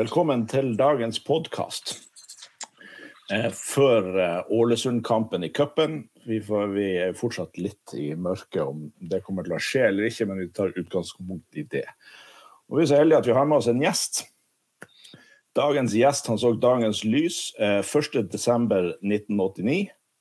[0.00, 1.90] Velkommen til dagens podkast.
[3.52, 5.98] Før eh, Ålesund-kampen i cupen.
[6.24, 10.24] Vi, vi er fortsatt litt i mørket om det kommer til å skje eller ikke,
[10.30, 11.84] men vi tar utgangspunkt i det.
[12.70, 14.22] Og Vi er så heldige at vi har med oss en gjest.
[15.58, 19.76] Dagens gjest han så dagens lys eh, 1.12.1989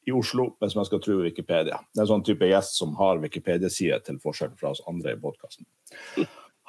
[0.10, 1.80] i Oslo, hvis man skal tro Wikipedia.
[1.94, 5.24] Det er en sånn type gjest som har Wikipedia-side til forskjell fra oss andre i
[5.24, 5.70] podkasten.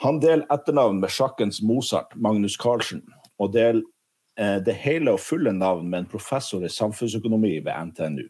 [0.00, 3.02] Han deler etternavn med sjakkens Mozart, Magnus Carlsen,
[3.36, 3.82] og deler
[4.40, 8.28] eh, det hele og fulle navn med en professor i samfunnsøkonomi ved NTNU.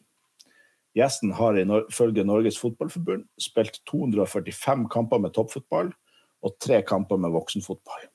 [0.98, 5.92] Gjesten har ifølge Norges Fotballforbund spilt 245 kamper med toppfotball
[6.42, 8.08] og tre kamper med voksenfotball.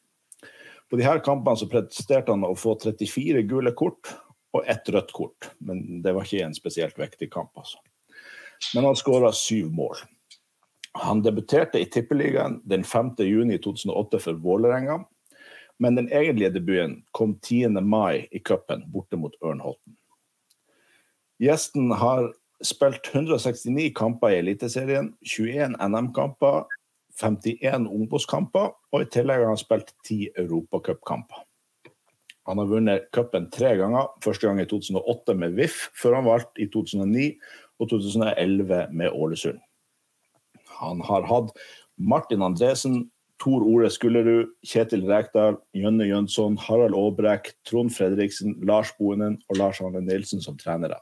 [0.89, 4.11] På disse kampene så presterte han å få 34 gule kort
[4.55, 7.55] og ett rødt kort, men det var ikke en spesielt viktig kamp.
[7.55, 7.79] altså.
[8.75, 10.03] Men han skåra syv mål.
[10.95, 13.15] Han debuterte i Tippeligaen den 5.
[13.19, 15.01] juni 2008 for Vålerenga,
[15.79, 17.81] men den egentlige debuten kom 10.
[17.83, 19.97] mai i cupen borte mot Ørnholten.
[21.43, 22.29] Gjesten har
[22.63, 26.63] spilt 169 kamper i Eliteserien, 21 NM-kamper,
[27.19, 31.43] 51 Obos-kamper, og i tillegg har han spilt 10 Europacupkamper.
[32.47, 36.61] Han har vunnet cupen tre ganger, første gang i 2008 med VIF, før han valgte
[36.63, 37.29] i 2009
[37.81, 39.59] og 2011 med Ålesund.
[40.79, 41.51] Han har hatt
[41.97, 43.05] Martin Andresen,
[43.41, 49.81] Tor Ore Skullerud, Kjetil Rekdal, Jønne Jønsson, Harald Aabrekk, Trond Fredriksen, Lars Bohinen og Lars
[49.83, 51.01] Arne Nilsen som trenere.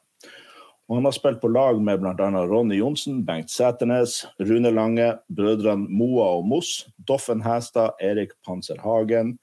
[0.90, 2.28] Og han har spilt på lag med bl.a.
[2.50, 9.38] Ronny Johnsen, Bengt Sæternes, Rune Lange, brødrene Moa og Moss, Doffen Hæstad, Erik Panser Hagen,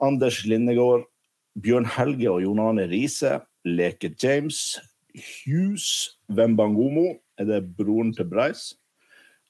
[0.00, 1.08] Anders Lindegård,
[1.60, 4.78] Bjørn Helge og Jon Arne Riise, Leke James,
[5.12, 8.70] Hughes Wembangomo, er det broren til Breis?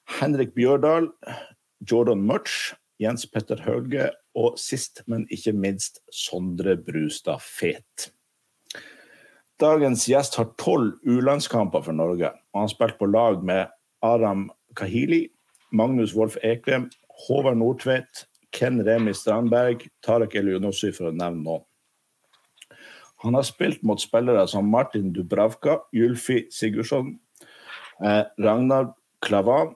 [0.09, 1.09] Henrik Bjørdal,
[1.89, 8.11] Jordan Murch, Jens Petter Hauge og sist, men ikke minst, Sondre Brustad Fet.
[9.61, 13.69] Dagens gjest har tolv U-landskamper for Norge, og han har spilt på lag med
[14.01, 15.27] Aram Kahili,
[15.71, 16.89] Magnus Wolff Ekrem,
[17.27, 21.67] Håvard Nordtveit, Ken Remi Strandberg, Tarek Elionossi, for å nevne noen.
[23.21, 27.19] Han har spilt mot spillere som Martin Dubravka, Julfi Sigurdsson,
[28.03, 29.75] eh, Ragnar Klavan,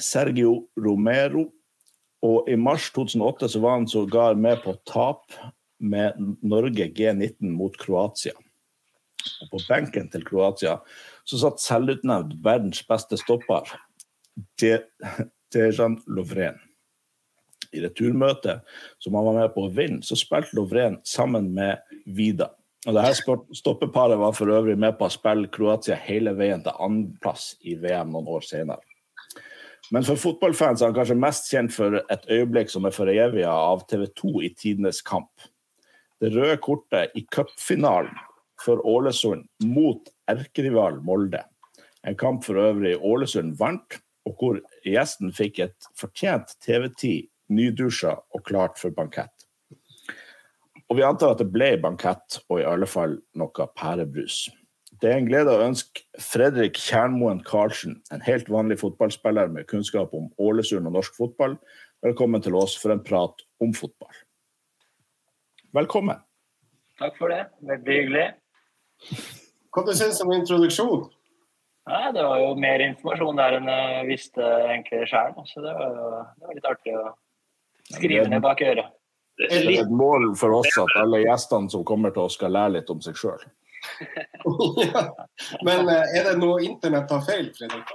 [0.00, 1.48] Sergio Romero,
[2.22, 5.34] og i mars 2008 så var han sågar med på tap
[5.82, 8.34] med Norge G19 mot Kroatia.
[9.42, 10.76] Og på benken til Kroatia
[11.26, 13.74] så satt selvutnevnt verdens beste stopper,
[15.52, 16.58] Tejan Lovren.
[17.72, 18.62] I returmøtet
[19.00, 22.52] som han var med på å vinne, så spilte Lovren sammen med Vida.
[22.86, 26.74] Og det her stoppeparet var for øvrig med på å spille Kroatia hele veien til
[26.82, 28.91] andreplass i VM noen år senere.
[29.92, 33.82] Men for fotballfans er han kanskje mest kjent for et øyeblikk som er foreviga av
[33.90, 35.30] TV 2 i tidenes kamp.
[36.22, 38.16] Det røde kortet i cupfinalen
[38.62, 41.42] for Ålesund mot erkerival Molde.
[42.08, 48.44] En kamp for øvrig Ålesund vant, og hvor gjesten fikk et fortjent TV-tid, nydusja og
[48.48, 49.34] klart for bankett.
[50.88, 54.46] Og vi antar at det ble bankett, og i alle fall noe pærebrus.
[55.02, 60.12] Det er en glede å ønske Fredrik Kjernmoen Karlsen, en helt vanlig fotballspiller med kunnskap
[60.14, 61.56] om Ålesund og norsk fotball,
[62.06, 64.12] velkommen til oss for en prat om fotball.
[65.74, 66.20] Velkommen.
[67.00, 67.40] Takk for det.
[67.66, 68.28] Veldig hyggelig.
[69.74, 71.08] Hva du syns du om introduksjonen?
[71.90, 75.34] Ja, det var jo mer informasjon der enn jeg visste egentlig sjøl.
[75.50, 77.02] Så det var, jo, det var litt artig å
[77.88, 78.94] skrive ned bak øret.
[79.40, 82.76] Det er et mål for oss at alle gjestene som kommer til oss, skal lære
[82.76, 83.42] litt om seg sjøl.
[84.86, 85.02] ja.
[85.66, 87.90] Men eh, er det noe internett tar feil, Fredrik?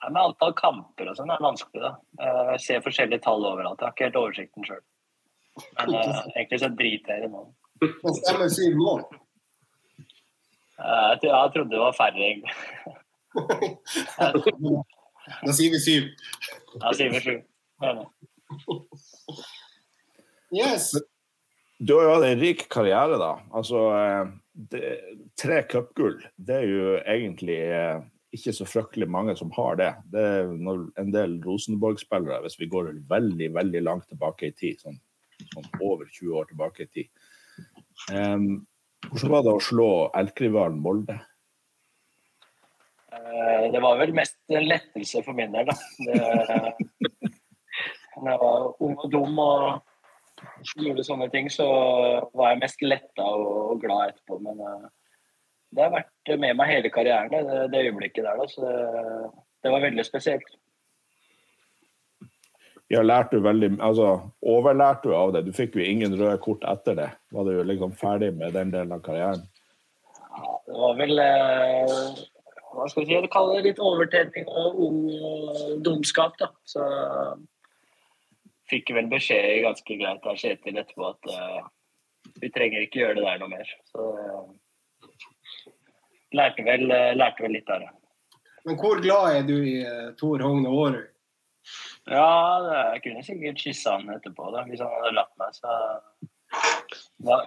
[0.00, 1.82] Ja, Med antall kamper og sånn er det vanskelig.
[1.84, 1.90] da.
[2.24, 3.80] Eh, Jeg ser forskjellige tall overalt.
[3.80, 4.82] Jeg har ikke helt oversikten sjøl.
[5.76, 7.30] Men uh, egentlig så driter jeg i.
[8.20, 9.02] Stemmer syv mål?
[10.80, 12.54] Eh, Jeg tro- trodde det var færre, egentlig.
[15.46, 16.06] Da sier vi syv.
[16.82, 17.34] Da sier vi sju.
[20.50, 20.88] Yes.
[21.80, 23.34] Du har jo hatt en rik karriere, da.
[23.56, 24.32] Altså, eh,
[24.72, 24.80] det,
[25.40, 28.02] tre cupgull, det er jo egentlig eh,
[28.36, 29.88] ikke så fryktelig mange som har det.
[30.12, 30.52] Det er
[31.00, 35.00] en del Rosenborg-spillere, hvis vi går veldig, veldig langt tilbake i tid, sånn,
[35.54, 37.10] sånn over 20 år tilbake i tid.
[38.12, 38.66] Um,
[39.08, 39.90] hvordan var det å slå
[40.20, 41.16] elkrivalen Molde?
[43.16, 45.76] Eh, Det var vel mest lettelse for min del, da.
[46.04, 47.30] Det,
[48.28, 49.80] jeg var ung og dum og
[50.76, 51.66] gjorde sånne ting, så
[52.36, 54.40] var jeg mest letta og glad etterpå.
[54.44, 54.88] Men eh,
[55.76, 58.40] det har vært med meg hele karrieren, det, det øyeblikket der.
[58.40, 58.74] Da, så det,
[59.64, 60.56] det var veldig spesielt.
[62.90, 65.44] Ja, lærte du veldig, altså, Overlærte du av det?
[65.46, 67.06] Du fikk jo ingen røde kort etter det.
[67.30, 69.44] Var du liksom ferdig med den delen av karrieren?
[70.18, 71.94] Ja, det var vel eh,
[72.74, 74.98] Hva skal vi si, kalle det litt overtenning og ung
[75.86, 76.50] dumskap, da.
[76.66, 76.82] Så
[78.70, 81.60] fikk vel beskjed ganske greit av Kjetil etterpå at uh,
[82.42, 83.72] vi trenger ikke gjøre det der noe mer.
[83.90, 85.06] Så uh,
[86.36, 87.90] lærte, vel, uh, lærte vel litt av det.
[88.68, 89.78] Men hvor glad er du i
[90.20, 91.06] Tor Hogne Aarøy?
[92.10, 92.28] Ja,
[92.94, 95.56] jeg kunne sikkert kyssa han etterpå, da, hvis han hadde latt meg.
[95.56, 95.76] Så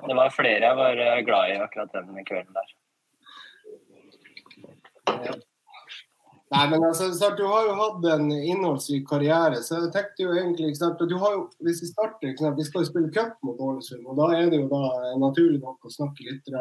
[0.07, 2.75] det var flere jeg var glad i akkurat den kvelden der.
[5.27, 5.33] Ja.
[6.53, 9.61] Nei, men altså, Du har jo hatt en innholdsrik karriere.
[9.65, 12.83] så jeg tenkte jo egentlig, sant, du har jo, Hvis vi starter, sant, vi skal
[12.83, 14.05] jo spille cup mot Ålesund.
[14.05, 16.53] og Da er det jo da naturlig nok å snakke litt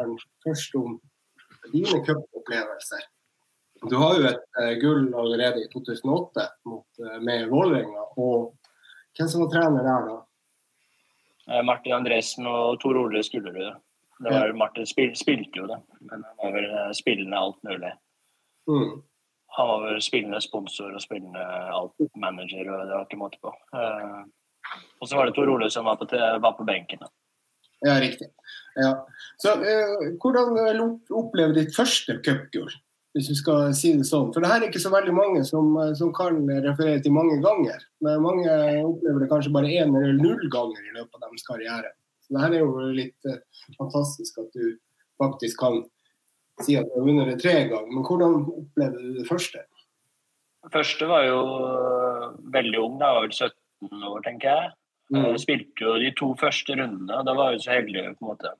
[0.45, 0.99] først om
[1.71, 3.05] dine cupopplevelser.
[3.89, 8.05] Du har jo et uh, gull allerede i 2008 mot, uh, med Vålerenga.
[8.17, 8.53] Og
[9.17, 10.19] hvem som var trener der da?
[11.51, 13.75] Eh, Martin Andresen og Tor Ole Skullerud.
[14.23, 14.55] Det var, ja.
[14.55, 17.91] Martin spil, spilte jo det, men han var vel spillende alt mulig.
[18.71, 19.01] Mm.
[19.55, 21.43] Han var vel spillende sponsor og spillende
[22.17, 23.51] manager, og det var ikke måte på.
[23.75, 24.23] Uh,
[25.01, 27.03] og så var det Tor Ole som var på, var på benken.
[27.03, 27.11] Da.
[27.85, 28.31] Ja, riktig.
[28.79, 28.95] Ja.
[29.43, 32.73] Så uh, Hvordan opplevde ditt første cupgull,
[33.13, 34.31] hvis du skal si det sånn?
[34.33, 37.83] For det her er ikke så veldig mange som, som kan referere til mange ganger.
[38.01, 38.55] Men mange
[38.87, 41.93] opplever det kanskje bare én eller null ganger i løpet av deres karriere.
[42.25, 43.33] Så det her er jo litt
[43.77, 44.79] fantastisk at du
[45.21, 45.83] faktisk kan
[46.61, 49.63] si at du har vunnet det tre ganger, men hvordan opplevde du det første?
[50.63, 54.73] Det første var jo øh, veldig ung, da var vel 17 år, tenker jeg.
[55.11, 55.25] Mm.
[55.25, 58.29] Jeg spilte jo de to første rundene, og da var jeg så heldig på en
[58.29, 58.53] måte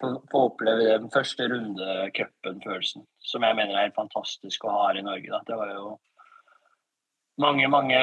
[0.00, 5.06] få oppleve den første runde cupen-følelsen, som jeg mener er fantastisk å ha her i
[5.06, 5.30] Norge.
[5.32, 5.40] Da.
[5.46, 5.96] Det var jo
[7.42, 7.98] mange, mange,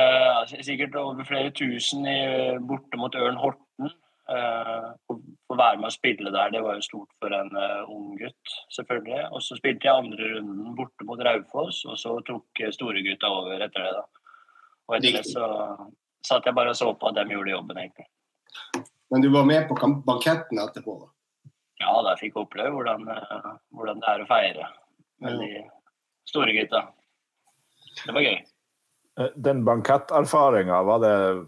[0.64, 2.20] sikkert over flere tusen i,
[2.68, 3.92] borte mot Ørn Horten.
[4.28, 4.96] Uh,
[5.48, 8.56] få være med å spille der, det var jo stort for en uh, ung gutt,
[8.74, 9.22] selvfølgelig.
[9.30, 13.62] Og så spilte jeg andre runden borte mot Raufoss, og så tok uh, storegutta over
[13.66, 13.92] etter det.
[14.00, 14.32] da.
[14.90, 15.50] Og etter det så
[16.26, 18.10] satt jeg bare og så på at de gjorde jobben, egentlig.
[19.14, 19.78] Men du var med på
[20.08, 20.98] banketten etterpå?
[21.04, 21.12] da?
[21.84, 24.70] Ja, da fikk jeg oppleve hvordan, uh, hvordan, det er å feire
[25.22, 25.64] med de
[26.26, 26.88] store gutta.
[28.02, 28.40] Det var gøy.
[29.20, 31.00] Eh, den banketterfaringa, var,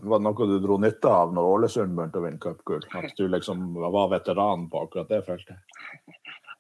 [0.02, 2.86] var, det noe du dro nytte av når Ålesund begynte å vinne cupgull?
[2.96, 5.60] At du liksom var veteran på akkurat det feltet?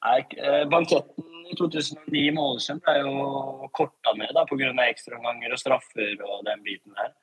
[0.03, 4.73] Nei, eh, Banketten i 2009 med Ålesund ble jo korta ned pga.
[4.89, 7.15] ekstraomganger og straffer og den biten der.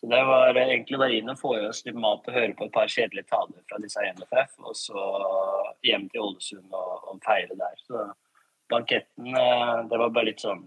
[0.00, 2.64] Så det var egentlig bare inn og få i oss litt mat og høre på
[2.66, 5.04] et par kjedelige taler fra disse NFF, og så
[5.86, 7.76] hjem til Ålesund og, og feire der.
[7.84, 8.08] Så
[8.72, 10.64] banketten, eh, det var bare litt sånn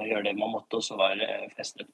[0.00, 1.90] og gjøre det man måtte, og så var det etterpå.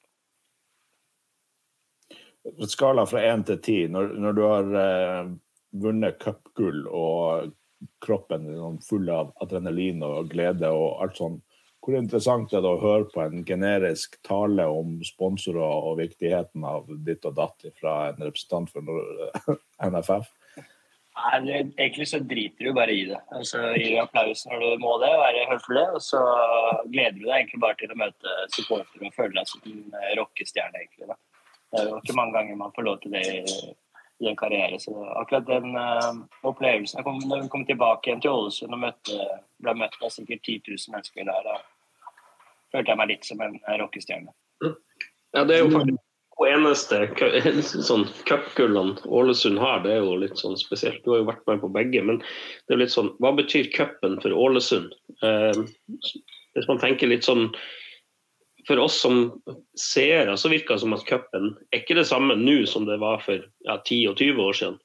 [2.71, 5.33] Skala fra én til ti, når, når, du har eh,
[5.83, 7.51] vunnet cupgull og
[8.01, 11.43] kroppen er full av adrenalin og glede og alt sånt,
[11.81, 16.91] hvor interessant er det å høre på en generisk tale om sponsorer og viktigheten av
[17.07, 18.85] ditt og datt fra en representant for
[19.89, 20.29] NFF?
[21.21, 23.19] Nei, Egentlig så driter du bare i det.
[23.37, 25.85] Altså, gir applaus når du må det, være høflig.
[25.97, 26.21] Og så
[26.87, 29.85] gleder du deg egentlig bare til å møte supportere og føle deg som en
[30.21, 30.83] rockestjerne.
[30.83, 31.11] egentlig.
[31.11, 31.19] Da.
[31.71, 33.41] Det er jo ikke mange ganger man får lov til det i,
[34.25, 34.81] i en karriere.
[34.83, 39.19] Så akkurat den uh, opplevelsen kom, Når vi kom tilbake igjen til Ålesund og møtte,
[39.63, 41.59] ble møtt av sikkert 10 000 mennesker der, da
[42.71, 44.33] følte jeg meg litt som en rockestjerne.
[45.35, 46.07] Ja, det er jo faktisk
[46.49, 47.03] eneste
[47.89, 51.03] sånn cupgullene Ålesund har, det er jo litt sånn spesielt.
[51.05, 52.03] Du har jo vært med på begge.
[52.07, 54.95] Men det er litt sånn, hva betyr cupen for Ålesund?
[55.27, 55.63] Eh,
[56.57, 57.51] hvis man tenker litt sånn
[58.69, 59.41] For oss som
[59.79, 63.23] seere så virker det som at cupen er ikke det samme nå som det var
[63.25, 64.77] for ja, 10 og 20 år siden.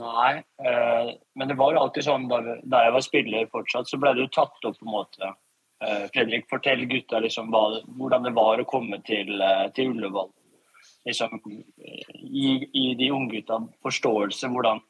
[0.00, 0.30] Nei,
[0.64, 4.24] eh, men det var alltid sånn da, da jeg var spiller fortsatt, så ble det
[4.24, 5.30] jo tatt opp på en måte
[5.84, 10.30] Fredrik, fortell gutta liksom hva, hvordan det var å komme til, eh, til Ullevål.
[11.06, 11.36] Liksom,
[12.16, 14.80] gi, gi de unggutta forståelse hvordan,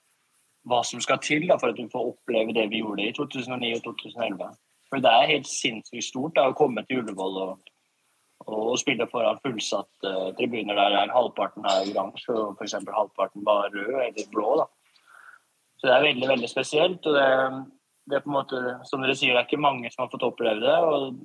[0.67, 3.75] hva som skal til da, for at du får oppleve det vi gjorde i 2009
[3.77, 4.55] og 2011.
[4.87, 7.71] For det er helt sinnssykt stort da, å komme til Ullevål og,
[8.47, 12.77] og spille foran fullsatte uh, tribuner der er halvparten er oransje og f.eks.
[12.79, 14.53] halvparten bare rød eller blå.
[14.63, 14.69] da.
[15.77, 17.07] Så det er veldig veldig spesielt.
[17.07, 17.27] og det
[18.07, 20.27] det er på en måte, som dere sier, det er ikke mange som har fått
[20.27, 20.77] oppleve det.
[20.79, 21.17] og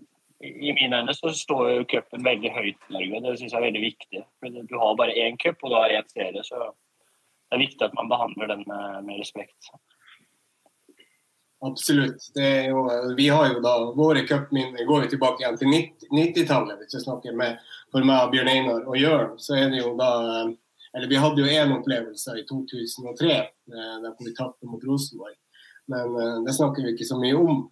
[0.41, 3.21] I mine øyne så står jo cupen veldig høyt i Norge.
[3.25, 4.23] Det syns jeg er veldig viktig.
[4.69, 6.43] Du har bare én cup, og du har én serie.
[6.47, 9.73] Så det er viktig at man behandler den med, med respekt.
[11.61, 12.31] Absolutt.
[12.67, 15.69] Jo, vi har jo da våre cupminner går vi tilbake igjen til
[16.09, 16.79] 90-tallet.
[16.81, 17.61] Hvis vi snakker med
[17.93, 20.11] for meg Bjørn Einar og Jørn, så er det jo da
[20.91, 23.35] Eller vi hadde jo én opplevelse i 2003
[24.03, 25.37] da vi tapte mot Rosenborg.
[25.91, 27.63] Men eh, det snakker vi ikke så mye om.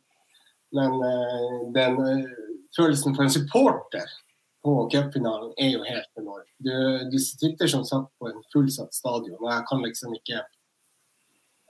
[0.75, 1.99] Men eh, den
[2.75, 4.15] følelsen for en supporter
[4.63, 6.45] på cupfinalen er jo helt enorm.
[6.57, 6.73] Du,
[7.11, 10.43] du sitter som sagt på en fullsatt stadion, og jeg kan liksom ikke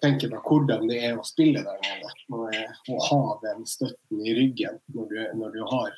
[0.03, 2.65] tenke meg hvordan det er å spille der nede.
[2.89, 5.97] Å ha den støtten i ryggen når du, når du har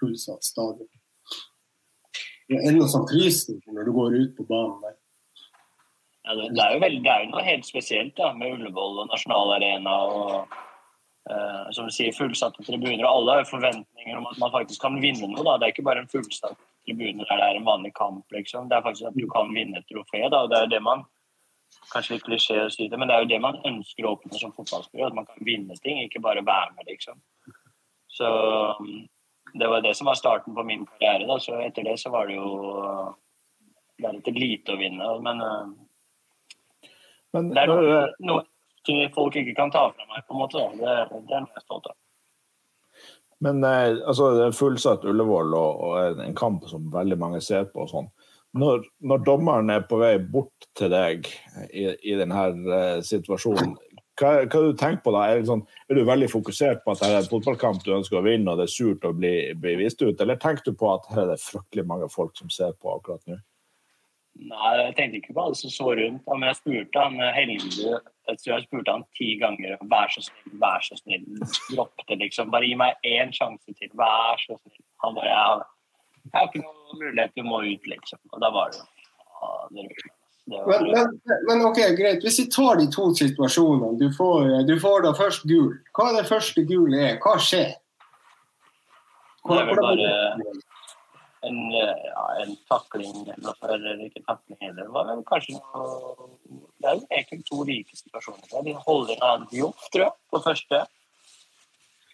[0.00, 0.90] fullsatt stadion.
[2.48, 4.98] Det er enda sånn fryser når du går ut på banen der.
[6.38, 10.34] Det, er jo veldig, det er noe helt spesielt da, med Ullevål og Nasjonalarena og
[11.30, 13.04] uh, som du sier, fullsatte tribuner.
[13.04, 15.44] og Alle har jo forventninger om at man faktisk kan vinne noe.
[15.46, 15.56] Da.
[15.58, 18.24] Det er ikke bare en fullsatt tribune der det er en vanlig kamp.
[18.34, 18.68] Liksom.
[18.68, 20.24] Det er faktisk at du kan vinne et trofé.
[20.26, 20.46] Da.
[20.50, 21.06] Det er jo det man
[21.92, 24.38] kanskje litt klisjé å si det, men det er jo det man ønsker å oppnå
[24.38, 25.10] som fotballspiller.
[25.10, 27.20] At man kan vinne ting, ikke bare være med, liksom.
[28.12, 28.28] Så
[28.78, 29.04] um,
[29.56, 31.28] det var det som var starten på min karriere.
[31.28, 31.38] Da.
[31.40, 32.50] Så etter det så var det jo
[34.02, 35.08] deretter lite å vinne.
[35.24, 35.81] Men, uh,
[37.32, 40.64] men det er noe, noe folk ikke kan ta fra meg, på en måte.
[40.78, 41.96] Det, det er jeg er stolt av.
[43.42, 47.66] Men eh, altså, det er fullsatt Ullevål og, og, en kamp som veldig mange ser
[47.72, 47.86] på.
[47.86, 48.12] og sånn
[48.52, 51.28] når, når, dommeren er på vei bort til deg
[51.72, 53.72] i, i denne uh, situasjonen,
[54.20, 55.22] hva, hva du tenker på da?
[55.32, 58.26] Er, sånn, er, du veldig fokusert på at det er en fotballkamp du ønsker å
[58.26, 61.08] vinne, og det er surt å bli, bli vist ut, eller tenker du på at
[61.14, 63.40] her er det fryktelig mange folk som ser på akkurat nå?
[64.40, 66.24] Nei, jeg tenkte ikke på alle som så rundt.
[66.26, 67.98] Men jeg spurte han eh, Helge
[68.30, 71.26] jeg tror jeg spurte han ti ganger vær så snill, vær så snill.
[71.72, 72.52] Dropp det, liksom.
[72.54, 73.90] Bare gi meg én sjanse til.
[73.98, 74.82] Vær så snill.
[75.02, 75.34] Han bare,
[76.22, 78.20] jeg har ikke noen mulighet, du må ut, liksom.
[78.30, 79.86] Og da var det, jo.
[80.52, 82.22] det var, men, men, men, ok, greit.
[82.22, 83.96] Hvis vi tar de to situasjonene.
[83.98, 85.72] Du får, du får da først gul.
[85.96, 87.18] Hva er det første gule er?
[87.24, 87.74] Hva skjer?
[89.42, 90.52] Hva, det er vel bare
[91.48, 94.82] en, ja, en takling eller ikke takling heller.
[94.84, 98.64] Det var vel kanskje Det er jo egentlig to like situasjoner.
[98.66, 100.82] De holder annen jobb, tror jeg, på første.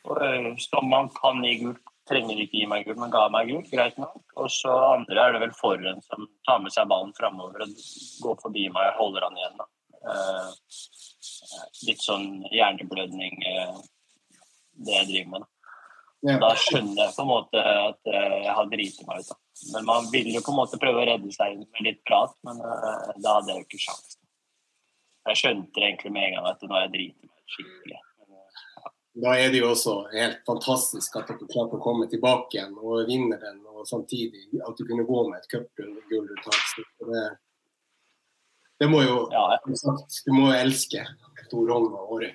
[0.09, 3.51] Og, eh, som man kan gi gult trenger ikke gi meg gult, men ga meg
[3.51, 3.71] gult.
[3.73, 4.23] Greit nok.
[4.41, 7.75] Og så andre er det vel foran som tar med seg ballen framover og
[8.25, 9.63] går forbi meg og holder han igjen.
[10.15, 10.49] Eh,
[11.89, 13.79] litt sånn hjerneblødning, eh,
[14.87, 15.47] det jeg driver med.
[15.47, 15.58] Da.
[16.27, 16.35] Ja.
[16.43, 19.29] da skjønner jeg på en måte at eh, jeg har driti meg ut.
[19.31, 19.37] Da.
[19.75, 22.59] Men man vil jo på en måte prøve å redde seg med litt prat, men
[22.59, 24.19] uh, da hadde jeg jo ikke sjans.
[25.29, 28.03] Jeg skjønte egentlig med en gang at nå har jeg driti meg skikkelig
[29.23, 33.09] da er det jo også helt fantastisk at dere klarte å komme tilbake igjen og
[33.09, 35.97] vinne den, og samtidig at du kunne gå med et cupgull
[37.09, 37.25] det,
[38.79, 41.03] det må jo ja, sagt, Du må jo elske
[41.49, 42.35] Tor Holm og Åre.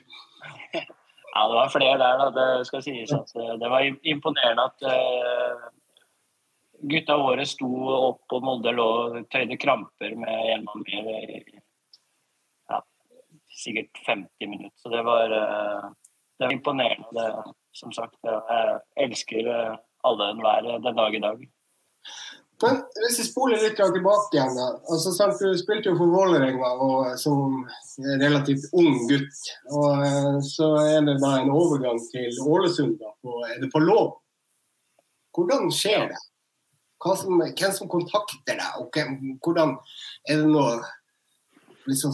[1.34, 2.28] Ja, det var flere der, da.
[2.36, 5.64] Det skal sies at eh, det var imponerende at uh,
[6.92, 11.02] gutta våre sto opp og Molde lå og tøyde kramper med en mann i
[12.70, 12.80] ja,
[13.64, 14.78] sikkert 50 minutter.
[14.78, 15.90] Så det var uh,
[16.38, 17.10] det var imponerende.
[17.18, 19.50] Det, som sagt, jeg elsker
[20.08, 21.44] alle enhver eh, den dag i dag.
[22.62, 24.68] Men hvis vi spoler litt tilbake igjen, da.
[24.92, 26.70] Altså, sant, Du spilte jo for Vålerenga
[27.10, 27.64] eh, som
[28.22, 29.42] relativt ung gutt.
[29.74, 33.00] og Så er det da en overgang til Ålesund.
[33.02, 34.20] da, og Er det på lov?
[35.34, 36.22] Hvordan skjer det?
[37.04, 38.78] Som, hvem som kontakter deg?
[38.80, 39.76] og hvem, hvordan
[40.30, 40.78] Er det noe
[41.90, 42.14] liksom,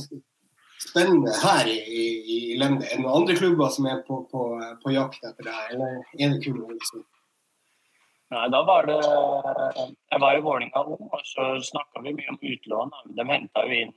[0.81, 2.39] spennende her i, i, i?
[2.57, 4.47] Er det noen andre klubber som er på, på,
[4.81, 7.05] på jakt etter deg, eller er det kun Ålesund?
[8.29, 12.93] Nei, da var det Jeg var i ung, og så snakka vi mye om utlån.
[13.17, 13.95] De henta jo inn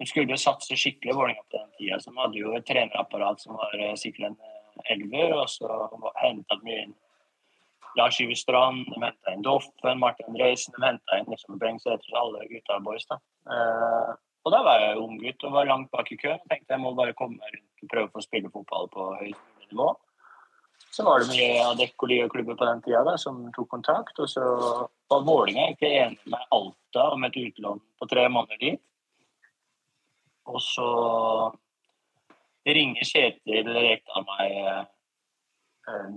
[0.00, 2.00] De skulle jo satse skikkelig i Vålinga på den tida.
[2.02, 5.68] Så de hadde jo et trenerapparat som var eh, sikkert en eh, elver, og så
[6.18, 6.96] henta de inn
[7.94, 12.18] Lars Iver Strand, de henta inn Doffen, Martin Reisen, de henta inn liksom Brengs etter
[12.18, 13.06] alle gutta boys.
[13.06, 13.20] da.
[13.54, 14.10] Eh,
[14.44, 16.42] og da var jeg ung gutt og var langt bak i køen.
[16.50, 19.70] Tenkte jeg må bare komme meg rundt og prøve å få spille fotball på høyt
[19.70, 19.92] nivå.
[20.94, 24.18] Så var det mye Adecco Liga-klubber på den tida da, som tok kontakt.
[24.22, 24.42] Og så
[25.10, 28.82] var Vålinga ikke enig med Alta om et utlån på tre måneder dit.
[30.46, 30.88] Og så
[32.68, 34.84] ringer Kjetil Rekdal meg eh,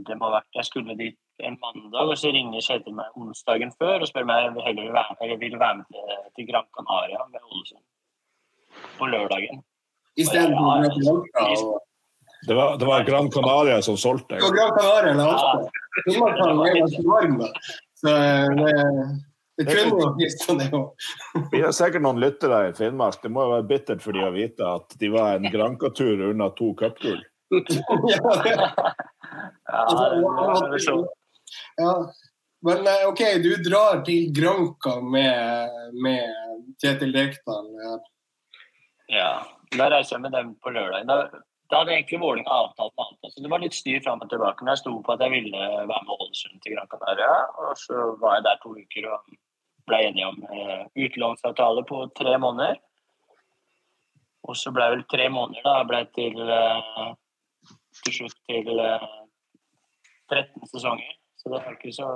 [0.08, 1.18] Det må ha vært Jeg skulle dit
[1.48, 5.18] en mandag, og så ringer Kjetil meg onsdagen før og spør om jeg vil være
[5.18, 7.84] med, vil være med til, til Gran Canaria med Ålesund
[8.98, 9.64] på lørdagen.
[10.18, 10.86] Istedenfor
[11.34, 11.46] ja,
[12.48, 15.70] det var, det var Gran Canaria som solgte Det var Gran Canaria eller Alta.
[16.06, 17.48] Finnmarkshallen er ganske varm, da.
[17.98, 18.74] Så eh, det,
[19.58, 21.08] det kunne jo sånn det òg.
[21.52, 23.18] Vi har sikkert noen lyttere i Finnmark.
[23.24, 26.52] Det må jo være bittert for de å vite at de var en Granca-tur unna
[26.60, 27.24] to cupgull.
[28.14, 28.22] ja,
[29.68, 31.08] Altså.
[32.66, 35.70] Men eh, OK, du drar til Granca med,
[36.04, 37.68] med Kjetil Rekdal.
[37.82, 37.98] Ja.
[39.08, 39.32] Ja,
[39.78, 41.38] da jeg kommer dem på lørdag.
[41.70, 43.34] Da, hadde egentlig Vålerenga avtalt med alt.
[43.34, 44.64] Så det var litt styr fram og tilbake.
[44.64, 47.34] Men jeg sto på at jeg ville være med Ålesund til Gran Canaria.
[47.64, 49.38] Og så var jeg der to uker og
[49.88, 52.80] ble enige om eh, utlånsavtale på tre måneder.
[54.48, 55.84] Og så ble vel tre måneder, da.
[55.88, 57.08] Ble til, eh,
[58.04, 59.08] til slutt til eh,
[60.32, 61.16] 13 sesonger.
[61.38, 62.12] Så det var ikke så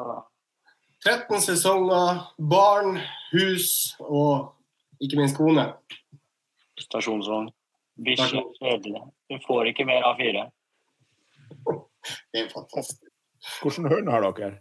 [1.01, 2.99] 13 sesonger, barn,
[3.31, 4.53] hus og
[5.01, 5.73] ikke minst kone.
[6.81, 7.49] stasjonsvogn.
[8.01, 9.01] Bikkje, kjedelig.
[9.29, 10.43] Du får ikke mer A4.
[12.31, 13.03] Det er fantastisk.
[13.61, 14.51] Hvordan hund har dere?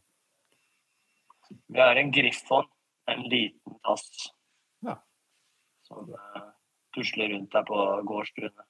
[1.69, 2.67] Vi har en griffon,
[3.09, 4.33] en liten tass,
[4.87, 4.97] Ja.
[5.83, 6.43] som eh,
[6.95, 8.67] tusler rundt der på gårdstuene.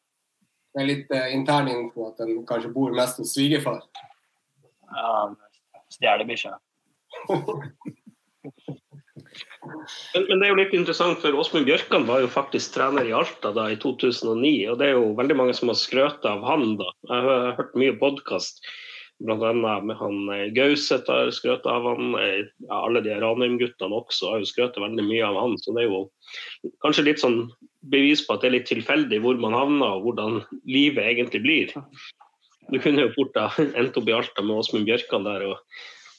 [0.74, 3.82] Det er litt uh, intern info at den kanskje bor mest hos svigerfar.
[4.90, 5.34] Ja,
[5.90, 6.58] stjeler bikkja.
[10.14, 13.14] Men, men det er jo litt interessant, for Åsmund Bjørkan var jo faktisk trener i
[13.16, 14.52] Alta da i 2009.
[14.72, 16.88] Og det er jo veldig mange som har skrøt av han da.
[17.10, 18.64] Jeg har hørt mye podkast,
[19.20, 19.52] bl.a.
[19.52, 22.14] med han eh, Gauseth har skrøt av han.
[22.22, 25.58] eh, Ja, alle de Ranheim-guttene også har jo skrøt veldig mye av han.
[25.60, 26.02] Så det er jo
[26.84, 27.42] kanskje litt sånn
[27.92, 31.76] bevis på at det er litt tilfeldig hvor man havner og hvordan livet egentlig blir.
[32.72, 33.50] Du kunne jo fort ha
[33.80, 35.50] endt opp i Alta med Åsmund Bjørkan der.
[35.52, 35.58] og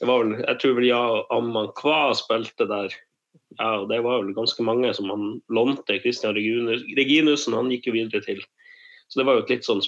[0.01, 1.01] det var vel, Jeg tror vel ja,
[1.33, 2.93] Amman Kva spilte der.
[3.59, 5.99] Ja, og Det var vel ganske mange som han lånte.
[6.01, 8.41] Christian Reginus- Reginussen han gikk jo videre til.
[9.11, 9.81] Så det var jo et litt sånn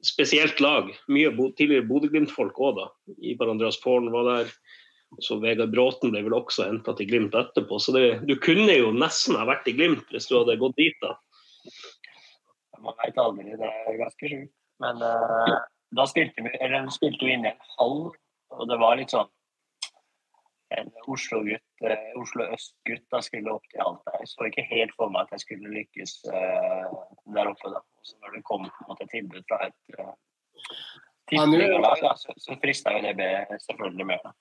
[0.00, 0.88] spesielt lag.
[1.12, 2.86] Mye tidligere Bodø-Glimt-folk òg, da.
[3.20, 4.54] Ivar Andreas Forn var der.
[5.20, 7.76] Så Vegard Bråten ble vel også henta til Glimt etterpå.
[7.76, 10.96] Så det, du kunne jo nesten ha vært i Glimt hvis du hadde gått dit,
[11.04, 11.12] da.
[12.80, 14.54] Man veit aldri, det er ganske sjukt.
[14.82, 15.60] Men uh,
[15.94, 18.08] da spilte vi eller spilte vi inn i en hall,
[18.56, 19.28] og det var litt sånn
[20.78, 24.14] en Oslo-gutt, eh, Oslo øst-gutt da skulle opp til Alta.
[24.20, 26.94] Jeg så ikke helt for meg at jeg skulle lykkes eh,
[27.36, 27.72] der oppe.
[27.74, 27.82] da.
[28.02, 30.14] Så når det kom på en måte tilbud fra et uh,
[31.32, 33.30] Ja, lag så, så frista jo det
[33.64, 34.24] selvfølgelig mer.
[34.24, 34.32] da.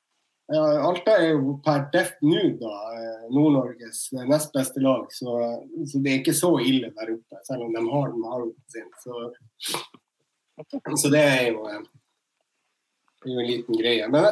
[0.51, 5.37] Ja, Alta er jo per deft nå da eh, Nord-Norges nest beste lag, så,
[5.87, 8.89] så det er ikke så ille der oppe, selv om de har den halven sin.
[8.99, 9.29] Så,
[10.99, 14.09] så det er jo, er jo en liten greie.
[14.11, 14.27] Men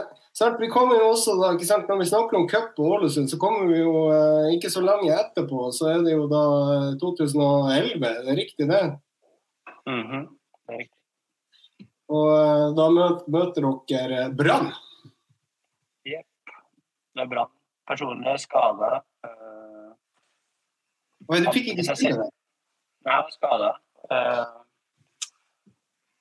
[0.59, 3.39] vi kommer jo også da, ikke sant, Når vi snakker om cup og Ålesund, så
[3.41, 5.69] kommer vi jo eh, ikke så lenge etterpå.
[5.75, 6.43] Så er det jo da
[7.01, 8.83] 2011, det er riktig det?
[9.89, 10.27] Mhm,
[10.69, 11.87] er riktig.
[12.09, 14.71] Og eh, da møter, møter dere Brann.
[16.07, 16.53] Jepp.
[17.15, 17.51] Det er Brann.
[17.89, 18.89] Personlig skade.
[19.25, 19.91] Uh,
[21.25, 22.29] Og du fikk ikke spille det?
[23.07, 23.73] Nei, skade.
[24.05, 24.59] skada.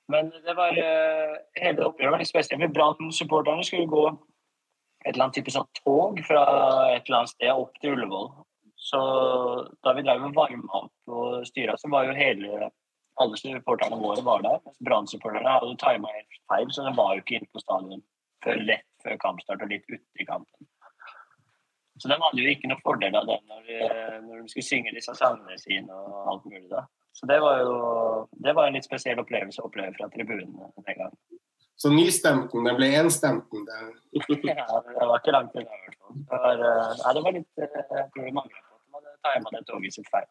[0.09, 2.61] Men det var uh, hele oppgjøret var litt spesielt.
[2.63, 4.03] for Brann-supporterne skulle gå
[5.05, 6.43] et eller annet type sånn tog fra
[6.95, 8.29] et eller annet sted opp til Ullevål.
[8.79, 8.99] Så
[9.85, 12.69] da vi drev og varma opp og styra, så var jo hele
[13.19, 14.59] alle supporterne våre var der.
[14.65, 18.03] mens Brann-supporterne hadde tima helt feil, så de var jo ikke inne på stadion
[18.43, 20.67] før lett før kampstart og litt uti kampen.
[21.99, 24.93] Så de hadde jo ikke noe fordel av det når, de- når de skulle synge
[24.95, 26.69] disse sangene sine og alt mulig.
[26.71, 26.85] da.
[27.19, 27.75] Så det var jo
[28.31, 31.17] det var en litt spesiell opplevelse å oppleve fra tribunene den gangen.
[31.79, 33.65] Så nystemten, det ble enstemten.
[33.67, 33.79] Det.
[34.49, 35.79] Ja, det var ikke langt unna.
[36.09, 38.97] Det var, eh, nei, det var litt eh, Jeg tror det mangla på at de
[38.97, 40.27] hadde tima det toget sitt feil.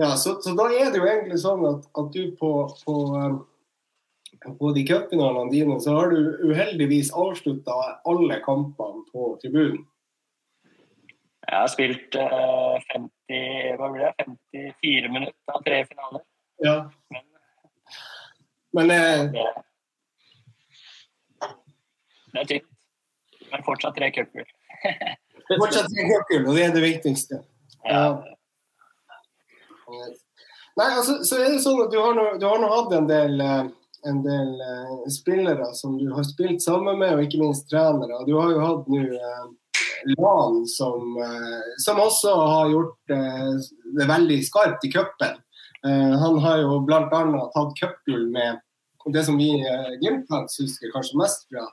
[0.00, 2.50] Ja, så, så da er det jo egentlig sånn at, at du på,
[2.86, 7.76] på, eh, på de cupfinalene dine, så har du uheldigvis avslutta
[8.08, 9.84] alle kampene på tribunen.
[11.50, 13.12] Jeg har spilt eh, 50,
[13.78, 14.12] hva blir det,
[14.52, 16.22] 54 minutter av tre finaler.
[16.64, 16.76] Ja.
[17.10, 17.26] Men
[18.72, 19.46] Men eh, det,
[22.32, 22.68] det er tynt.
[23.50, 24.46] Men fortsatt tre cupgull.
[25.62, 27.40] fortsatt tre cupgull, og det er det viktigste.
[27.82, 28.04] Ja.
[29.90, 33.08] Nei, altså, så er det sånn at du har nå, du har nå hatt en
[33.10, 33.64] del, eh,
[34.08, 38.22] en del uh, spillere som du har spilt sammen med, og ikke minst trenere.
[38.28, 39.48] Du har jo hatt nå eh,
[40.04, 43.52] Lan, som, eh, som også har gjort eh,
[43.98, 45.38] det veldig skarpt i cupen.
[45.86, 47.04] Eh, han har jo bl.a.
[47.54, 48.60] tatt cupgull med
[49.12, 49.48] det som vi
[50.02, 51.64] Glimt-fans husker kanskje mest fra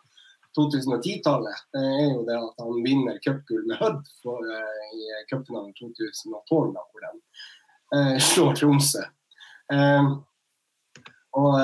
[0.58, 4.08] 2010-tallet, det er jo det at han vinner cupgull med Hødd
[4.96, 9.04] i cupfinalen 2012, da, hvor de slår Tromsø.
[11.38, 11.60] Og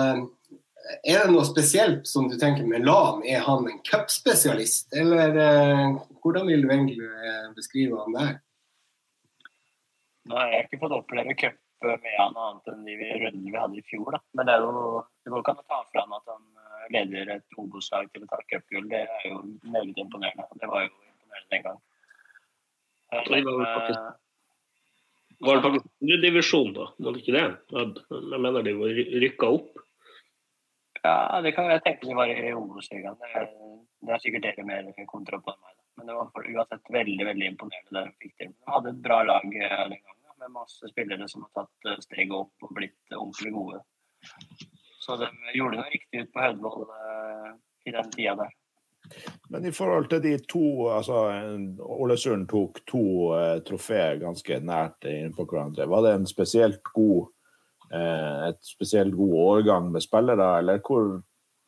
[1.03, 3.21] er det noe spesielt som du tenker med Lan?
[3.23, 8.33] Er han en cupspesialist, eller eh, hvordan vil du egentlig eh, beskrive han der?
[10.27, 13.79] Nå har jeg ikke fått oppleve cup med han annet enn de rundene vi hadde
[13.79, 14.13] i fjor.
[14.15, 14.19] Da.
[14.39, 16.85] Men det, er jo, det går ikke an å ta fra han at han eh,
[16.95, 18.87] leder et Obos-lag til å ta cupgull.
[18.91, 20.47] Det er jo meget imponerende.
[20.61, 21.79] Det var jo imponerende den gang.
[23.13, 24.19] Det var det faktisk-
[25.43, 26.85] Var det faktisk andredivisjon, da?
[27.03, 27.47] Var det ikke det?
[27.73, 29.82] Jeg mener de var rykka opp.
[31.03, 33.17] Ja, det kan jeg tenke meg var i Obos-ligaen.
[33.19, 33.45] Det,
[34.07, 35.73] det er sikkert dere mer kontra på enn meg.
[35.75, 35.81] Da.
[35.99, 38.53] Men det var uansett veldig veldig imponerende det de fikk til.
[38.53, 41.99] De hadde et bra lag eh, den gangen, med masse spillere som har tatt eh,
[42.07, 43.83] steget opp og blitt eh, ordentlig gode.
[45.03, 46.85] Så de gjorde noe riktig ut på Hødvoll
[47.83, 48.53] i den tida der.
[49.49, 51.25] Men i forhold til de to altså
[51.83, 55.89] Ålesund tok to eh, trofeer ganske nært innpå hverandre.
[55.91, 57.27] Var det en spesielt god
[57.91, 61.19] et spesielt god årgang med spillere, eller hvor,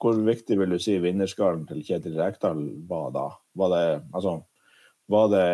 [0.02, 3.26] hvor viktig vil du si vinnerskallen til Kjetil Rekdal var da?
[3.58, 4.40] Var det, altså,
[5.08, 5.50] var det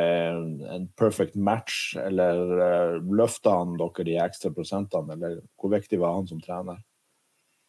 [0.76, 6.16] en perfect match, eller eh, løfta han dere de ekstra prosentene, eller hvor viktig var
[6.16, 6.80] han som trener?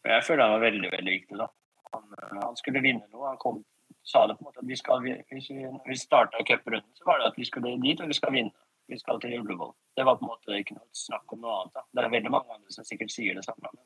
[0.07, 1.39] Jeg føler han var veldig veldig viktig.
[1.39, 1.49] da.
[1.91, 3.33] Han, eh, han skulle vinne noe.
[3.33, 3.59] Han kom,
[4.07, 7.19] sa det på en måte at vi skal, hvis vi, vi starta cuprunden, så var
[7.19, 8.55] det at vi skulle dit og vi skal vinne.
[8.87, 9.73] Vi skal til Ullevål.
[9.95, 11.75] Det var på en måte ikke noe snakk om noe annet.
[11.77, 11.83] da.
[11.91, 13.69] Det er veldig mange andre som sikkert sier det samme.
[13.73, 13.85] men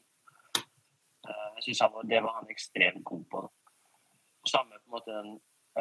[1.30, 3.44] eh, jeg synes Det var han ekstremt god på.
[4.42, 5.32] Og samme på en måte den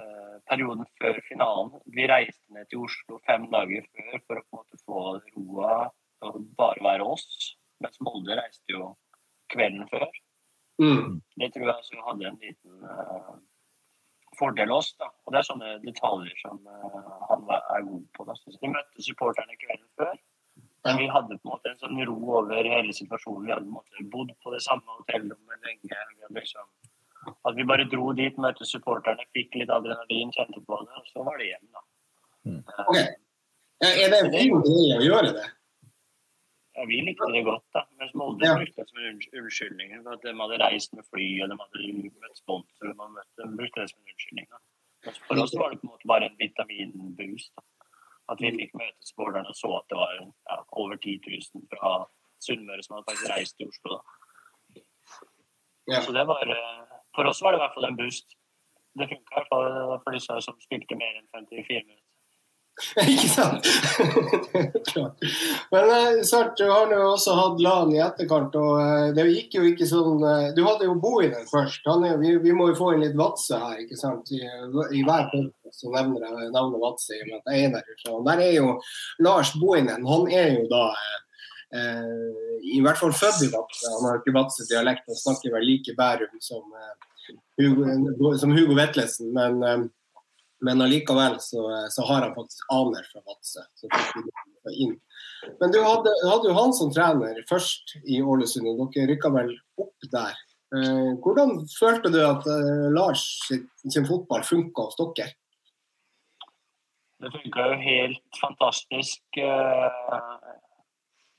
[0.00, 1.72] eh, perioden før finalen.
[1.86, 5.02] Vi reiste ned til Oslo fem dager før for å på en måte få
[5.36, 5.90] roa
[6.26, 7.56] og bare være oss.
[7.80, 8.94] Mens Molde reiste jo
[9.52, 10.08] kvelden før.
[10.82, 11.20] Mm.
[11.40, 13.36] Det tror jeg altså hadde en liten uh,
[14.38, 14.92] fordel oss.
[15.00, 15.08] da.
[15.24, 16.96] Og Det er sånne detaljer som eh,
[17.30, 18.26] han var, er god på.
[18.28, 18.36] da.
[18.40, 20.16] Så vi møtte supporterne kvelden før.
[20.86, 23.46] Men vi hadde på en måte en sånn ro over hele situasjonen.
[23.46, 25.82] Vi hadde på en måte bodd på det samme hotellrommet lenge.
[25.82, 26.68] Vi hadde liksom,
[27.44, 31.24] at vi bare dro dit, møtte supporterne, fikk litt adrenalin, kjente på det, og så
[31.26, 31.68] var det hjem.
[31.74, 31.82] da.
[32.46, 32.62] Mm.
[32.86, 33.06] Okay.
[33.82, 33.86] Ok.
[33.86, 35.46] Er det en fin greie å gjøre det?
[36.76, 37.82] Ja, vi likte det godt, da.
[37.98, 38.54] Mens Molde Ja.
[38.54, 40.02] brukte det som en unnskyldning.
[40.04, 42.94] For at de hadde reist med fly, og de hadde møtt sponsorer.
[43.00, 44.46] og De brukte det som en unnskyldning.
[44.50, 45.10] da.
[45.26, 47.52] For oss var det på en måte bare en vitaminboost.
[47.56, 47.62] da.
[48.32, 51.92] At vi fikk møte supporterne og så at det var ja, over 10 000 fra
[52.42, 54.00] Sunnmøre som hadde faktisk reist til Oslo.
[55.86, 56.00] Ja.
[56.02, 58.34] Så det var, eh, For oss var det i hvert fall en boost.
[58.98, 59.68] Det funka i hvert fall
[60.02, 62.05] for disse som spilte mer enn 54 minutter.
[63.08, 63.66] Ikke sant?
[65.72, 69.56] Men eh, Sart, du har jo også hatt LAN i etterkant, og eh, det gikk
[69.56, 71.88] jo ikke sånn eh, Du hadde jo Bohinen først.
[71.88, 74.28] Er, vi, vi må jo få inn litt Vadsø her, ikke sant?
[74.28, 74.42] I,
[74.92, 77.80] i hver podcast så nevner jeg navnet Vadsø, og er.
[78.12, 78.76] Og Der er jo
[79.24, 80.04] Lars Bohinen.
[80.12, 80.84] Han er jo da
[81.80, 83.88] eh, i hvert fall født i Vadsø.
[83.94, 89.32] Han har ikke Vadsø-dialekt, han snakker vel like Bærum som, eh, Hugo, som Hugo Vetlesen.
[89.32, 89.86] men eh,
[90.64, 93.64] men allikevel så, så har han faktisk aner fra Vadsø.
[95.60, 99.52] Men du hadde, hadde jo han som trener først i Ålesund, og dere rykka vel
[99.82, 100.38] opp der.
[100.74, 105.28] Eh, hvordan følte du at eh, Lars sin, sin fotball funka hos dere?
[107.22, 109.22] Det funka jo helt fantastisk.
[109.36, 110.50] eh,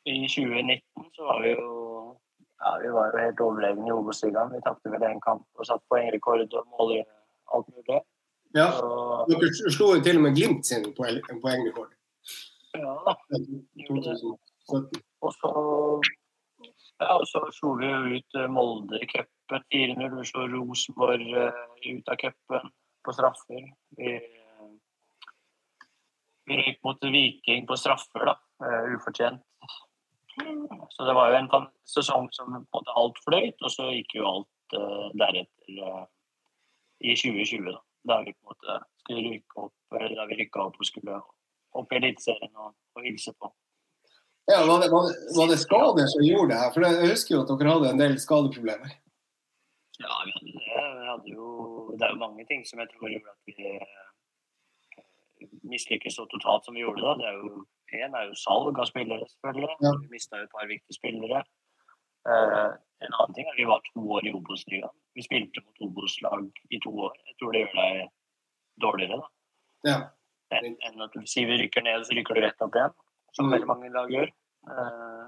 [0.08, 1.74] I 2019 så var vi jo
[2.58, 4.54] ja, vi var jo helt overlegne i Obos-ligaen.
[4.56, 6.96] Vi tapte vel én kamp og satt poengrekord og mål
[7.54, 8.00] alt mulig.
[8.58, 8.72] Ja,
[9.30, 11.92] dere slo jo til og med Glimt sin poengrekord.
[12.74, 13.14] ja, da.
[13.78, 15.04] i 2017.
[15.26, 15.52] Og så,
[17.04, 20.10] ja, og så slo vi jo ut eh, Molde i cupen 4-0.
[20.16, 22.74] Vi slo Rosenborg eh, ut av cupen
[23.06, 23.70] på straffer.
[24.00, 24.68] Vi, eh,
[26.50, 28.38] vi gikk mot Viking på straffer, da.
[28.96, 29.44] Ufortjent.
[30.94, 31.50] Så det var jo en
[31.90, 34.78] sesong som på en måte alt fløyt, og så gikk jo alt
[35.18, 36.08] deretter
[37.02, 37.74] i 2020.
[37.74, 40.90] Da Da vi på en måte skulle rykke opp, eller da vi rykka opp og
[40.90, 41.22] skulle
[41.78, 43.52] opp i Eliteserien og, og hilse på.
[44.48, 46.70] Ja, var, det, var, det, var det skader som gjorde det her?
[46.72, 48.94] For jeg husker jo at dere hadde en del skadeproblemer.
[50.00, 50.84] Ja, vi hadde det.
[51.02, 51.48] Vi hadde jo,
[51.98, 54.06] det er jo mange ting som jeg tror gjorde at vi eh,
[55.74, 57.04] mislykkes så totalt som vi gjorde.
[57.04, 57.16] da.
[57.20, 57.66] Det er jo,
[58.00, 59.74] en er jo salg av spillere, selvfølgelig.
[59.84, 59.94] Ja.
[60.04, 61.44] Vi mista et par viktige spillere.
[62.28, 62.72] Uh,
[63.04, 64.96] en annen ting er at vi var to år i Obos-ligaen.
[65.18, 67.16] Vi spilte mot Obos-lag i to år.
[67.26, 68.10] Jeg tror det gjør deg
[68.84, 69.30] dårligere da.
[69.88, 69.98] Ja.
[70.58, 72.94] enn en at du sier vi rykker ned, så rykker du rett opp igjen.
[73.36, 73.54] Som Mm.
[73.58, 74.30] veldig mange lag gjør.
[74.72, 75.26] Eh,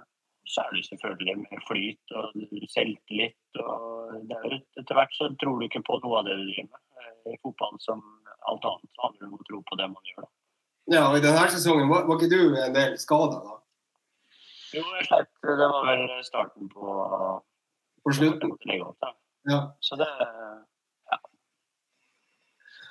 [0.50, 2.32] så er det selvfølgelig med flyt og
[2.76, 3.36] selvtillit.
[3.60, 6.70] og det er Etter hvert så tror du ikke på noe av det du driver
[6.72, 6.82] med.
[7.26, 8.02] Eh, I fotball som
[8.48, 10.22] alt annet så handler det om å tro på det man gjør.
[10.24, 10.30] da.
[10.96, 13.56] ja, og I denne sesongen var, var ikke du en del skada da?
[14.74, 15.30] Jo, jeg sleit.
[15.42, 16.86] Det var vel starten på
[18.04, 18.50] På slutten?
[18.50, 19.14] på.
[19.48, 19.60] Ja.
[19.80, 21.20] Så det ja.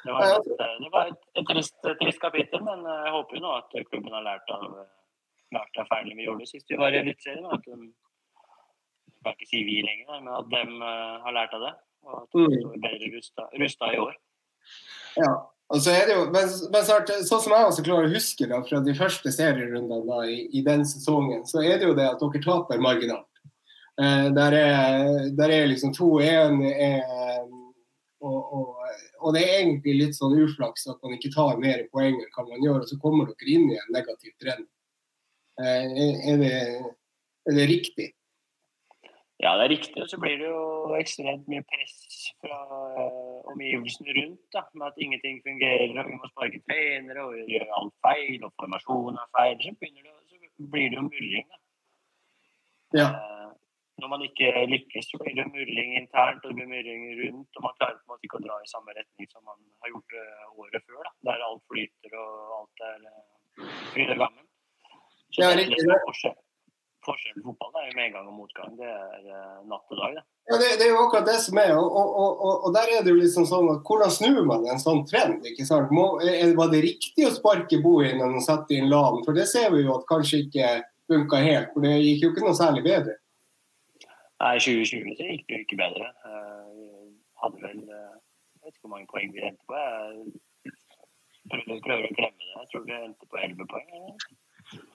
[0.04, 0.46] Det var, et,
[0.80, 4.24] det var et, et trist, trist kapittel, men jeg håper jo nå at klubben har
[4.24, 4.64] lært av,
[5.52, 7.44] lært av feilene vi gjorde sist vi var i Eliteserien.
[7.52, 7.76] At de,
[9.18, 11.74] jeg kan ikke si vi lenger, men at de uh, har lært av det.
[12.06, 12.56] Og at de Mm.
[12.62, 14.16] står bedre rusta, rusta i år.
[15.18, 15.32] Ja.
[15.68, 18.46] Og så er det jo, men, men snart, sånn som jeg også klarer å huske
[18.48, 22.06] da, fra de første serierundene da, i, i den sesongen, så er det jo det
[22.08, 23.27] at dere taper marginalt.
[23.98, 27.00] Eh, der, er, der er liksom 2-1, eh,
[28.20, 28.76] og, og,
[29.20, 32.44] og det er egentlig litt sånn uflaks at man ikke tar mer poeng enn hva
[32.46, 34.68] man gjør, og så kommer dere inn i en negativ trend.
[35.58, 36.52] Eh, er, er, det,
[37.50, 38.06] er det riktig?
[39.42, 39.98] Ja, det er riktig.
[40.02, 41.98] Og så blir det jo ekstremt mye press
[42.42, 42.58] fra
[42.98, 44.40] uh, omgivelsene rundt.
[44.54, 48.54] da, Med at ingenting fungerer, og vi må sparke trenere, og gjøre alt feil, og
[48.58, 49.62] formasjonen er feil.
[49.62, 51.46] Så, det, så blir det jo murring.
[51.50, 51.62] da.
[52.98, 53.10] Ja.
[53.98, 57.50] Eh, når man ikke lykkes, så blir det murring internt og det blir murring rundt.
[57.58, 59.90] Og man klarer på en måte ikke å dra i samme retning som man har
[59.94, 60.18] gjort
[60.64, 61.02] året før.
[61.08, 64.44] da, Der alt flyter og alt er uh, fryd og gammen.
[65.34, 66.36] Så det er litt det forskjell.
[67.08, 68.72] Forskjellen på fotball er jo medgang og motgang.
[68.78, 70.16] Det er eh, natt og dag.
[70.18, 70.22] det.
[70.50, 71.70] Ja, det, det er jo akkurat det som er.
[71.78, 74.82] Og, og, og, og- der er det jo liksom sånn at hvordan snur man en
[74.82, 75.46] sånn trend?
[75.46, 75.92] ikke sant?
[75.94, 79.22] Må, er, var det riktig å sparke Bohinen og sette inn Lan?
[79.24, 80.72] For det ser vi jo at kanskje ikke
[81.08, 81.70] funka helt.
[81.74, 83.16] For det gikk jo ikke noe særlig bedre.
[84.38, 86.08] Nei, i 2020 så gikk det jo ikke bedre.
[86.22, 87.06] Uh,
[87.42, 88.12] hadde vel eh,
[88.58, 89.78] Jeg vet ikke hvor mange poeng vi endte på.
[90.68, 92.52] Jeg prøver, prøver å glemme det.
[92.54, 93.88] Jeg tror vi endte på 11 poeng.
[93.98, 94.28] eller?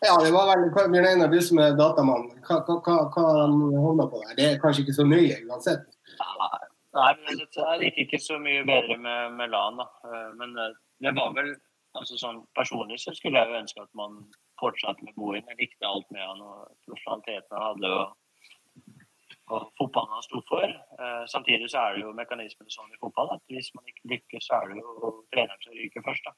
[0.06, 2.27] Ja, det var vel hva- Bjørn Einar, du som er datamann.
[2.45, 4.36] Hva, hva, hva, hva på der?
[4.38, 5.88] Det er kanskje ikke så nøye uansett.
[6.93, 9.79] Nei, men det, gikk ikke så mye bedre med, med LAN.
[9.82, 9.88] da.
[10.08, 10.53] Eh, Men
[11.01, 11.56] det var vel
[11.97, 14.19] altså sånn Personlig så skulle jeg jo ønske at man
[14.62, 15.47] fortsatte med Bohin.
[15.49, 17.95] Jeg likte alt med han og profesjonaliteten han hadde.
[17.97, 18.19] og
[19.54, 20.66] og fotballen han sto for.
[20.66, 24.48] Eh, samtidig så er det jo mekanismen sånn i fotball at hvis man ikke lykkes,
[24.50, 26.30] så er det jo treneren som ryker først.
[26.30, 26.36] da.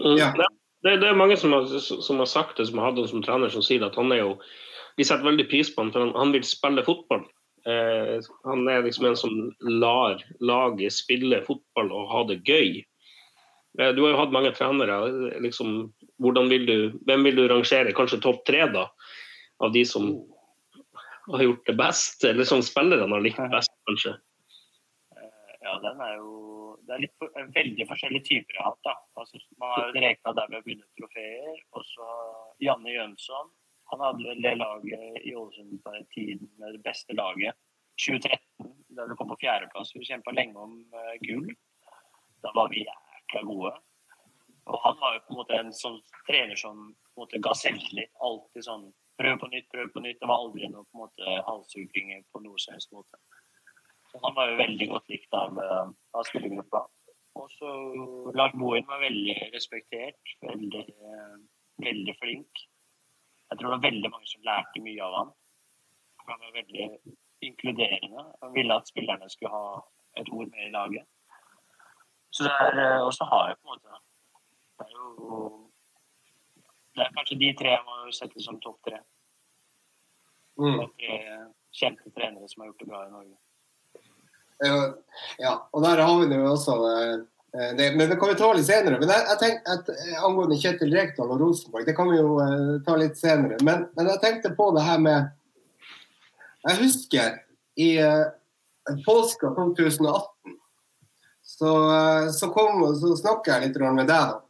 [0.00, 0.30] Mm, Ja.
[0.38, 0.48] Det,
[0.84, 3.24] det, det er mange som har, som har sagt det, som har hatt ham som
[3.24, 4.34] trener, som sier at han er jo
[4.98, 7.22] De setter veldig pris på ham, for han, han vil spille fotball.
[7.68, 12.82] Eh, han er liksom en som lar laget spille fotball og ha det gøy.
[13.78, 14.98] Eh, du har jo hatt mange trenere.
[15.40, 17.94] liksom, vil du, Hvem vil du rangere?
[17.96, 18.88] Kanskje topp tre, da?
[19.60, 20.10] Av de som
[21.36, 22.24] har gjort det best?
[22.24, 24.16] Eller som spillerne har likt best, kanskje?
[25.16, 26.36] Eh, ja, den er jo
[26.88, 28.80] Det er litt veldig forskjellige typer jeg har hatt.
[28.88, 28.94] da.
[29.20, 31.58] Altså, man har jo rekna der vi har vunnet trofeer.
[31.78, 32.06] Og så
[32.66, 33.50] Janne Jønsson.
[33.92, 37.58] Han hadde vel det laget i Ålesund på den tiden det beste laget.
[38.00, 39.92] 2013, da vi kom på fjerdeplass.
[39.94, 41.46] Vi kjempa lenge om uh, gull.
[42.42, 43.72] Da var vi jækla gode.
[44.70, 47.54] Og han var jo på en måte en sånn trener som på en måte ga
[47.58, 48.12] selvtillit.
[48.24, 48.86] Alltid sånn
[49.20, 50.18] prøv på nytt, prøv på nytt.
[50.20, 53.20] Det var aldri noe på en måte halshugginger på noen som helst måte.
[54.10, 56.82] Så han var jo veldig godt likt av, eh, av spillergruppa.
[57.38, 57.70] Og så
[58.34, 61.36] Lars Bohin var veldig respektert, veldig, eh,
[61.86, 62.64] veldig flink.
[63.50, 65.32] Jeg tror det var veldig mange som lærte mye av ham.
[66.26, 66.88] Han var veldig
[67.42, 68.24] inkluderende.
[68.42, 69.80] Han ville at spillerne skulle ha
[70.16, 71.06] et ord med i laget.
[72.30, 73.98] Så det er, eh, Og så har jeg på en måte
[74.78, 75.69] Det er jo
[77.00, 79.00] Det er kanskje de tre jeg må sette som topp tre.
[80.60, 80.82] Mm.
[81.00, 81.20] Tre
[81.72, 83.36] kjente trenere som har gjort det bra i Norge.
[85.40, 86.74] Ja, og der har vi det jo også.
[87.56, 88.98] eh, Det, men det kan vi ta litt senere.
[89.00, 92.36] Men jeg, jeg tenker at eh, Angående Kjetil Rekdal og Rosenborg, det kan vi jo
[92.38, 93.56] uh, ta litt senere.
[93.66, 95.32] Men, men jeg tenkte på det her med
[96.68, 97.40] Jeg husker
[97.80, 98.28] i uh,
[99.06, 100.54] påska 2018
[101.42, 104.36] så, uh, så, kom, så snakka jeg litt med deg.
[104.36, 104.49] da.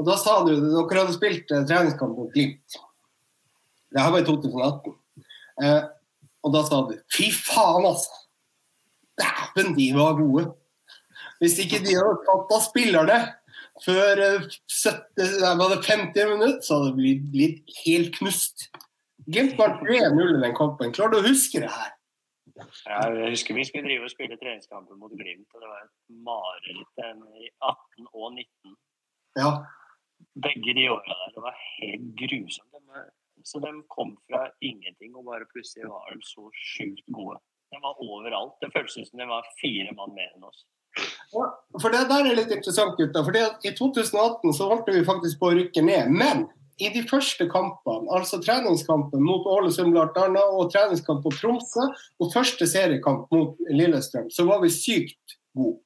[0.00, 2.78] Og da sa du dere hadde spilt eh, treningskamp mot Glimt.
[3.92, 4.96] Det her var i 2018.
[5.62, 5.82] Eh,
[6.42, 8.18] og da sa du fy faen, altså.
[9.20, 10.48] Dæven, de var gode.
[11.42, 13.18] Hvis ikke de hadde tatt av spillerne
[13.82, 18.70] før eh, 70, nei, var det 50 minutter, så hadde det blitt, blitt helt knust.
[19.28, 20.94] Glimt var 3-0 i den kampen.
[20.96, 21.92] Klarer du å huske det her?
[22.62, 25.92] Jeg husker vi skulle drive og spille treningskamper mot Glimt, og det var et
[26.26, 27.04] mareritt
[27.42, 28.74] i 18 og 19.
[29.40, 29.52] Ja.
[30.34, 31.32] Begge de åra der.
[31.34, 32.68] Det var helt grusomt.
[33.44, 37.40] Så de kom fra ingenting, og bare plutselig var de så sjukt gode.
[37.72, 38.54] De var overalt.
[38.60, 40.64] Det føltes som de var fire mann mer enn oss.
[41.80, 43.24] For det der er litt interessant, gutta.
[43.24, 46.12] For I 2018 så holdt vi faktisk på å rykke ned.
[46.12, 46.46] Men
[46.82, 50.44] i de første kampene, altså treningskampen mot Ålesund bl.a.
[50.44, 51.88] og treningskamp på Tromsø
[52.20, 55.80] og første seriekamp mot Lillestrøm, så var vi sykt gode.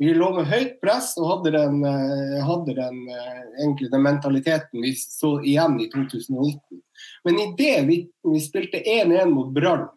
[0.00, 4.80] Vi lå med høyt press og hadde den, eh, hadde den, eh, egentlig den mentaliteten
[4.80, 6.80] vi så igjen i 2019.
[7.24, 9.90] Men idet vi, vi spilte 1-1 mot Brann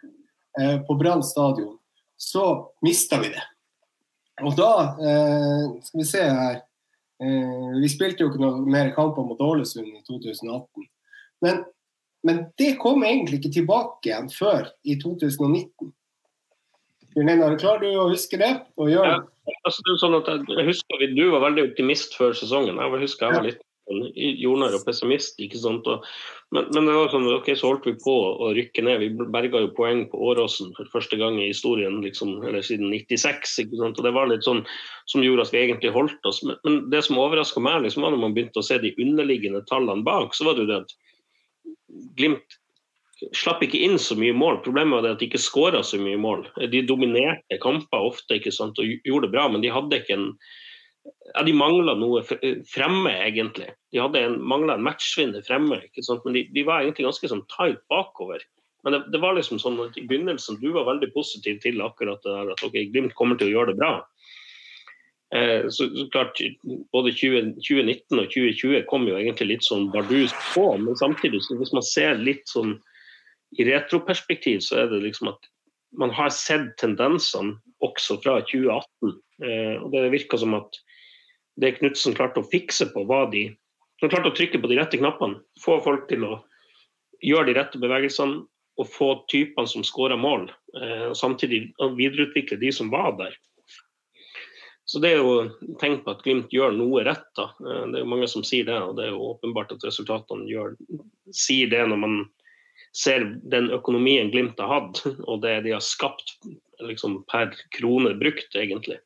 [0.59, 1.77] eh, på Brann stadion,
[2.19, 3.45] så mista vi det.
[4.43, 6.55] Og da eh, Skal vi se her
[7.23, 10.67] eh, Vi spilte jo ikke noe mer kamper mot Ålesund i 2018.
[11.47, 11.63] Men,
[12.27, 15.93] men det kom egentlig ikke tilbake igjen før i 2019.
[17.13, 18.57] Bjørn Einar, klarer du å huske det?
[18.75, 19.21] Og gjør Ja.
[19.65, 22.79] Altså, det er sånn at jeg, husker vi- Du var veldig optimist før sesongen.
[22.79, 25.35] Jeg husker jeg var litt sånn jordnær og pessimist.
[25.43, 25.87] ikke sant?
[25.91, 26.05] Og,
[26.55, 29.03] men, men det var sånn, ok, så holdt vi på å rykke ned.
[29.03, 33.59] Vi berga jo poeng på Åråsen for første gang i historien liksom, eller siden 96.
[33.65, 33.99] ikke sant?
[33.99, 34.63] Og Det var litt sånn
[35.11, 36.43] som gjorde at vi egentlig holdt oss.
[36.47, 39.65] Men, men det som overraska meg, liksom, var når man begynte å se de underliggende
[39.67, 40.99] tallene bak, så var det jo det at
[42.17, 42.55] Glimt
[43.37, 44.59] slapp ikke inn så mye mål.
[44.65, 46.45] Problemet var det at de ikke skåra så mye mål.
[46.71, 50.29] De dominerte kamper ofte ikke sant, og gjorde det bra, men de hadde ikke en
[51.03, 53.73] ja, De mangla noe fremme, egentlig.
[53.91, 56.23] De hadde en, mangla en matchvinner fremme, ikke sant?
[56.23, 58.43] men de, de, var egentlig ganske sånn tight bakover.
[58.83, 62.23] Men det, det, var liksom sånn at i begynnelsen du var veldig positiv til akkurat
[62.23, 63.91] det der at ok, Glimt kommer til å gjøre det bra.
[65.35, 66.39] Eh, så, så, klart,
[66.95, 71.75] Både 20, 2019 og 2020 kom jo egentlig litt sånn bardus på, men samtidig, hvis
[71.75, 72.77] man ser litt sånn
[73.57, 75.49] i retroperspektiv, så er det liksom at
[75.97, 79.13] man har sett tendensene også fra 2018.
[79.43, 80.79] Eh, og Det virker som at
[81.61, 83.51] det Knutsen klarte å fikse på, var de
[84.01, 85.37] Han klarte å trykke på de rette knappene.
[85.63, 86.41] Få folk til å
[87.23, 88.41] gjøre de rette bevegelsene
[88.81, 90.49] og få typene som skårer mål.
[90.75, 93.37] Eh, og Samtidig videreutvikle de som var der.
[94.83, 97.29] Så det er jo tegn på at Glimt gjør noe rett.
[97.37, 97.53] da.
[97.63, 100.49] Eh, det er jo mange som sier det, og det er jo åpenbart at resultatene
[100.51, 100.75] gjør,
[101.31, 102.17] sier det når man
[102.97, 106.37] ser den økonomien Glimt har hatt, og det de har skapt
[106.83, 108.99] liksom, per krone brukt, egentlig.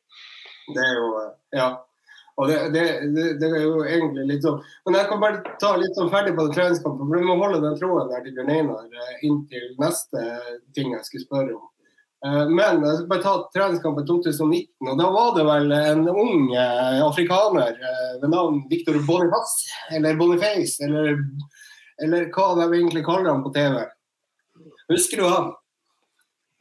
[0.74, 1.12] Det er jo
[1.56, 1.68] Ja.
[2.38, 2.82] Og det, det,
[3.40, 6.44] det, er jo egentlig litt sånn Men jeg kan bare ta litt sånn ferdig på
[6.46, 10.22] det treningskampen, for du må holde den tråden der til Bjørn Einar inntil neste
[10.76, 11.64] ting jeg skulle spørre om.
[12.50, 16.48] Men jeg skal bare ta treningskampen 2019, og da var det vel en ung
[17.06, 17.74] afrikaner
[18.22, 21.18] ved navn Victor Boniface, eller Boniface, eller,
[22.02, 23.80] eller hva de egentlig kaller han på TV.
[24.92, 25.50] Husker du han?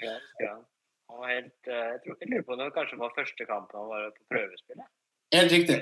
[0.04, 0.64] Ja, husker han.
[1.12, 4.10] Han var helt, jeg tror jeg lurer på det kanskje var første kampen han var
[4.18, 4.90] på prøvespillet.
[5.34, 5.78] Helt riktig.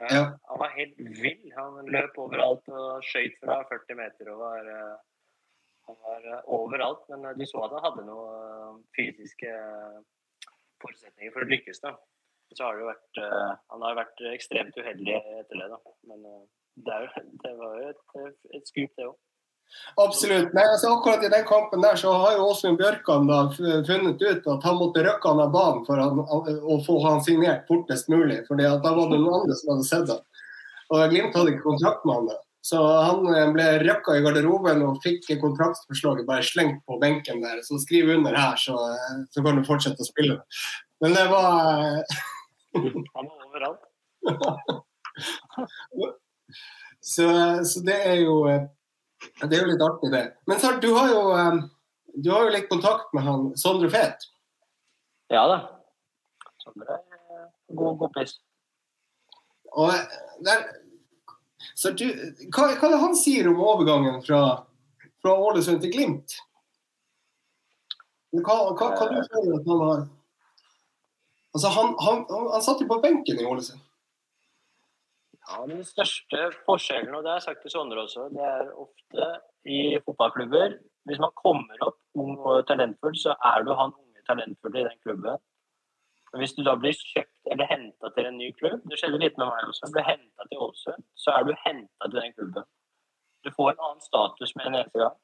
[0.00, 0.22] Ja, ja.
[0.50, 1.50] Han var helt vill.
[1.56, 4.70] Han løp overalt og skøyt fra 40 meter og var
[5.84, 9.50] han var overalt, men du så at han hadde noen fysiske
[10.80, 11.82] forutsetninger for å lykkes.
[11.84, 11.92] da.
[12.54, 13.20] Så har det vært,
[13.72, 15.78] Han har vært ekstremt uheldig etter det, da.
[16.08, 16.24] Men
[16.74, 17.02] det,
[17.44, 19.18] det var jo et, et skup, det òg.
[19.96, 20.52] Absolutt.
[20.54, 24.46] Nei, altså akkurat I den kampen der så har jo Åsmund Bjørkan da funnet ut
[24.52, 28.42] at han måtte røkke han av banen for han, å få han signert fortest mulig.
[28.48, 30.22] fordi at da var det noen andre som hadde sett ham.
[30.94, 32.40] Og Glimt hadde ikke kontrakt med han da.
[32.64, 37.60] Så han ble røkka i garderoben og fikk kontraktsforslaget bare slengt på benken der.
[37.66, 38.78] Så skriv under her, så,
[39.34, 40.38] så kan du fortsette å spille.
[41.04, 41.52] Men det var
[42.74, 43.84] Han var overalt.
[47.04, 47.28] så,
[47.68, 48.38] så det er jo
[49.42, 50.24] det er jo litt artig, det.
[50.48, 51.22] Men Sart, du har jo,
[52.14, 54.26] du har jo litt kontakt med han Sondre Fet?
[55.32, 55.58] Ja da.
[56.62, 58.36] Sondre er god kompis.
[59.74, 59.92] Og
[60.46, 60.66] der,
[61.74, 62.06] så du,
[62.54, 64.42] hva, hva er det han sier om overgangen fra,
[65.22, 66.36] fra Ålesund til Glimt?
[68.34, 70.04] Hva, hva, hva du føler at han har
[71.54, 73.78] Altså, han, han, han, han satt jo på benken i Ålesund.
[75.44, 79.26] Ja, Den største forskjellen, og det har jeg sagt til Sondre også, det er ofte
[79.68, 84.80] i fotballklubber Hvis man kommer opp ung og talentfull, så er du han unge talentfulle
[84.80, 85.42] i den klubben.
[86.32, 89.36] Men hvis du da blir kjøpt eller henta til en ny klubb Det skjedde litt
[89.38, 89.90] med meg også.
[89.92, 92.64] Blir henta til Ålesund, så er du henta til den klubben.
[93.44, 95.20] Du får en annen status med en eneste gang.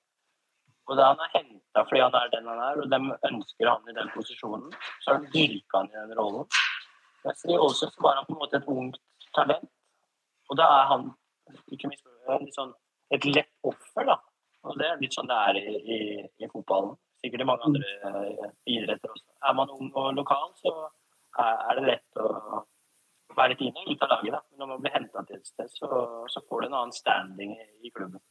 [0.90, 3.90] Og da han er henta fordi han er den han er, og de ønsker han
[3.90, 6.46] i den posisjonen, så har du dyrka han i den rollen.
[7.24, 9.00] Mens i Ålesund var han på en måte et ungt
[9.34, 9.70] talent.
[10.50, 11.10] Og da er han
[11.70, 12.72] ikke litt sånn
[13.14, 14.18] et lett offer, da.
[14.66, 16.00] Og det er litt sånn det er i, i,
[16.44, 16.96] i fotballen.
[17.20, 19.26] Sikkert i mange andre uh, idretter også.
[19.48, 20.72] Er man ung og lokal, så
[21.38, 22.28] er, er det lett å
[23.36, 24.34] være litt inne og ut av laget.
[24.36, 24.42] Da.
[24.50, 25.88] Men når man blir henta til et sted, så,
[26.30, 28.22] så, får du en annen standing i, i klubben.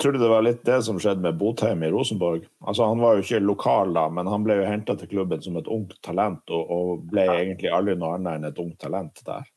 [0.00, 2.46] Tror du det var litt det som skjedde med Botheim i Rosenborg?
[2.64, 5.58] Altså Han var jo ikke lokal da, men han ble jo henta til klubben som
[5.60, 7.40] et ungt talent, og, og ble ja.
[7.42, 9.50] egentlig aldri noe annet enn et ungt talent der.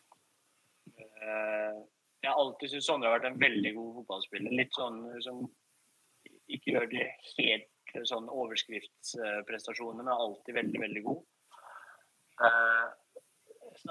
[2.21, 4.53] jeg har alltid syntes Sondre har vært en veldig god fotballspiller.
[4.61, 5.41] Litt sånn som
[6.53, 7.07] ikke gjør det
[7.39, 11.23] helt sånn overskriftsprestasjoner, men alltid veldig, veldig god.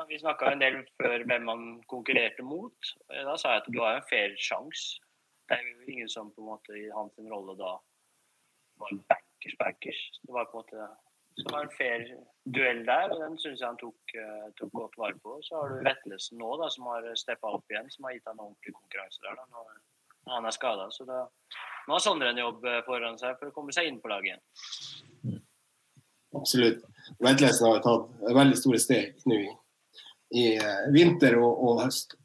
[0.09, 2.93] Vi snakka en del før hvem han konkurrerte mot.
[3.09, 5.01] Da sa jeg at du har en fair sjanse.
[5.49, 7.75] Det er jo ingen som på en måte i hans rolle da
[8.79, 10.01] var backers, backers.
[10.23, 10.89] Det var på en måte
[11.39, 12.01] det var en fair
[12.55, 15.37] duell der, og den syns jeg han tok, uh, tok, godt vare på.
[15.45, 18.41] Så har du Vetlesen nå, da, som har steppa opp igjen, som har gitt han
[18.43, 19.37] ordentlig konkurranse der.
[19.39, 19.77] da, når,
[20.33, 20.89] han er skada.
[20.91, 21.21] Så da,
[21.87, 24.33] nå har Sondre en jobb eh, foran seg for å komme seg inn på laget
[24.33, 25.39] igjen.
[26.37, 26.83] Absolutt.
[27.23, 29.47] Vetlesen har tatt veldig store steg nå i,
[30.43, 32.19] i uh, vinter og, og høst.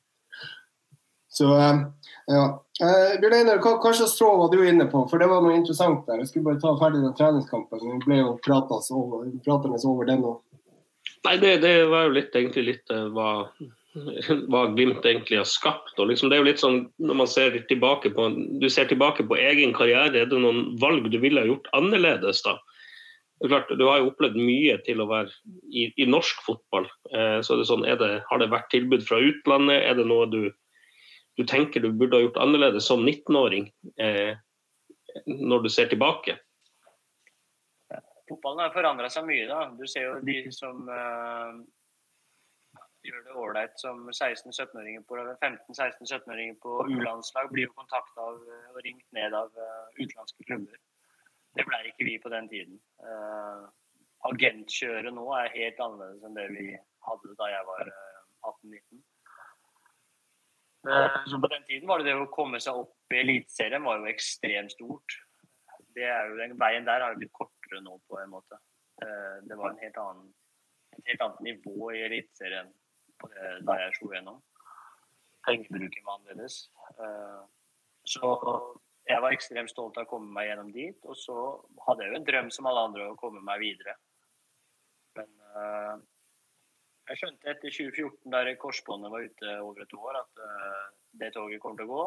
[1.33, 1.87] Så uh,
[2.31, 2.45] ja.
[2.83, 5.05] Eh, Bjørn Einar, hva, hva, slags tråd var du inne på?
[5.11, 6.23] For det var noe interessant der.
[6.23, 7.85] Jeg skulle bare ta ferdig den treningskampen.
[7.85, 9.29] Vi ble jo pratende over,
[9.85, 10.41] over den òg.
[11.25, 13.31] Nei, det, det, var jo litt, egentlig litt uh, hva,
[14.53, 15.95] hva Glimt egentlig har skapt.
[15.99, 18.29] Og liksom, det er jo litt sånn, når man ser tilbake på
[18.61, 22.59] Du ser tilbake på egen karriere, er det noen valg du ville gjort annerledes da?
[23.41, 25.33] Det er klart, Du har jo opplevd mye til å være
[25.69, 26.87] i, i norsk fotball.
[27.13, 29.83] Eh, så er det sånn, er det, Har det vært tilbud fra utlandet?
[29.85, 30.43] Er det noe du
[31.37, 33.69] du tenker du burde ha gjort annerledes som 19-åring
[34.01, 34.35] eh,
[35.27, 36.37] når du ser tilbake?
[38.29, 39.47] Fotballen har forandra seg mye.
[39.51, 39.67] da.
[39.77, 41.59] Du ser jo de som eh,
[43.05, 49.37] gjør det ålreit som 16-17-åringer på 15-16-17-åringer på U-landslag, blir jo kontakta og ringt ned
[49.37, 50.79] av uh, utenlandske klubber.
[51.55, 52.79] Det ble ikke vi på den tiden.
[53.05, 53.69] Uh,
[54.31, 56.71] agentkjøret nå er helt annerledes enn det vi
[57.09, 59.03] hadde da jeg var 18-19.
[60.89, 64.03] Eh, så på den tiden var det det å komme seg opp i Eliteserien var
[64.03, 65.17] jo ekstremt stort.
[65.97, 68.59] Det er jo, den veien der har jo blitt kortere nå, på en måte.
[69.03, 70.33] Eh, det var en helt annen,
[70.99, 72.73] et helt annet nivå i Eliteserien
[73.65, 74.41] da jeg slo gjennom.
[75.47, 76.67] Pengebruken var annerledes.
[77.01, 77.45] Eh,
[78.05, 78.33] så
[79.09, 80.99] jeg var ekstremt stolt av å komme meg gjennom dit.
[81.09, 81.37] Og så
[81.87, 83.97] hadde jeg jo en drøm som alle andre å komme meg videre.
[85.17, 85.31] Men
[87.11, 90.85] jeg skjønte etter 2014, der korsbåndet var ute over et år, at uh,
[91.21, 92.05] det toget kommer til å gå.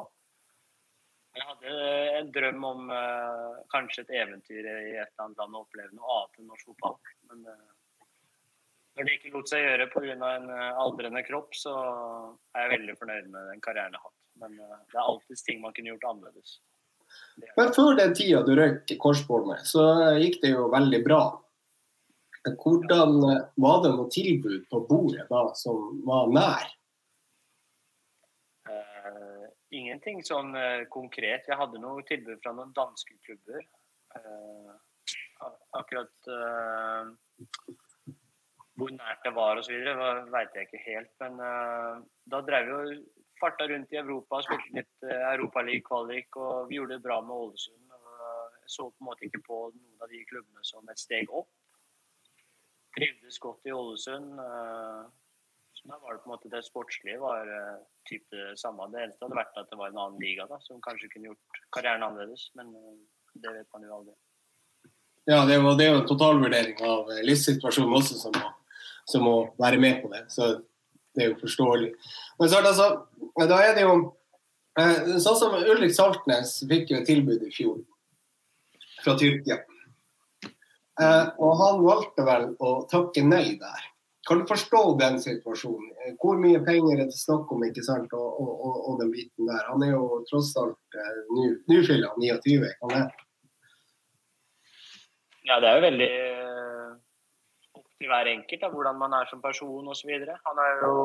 [1.37, 1.73] Jeg hadde
[2.17, 6.15] en drøm om uh, kanskje et eventyr i et eller annet land og oppleve noe
[6.15, 6.97] annet enn norsk fotball.
[7.29, 8.07] Men uh,
[8.97, 10.15] når det ikke lot seg gjøre pga.
[10.15, 10.47] en
[10.81, 11.73] aldrende kropp, så
[12.57, 14.23] er jeg veldig fornøyd med den karrieren jeg har hatt.
[14.41, 16.55] Men det er alltid ting man kunne gjort annerledes.
[17.59, 19.85] Men før den tida du røyk korsbåndet, så
[20.17, 21.21] gikk det jo veldig bra.
[22.55, 26.69] Hvordan eh, Var det noe tilbud på bordet da som var nær?
[28.67, 31.47] Uh, ingenting sånn uh, konkret.
[31.47, 33.63] Jeg hadde noe tilbud fra noen danske klubber.
[34.17, 34.73] Uh,
[35.77, 36.29] akkurat
[38.77, 39.75] hvor nært det var osv.,
[40.33, 41.11] veit jeg ikke helt.
[41.21, 41.37] Men
[42.29, 43.05] da drev vi og
[43.41, 46.37] farta rundt i Europa spilte litt uh, Europaliga-kvalik.
[46.41, 47.83] Og vi gjorde det bra med Ålesund.
[48.67, 51.51] Jeg så på en måte ikke på noen av de klubbene som et steg opp
[52.97, 54.39] trivdes godt i Ålesund.
[54.39, 55.01] Eh,
[55.73, 57.75] så var det på en måte det sportslige var eh,
[58.09, 58.89] typ det samme.
[58.93, 61.61] Det eneste hadde vært at det var en annen liga da, som kanskje kunne gjort
[61.75, 62.49] karrieren annerledes.
[62.57, 62.95] Men eh,
[63.37, 64.15] det vet man jo aldri.
[65.27, 68.51] Ja, det, var, det er jo en totalvurdering av livssituasjonen også som må,
[69.11, 70.23] som må, være med på det.
[70.31, 70.53] Så
[71.13, 71.91] det er jo forståelig.
[72.39, 72.87] Men så altså,
[73.49, 73.97] da er det jo
[74.77, 77.79] Sånn som Ulrik Saltnes fikk jo et tilbud i fjor
[79.01, 79.55] fra Tyrkia.
[80.97, 83.85] Eh, og han valgte vel å takke nei der.
[84.27, 85.91] Kan du forstå den situasjonen?
[86.03, 89.11] Eh, hvor mye penger er det snakk om, ikke sant, og, og, og, og den
[89.13, 89.61] biten der?
[89.69, 91.19] Han er jo tross alt eh,
[91.69, 93.03] nyfylla 29, kan det?
[95.47, 96.13] Ja, det er jo veldig
[97.77, 100.09] opp til hver enkelt da, hvordan man er som person osv.
[100.49, 100.95] Han er jo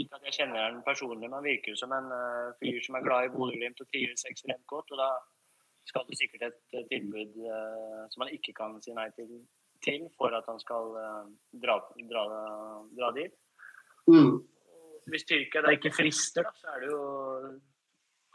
[0.00, 3.02] Ikke at jeg kjenner ham personlig, men han virker som en uh, fyr som er
[3.04, 4.94] glad i Bodø-Glimt og trives ekstremt godt.
[4.94, 5.10] og da
[5.88, 9.30] skal det sikkert et tilbud uh, som han ikke kan si nei til,
[9.84, 11.24] til for at han skal uh,
[11.64, 11.78] dra,
[12.10, 12.24] dra,
[12.98, 13.34] dra, dit.
[14.08, 14.36] Mm.
[15.08, 17.02] Hvis Tyrkia da ikke frister, da, så er det jo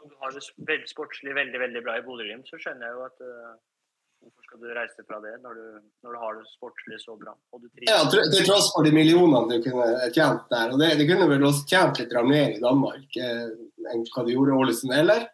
[0.02, 3.06] Om du har det veldig sportslig veldig veldig bra i Bodø-Glimt, så skjønner jeg jo
[3.06, 3.22] at
[4.24, 5.64] Hvorfor skal du reise fra det når du,
[6.04, 7.34] når du har det sportslig så bra?
[7.84, 10.72] ja, Til tross for de millionene du kunne tjent der.
[10.72, 13.50] og Det, det kunne vel også tjent litt mer i Danmark eh,
[13.92, 15.26] enn hva de gjorde i Ålesund, eller?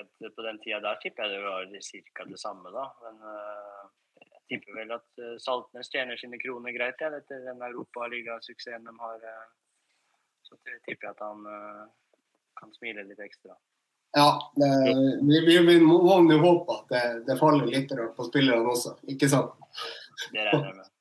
[0.00, 1.68] Akkurat på den tida der tipper jeg det var
[2.16, 2.26] ca.
[2.30, 2.86] det samme, da.
[3.04, 3.84] Men uh,
[4.22, 8.96] jeg tipper vel at uh, Saltnes tjener sine kroner greit ja, etter den europaligasuksessen de
[9.04, 9.22] har.
[9.24, 9.46] Uh,
[10.46, 11.40] så tipper jeg at han
[12.56, 13.56] kan smile litt ekstra.
[14.14, 14.68] Ja, det,
[15.26, 15.98] vi, vi, vi, må
[16.30, 19.58] jo håpe at det, det faller litt på spillerne også, ikke sant?
[20.30, 20.92] Det regner jeg med.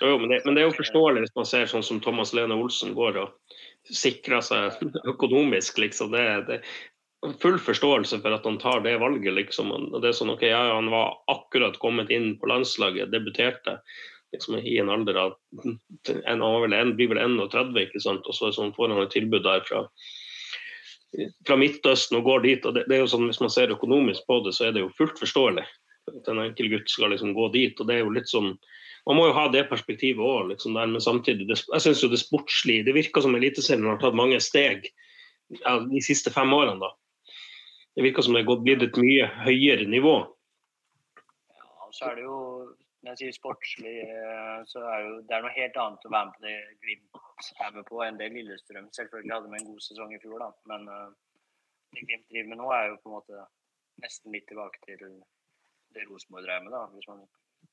[0.00, 2.56] Jo, men det, men det, er jo forståelig hvis man ser sånn som Thomas Lene
[2.56, 3.56] Olsen går og
[3.90, 4.78] sikrer seg
[5.08, 6.14] økonomisk, liksom.
[6.14, 6.60] Det, det
[7.40, 9.72] full forståelse for at han tar det valget, liksom.
[10.00, 13.80] Det er sånn, ok, ja, Han var akkurat kommet inn på landslaget, debuterte
[14.32, 18.26] liksom, i en alder av en, en, blir vel 31, ikke sant?
[18.26, 19.84] og så sånn, får han et tilbud der fra
[21.46, 22.66] fra Midtøsten og går dit.
[22.66, 24.84] og det, det, er jo sånn, Hvis man ser økonomisk på det, så er det
[24.84, 25.66] jo fullt forståelig
[26.10, 27.80] at en enkel gutt skal liksom gå dit.
[27.80, 28.54] og det er jo litt sånn,
[29.08, 32.22] Man må jo ha det perspektivet òg, liksom men samtidig det, Jeg syns jo det
[32.22, 34.86] sportslige Det virker som Eliteserien har tatt mange steg
[35.50, 36.78] de siste fem årene.
[36.78, 36.94] da.
[37.96, 40.14] Det virker som det er blitt et mye høyere nivå.
[41.56, 42.38] Ja, så er det jo
[43.00, 46.28] når jeg sier sportslig, eh, så er jo, det er noe helt annet å være
[46.28, 47.20] med på det Glimt
[47.64, 50.42] er med på enn det Lillestrøm selvfølgelig hadde med en god sesong i fjor.
[50.42, 50.50] da.
[50.68, 51.06] Men uh,
[51.94, 53.46] det Glimt driver med nå, er jo på en måte
[54.04, 55.16] nesten litt tilbake til
[55.96, 57.24] det Rosenborg drev med, da, hvis man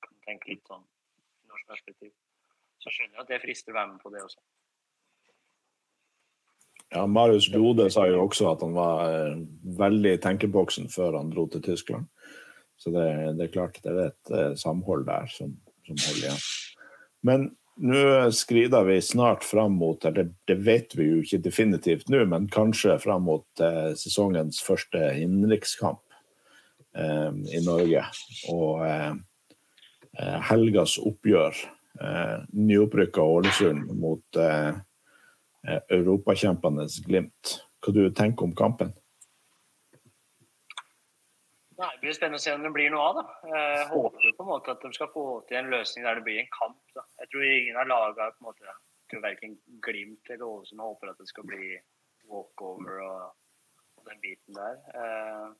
[0.05, 0.87] kan tenke litt sånn
[1.51, 2.15] norsk perspektiv.
[2.79, 4.39] Så skjønner jeg at det frister å være med på det også.
[6.93, 9.39] Ja, Marius Lode sa jo også at han var eh,
[9.77, 12.07] veldig i tenkeboksen før han dro til Tyskland.
[12.79, 13.05] Så det,
[13.37, 15.55] det, er klart det er et eh, samhold der som,
[15.87, 16.43] som holder igjen.
[17.27, 22.23] Men nå skrider vi snart fram mot, eller det vet vi jo ikke definitivt nå,
[22.29, 26.01] men kanskje fram mot eh, sesongens første innenrikskamp
[26.95, 28.05] eh, i Norge.
[28.53, 29.17] Og eh
[30.17, 31.55] helgas oppgjør.
[32.01, 34.75] Eh, Nyopprykka Ålesund mot eh,
[35.65, 37.57] europakjempende Glimt.
[37.81, 38.93] Hva du tenker om kampen?
[41.77, 43.17] Nei, Det blir spennende å se om det blir noe av.
[43.19, 43.23] da.
[43.53, 46.39] Jeg håper på en måte at de skal få til en løsning der det blir
[46.41, 46.79] en kamp.
[46.95, 47.03] da.
[47.21, 48.77] Jeg tror ingen av lagene måte,
[49.11, 51.77] tror verken Glimt eller Ålesund håper at det skal bli
[52.27, 53.35] walkover og,
[53.97, 54.81] og den biten der.
[54.97, 55.53] Eh,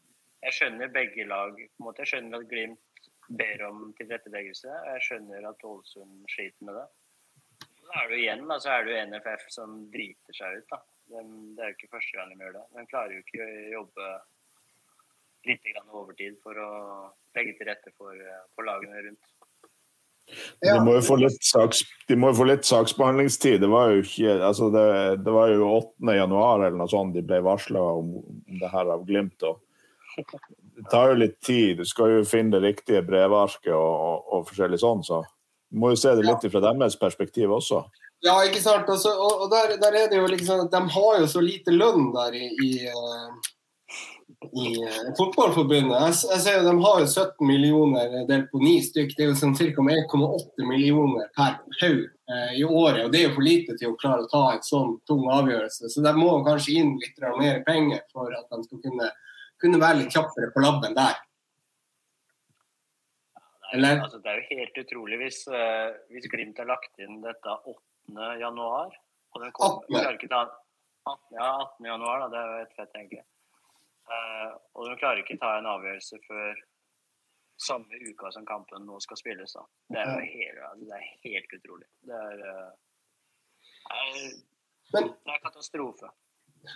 [0.47, 1.53] jeg skjønner begge lag.
[1.53, 2.01] på en måte.
[2.01, 4.73] Jeg skjønner at Glimt ber om tilretteleggelse.
[4.93, 6.87] Jeg skjønner at Ålesund sliter med det.
[7.87, 10.67] Så er det igjen da, så er det jo NFF som driter seg ut.
[10.73, 10.81] da.
[11.07, 11.21] De,
[11.55, 12.65] det er jo ikke første gang de gjør det.
[12.75, 14.09] De klarer jo ikke å jobbe
[15.47, 16.71] litt overtid for å
[17.37, 18.27] legge til rette for,
[18.57, 19.29] for lagene rundt.
[20.59, 20.73] Ja.
[20.73, 23.61] De, må jo få litt saks, de må jo få litt saksbehandlingstid.
[23.63, 24.87] Det var jo ikke altså det,
[25.23, 26.15] det var jo 8.
[26.17, 28.11] januar eller noe sånt de ble varsla om
[28.59, 29.47] det her av Glimt.
[29.47, 30.27] Og
[30.75, 31.79] det tar jo litt tid.
[31.79, 35.05] Du skal jo finne det riktige brevarket og, og, og, forskjellig sånn.
[35.07, 35.21] Så
[35.69, 37.83] du må jo se det litt fra deres perspektiv også.
[38.25, 38.87] Ja, ikke sant.
[38.89, 42.09] Også, og, og der, der, er det jo liksom De har jo så lite lønn
[42.15, 43.53] der i, i uh
[44.45, 45.97] i uh, Fotballforbundet.
[46.01, 49.15] Jeg, jeg ser jo De har jo 17 millioner delt på ni stykk.
[49.17, 49.85] Det er jo sånn ca.
[49.93, 53.05] 1,8 millioner per haug eh, i året.
[53.05, 55.89] og Det er jo for lite til å klare å ta en sånn tung avgjørelse.
[55.93, 59.09] Så de må kanskje inn litt mer penger for at de skal kunne,
[59.63, 61.17] kunne være litt kjappere på labben der.
[63.73, 64.01] Eller?
[64.03, 68.29] Altså, det er jo helt utrolig hvis, uh, hvis Glimt har lagt inn dette 8.
[68.39, 68.95] januar.
[69.35, 70.29] Og den kommer, 18.
[71.07, 71.85] 18, ja, 18.
[71.85, 72.29] januar, da.
[72.31, 73.23] Det er jo et fett, egentlig.
[74.07, 76.59] Uh, og de klarer ikke ta en avgjørelse før
[77.67, 79.55] samme uka som kampen nå skal spilles.
[79.57, 79.65] Da.
[79.93, 81.89] Det er jo helt, det er helt utrolig.
[82.07, 82.69] Det er, uh,
[83.97, 84.21] er,
[84.95, 86.11] men, det er katastrofe.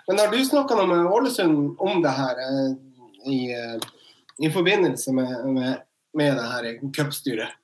[0.07, 2.41] Men har du snakka med Ålesund om det her
[3.27, 3.39] i,
[4.45, 5.81] i, forbindelse med, med,
[6.17, 7.57] med det her cupstyret?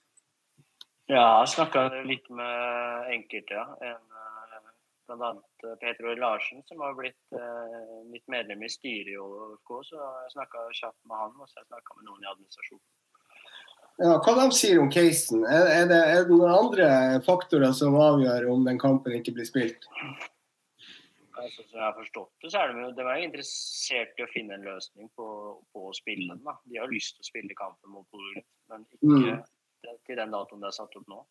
[1.08, 3.68] Ja, jeg snakka litt med enkelte, ja.
[3.94, 4.04] En
[5.08, 5.34] bl.a.
[5.62, 9.72] Petro Peter Ore Larsen, som har blitt eh, mitt medlem i styret i OFK.
[9.90, 12.86] Så jeg snakka kjapt med han, og så jeg snakka med noen i administrasjonen.
[13.98, 15.46] Ja, hva de sier om casen?
[15.50, 16.90] Er, er, det, er det noen andre
[17.26, 19.88] faktorer som avgjør om den kampen ikke blir spilt?
[21.38, 24.58] Altså, som jeg har forstått det, så er de, de er interessert i å finne
[24.58, 25.28] en løsning på,
[25.74, 26.62] på å spille den.
[26.72, 29.44] De har lyst til å spille kampen mot Bodø men ikke mm.
[30.08, 31.24] til den datoen det er satt opp nå.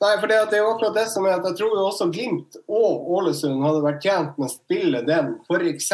[0.00, 2.08] Nei, for det, det er jo akkurat det som er at jeg tror jo også
[2.12, 5.90] Glimt og Ålesund hadde vært tjent med å spille den f.eks.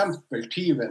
[0.55, 0.85] 20.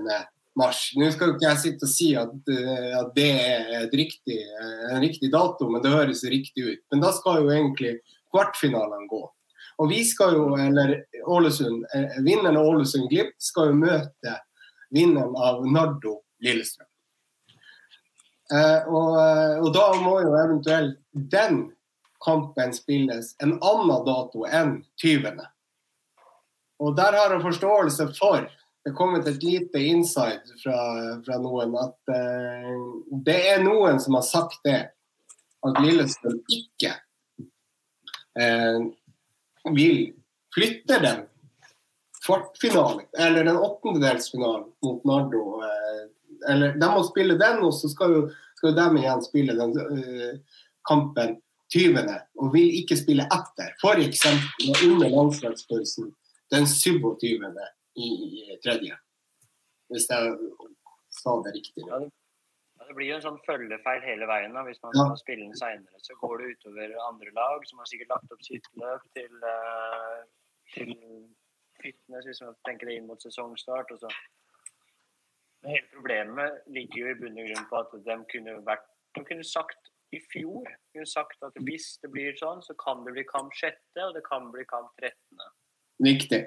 [0.59, 0.81] mars.
[0.97, 4.85] Nå skal jo ikke jeg sitte og si at, eh, at det er riktig, eh,
[4.91, 6.83] en riktig dato, men det høres riktig ut.
[6.91, 7.97] Men da skal jo egentlig
[8.33, 9.21] kvartfinalene gå.
[9.77, 14.37] Og vi skal jo, eller Ålesund, eh, Vinneren av Ålesund-Glimt skal jo møte
[14.93, 16.87] vinneren av Nardo Lillestrøm.
[18.53, 19.17] Eh, og,
[19.61, 21.65] og da må jo eventuelt den
[22.23, 25.43] kampen spilles en annen dato enn 20.
[26.81, 28.47] Og der har jeg forståelse for
[28.87, 30.77] det er kommet et lite insight fra,
[31.25, 32.75] fra noen at eh,
[33.25, 34.79] det er noen som har sagt det,
[35.67, 36.93] at Lillestrøm ikke
[38.39, 38.85] uh,
[39.75, 40.13] vil
[40.55, 41.25] flytte den
[42.25, 45.43] kvartfinalen, eller den åttendedelsfinalen mot Nardo.
[45.63, 46.05] Uh,
[46.51, 48.21] eller De må spille den, og så skal jo,
[48.59, 49.75] skal jo de igjen spille den
[50.87, 51.37] kampen
[51.73, 52.03] 20.
[52.39, 53.73] og vil ikke spille etter.
[53.81, 54.23] F.eks.
[54.85, 56.13] under landslagspausen
[56.53, 57.43] den 27.
[57.97, 58.09] i
[58.63, 58.95] tredje.
[59.91, 60.37] Hvis jeg
[61.17, 61.83] sa det riktig.
[61.87, 61.99] Ja,
[62.87, 64.55] det blir jo en sånn følgefeil hele veien.
[64.55, 64.63] da.
[64.67, 65.19] Hvis man skal ja.
[65.21, 68.69] spille den seinere, så går det utover andre lag som har sikkert lagt opp sitt
[68.81, 70.23] løp til, uh,
[70.75, 70.93] til
[71.81, 73.93] fitness, hvis man tenker det inn mot sesongstart.
[73.95, 74.11] og så
[75.67, 78.85] Hele problemet ligger jo i bunn og grunn på at de kunne vært
[79.17, 83.15] de kunne sagt i fjor kunne sagt at hvis det blir sånn, så kan det
[83.15, 85.41] bli kamp sjette, og det kan bli kamp 13.
[86.05, 86.39] Viktig.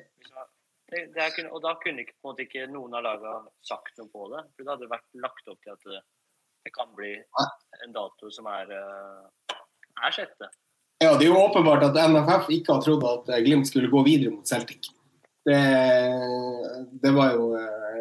[0.90, 2.16] Det, det kunne, og da kunne ikke,
[2.46, 4.42] ikke, noen av lagene sagt noe på det.
[4.54, 6.08] For det hadde vært lagt opp til at
[6.64, 7.12] det, kan bli
[7.84, 9.56] en dato som er, eh,
[10.06, 10.50] er sjette.
[11.00, 14.34] Ja, Det er jo åpenbart at NFF ikke har trodd at Glimt skulle gå videre
[14.34, 14.90] mot Celtic.
[15.44, 15.60] Det,
[17.02, 18.00] det var jo eh,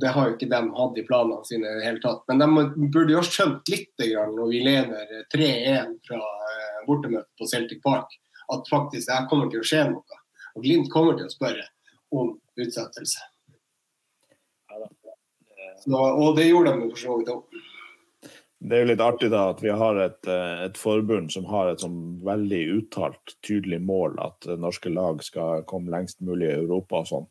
[0.00, 2.22] det har jo ikke de hatt i planene sine i det hele tatt.
[2.30, 7.48] Men de burde jo ha skjønt litt når vi leder 3-1 fra eh, bortemøtet på
[7.50, 8.14] Celtic Park,
[8.54, 10.20] at faktisk det kommer til å skje noe.
[10.54, 11.66] Og Glimt kommer til å spørre
[12.14, 13.26] om utsettelse.
[15.78, 17.58] Så, og det gjorde de for så vidt òg.
[18.58, 21.70] Det er jo litt artig da at vi har et, eh, et forbund som har
[21.70, 27.04] et sånn veldig uttalt, tydelig mål at norske lag skal komme lengst mulig i Europa
[27.04, 27.28] og sånn.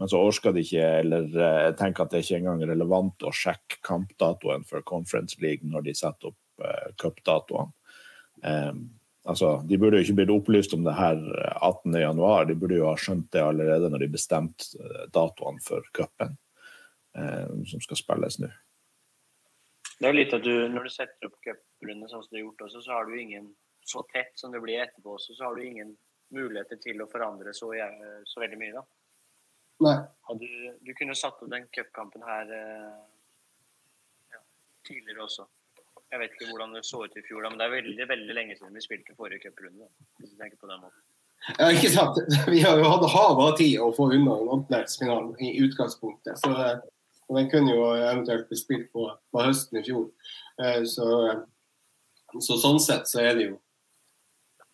[0.00, 3.32] Men så orker de ikke, eller uh, tenker at det ikke engang er relevant å
[3.36, 7.68] sjekke kampdatoen for Conference League når de setter opp uh, cupdatoene.
[8.40, 8.78] Um,
[9.28, 11.20] altså, de burde jo ikke blitt opplyst om det her
[11.60, 16.32] 18.1, de burde jo ha skjønt det allerede når de bestemte datoene for cupen
[17.12, 18.48] um, som skal spilles nå.
[20.00, 22.64] Det er litt at du, Når du setter opp cuprunde sånn som du har gjort
[22.68, 23.50] også, så har du ingen
[23.90, 25.92] så tett som det blir etterpå også, så har du ingen
[26.32, 27.72] muligheter til å forandre så,
[28.28, 28.74] så veldig mye.
[28.76, 28.84] da.
[29.80, 29.96] Nei.
[30.40, 30.50] Du,
[30.84, 32.98] du, kunne satt opp den cupkampen her eh,
[34.34, 34.42] ja,
[34.86, 35.46] tidligere også.
[36.10, 38.56] Jeg vet ikke hvordan det så ut i fjor, men det er veldig veldig lenge
[38.58, 39.88] siden vi spilte forrige cuprunde.
[40.18, 41.04] Hvis du tenker på den måten.
[41.56, 42.18] Ja, ikke sant.
[42.52, 46.36] Vi har jo hatt havet av tid å få unna åttendedelsfinalen i utgangspunktet.
[46.36, 46.50] Så,
[47.30, 50.08] så den kunne jo eventuelt bli spilt på, på høsten i fjor.
[50.58, 51.06] Eh, så,
[52.40, 53.58] så, sånn sett så er det jo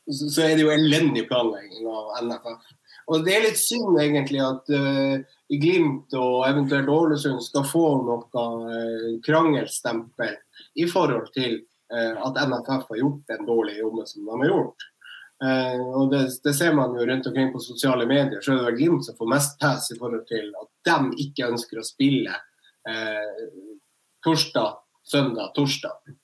[0.06, 2.68] så er det jo elendig planlegging av NFF.
[3.10, 5.16] Og Det er litt synd egentlig at uh,
[5.50, 10.36] Glimt og eventuelt Ålesund skal få noe uh, krangelstempel
[10.78, 11.58] i forhold til
[11.90, 14.86] uh, at NFF har gjort den dårlige jobben som de har gjort.
[15.44, 18.40] Uh, og det, det, ser man jo rundt omkring på sosiale medier.
[18.40, 21.80] så er det Glimt som får mest pass i forhold til at de ikke ønsker
[21.80, 22.38] å spille
[24.22, 26.14] torsdag, søndag, torsdag.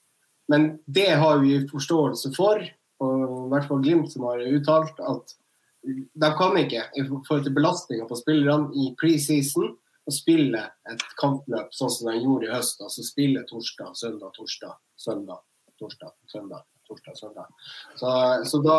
[0.49, 2.63] Men det har vi forståelse for,
[3.03, 5.35] og i hvert fall Glimt som har uttalt at
[5.83, 9.73] de kan ikke i forhold til belastninga på spillerne i preseason
[10.07, 10.61] å spille
[10.91, 12.83] et kampløp sånn som de gjorde i høst.
[12.83, 15.43] Altså spille torsdag, søndag, torsdag, søndag,
[15.79, 17.69] torsdag, søndag, torsdag, og søndag.
[17.97, 18.15] Så,
[18.51, 18.79] så da,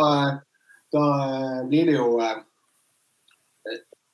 [0.94, 1.06] da,
[1.70, 2.42] blir det jo eh,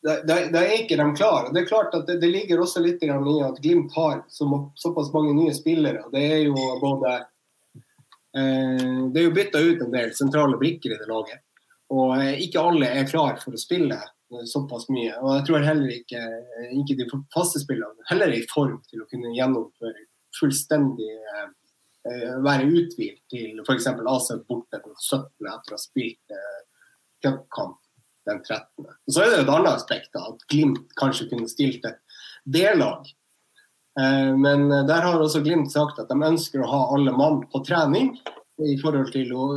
[0.04, 1.52] da, da, da, er ikke de klare.
[1.54, 4.48] Det er klart at det, det ligger også litt i at Glimt har så,
[4.80, 6.06] såpass mange nye spillere.
[6.14, 11.02] Det er jo både eh, Det er jo bytta ut en del sentrale brikker i
[11.02, 11.44] det laget.
[11.92, 15.18] Og eh, ikke alle er klar for å spille eh, såpass mye.
[15.20, 19.04] Og jeg tror heller ikke, eh, ikke de faste spillerne heller er i form til
[19.04, 20.08] å kunne gjennomføre
[20.40, 21.48] fullstendig eh,
[22.44, 23.88] være uthvilt til f.eks.
[23.88, 25.28] AC borte den 17.
[25.50, 26.60] etter å ha spilt eh,
[27.26, 27.78] cupkamp
[28.30, 28.86] den 13.
[28.88, 32.00] Og så er det et annet aspekt, da, at Glimt kanskje kunne stilt et
[32.46, 33.08] B-lag.
[34.00, 37.64] Eh, men der har også Glimt sagt at de ønsker å ha alle mann på
[37.68, 38.14] trening
[38.60, 39.52] i forhold til å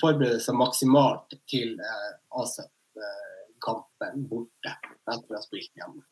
[0.00, 2.12] forberede seg maksimalt til eh,
[2.42, 4.76] AC-kampen borte
[5.08, 6.04] etter å ha spilt hjemme.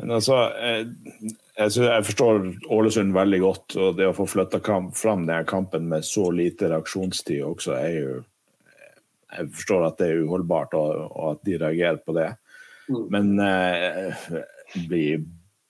[0.00, 0.88] Men altså, jeg,
[1.56, 3.76] jeg, forstår Ålesund veldig godt.
[3.76, 8.18] og Det å få flytta fram denne kampen med så lite reaksjonstid også er jo
[9.30, 12.30] jeg forstår at det er uholdbart, og, og at de reagerer på det.
[12.90, 13.04] Mm.
[13.14, 14.24] Men eh,
[14.74, 15.20] jeg blir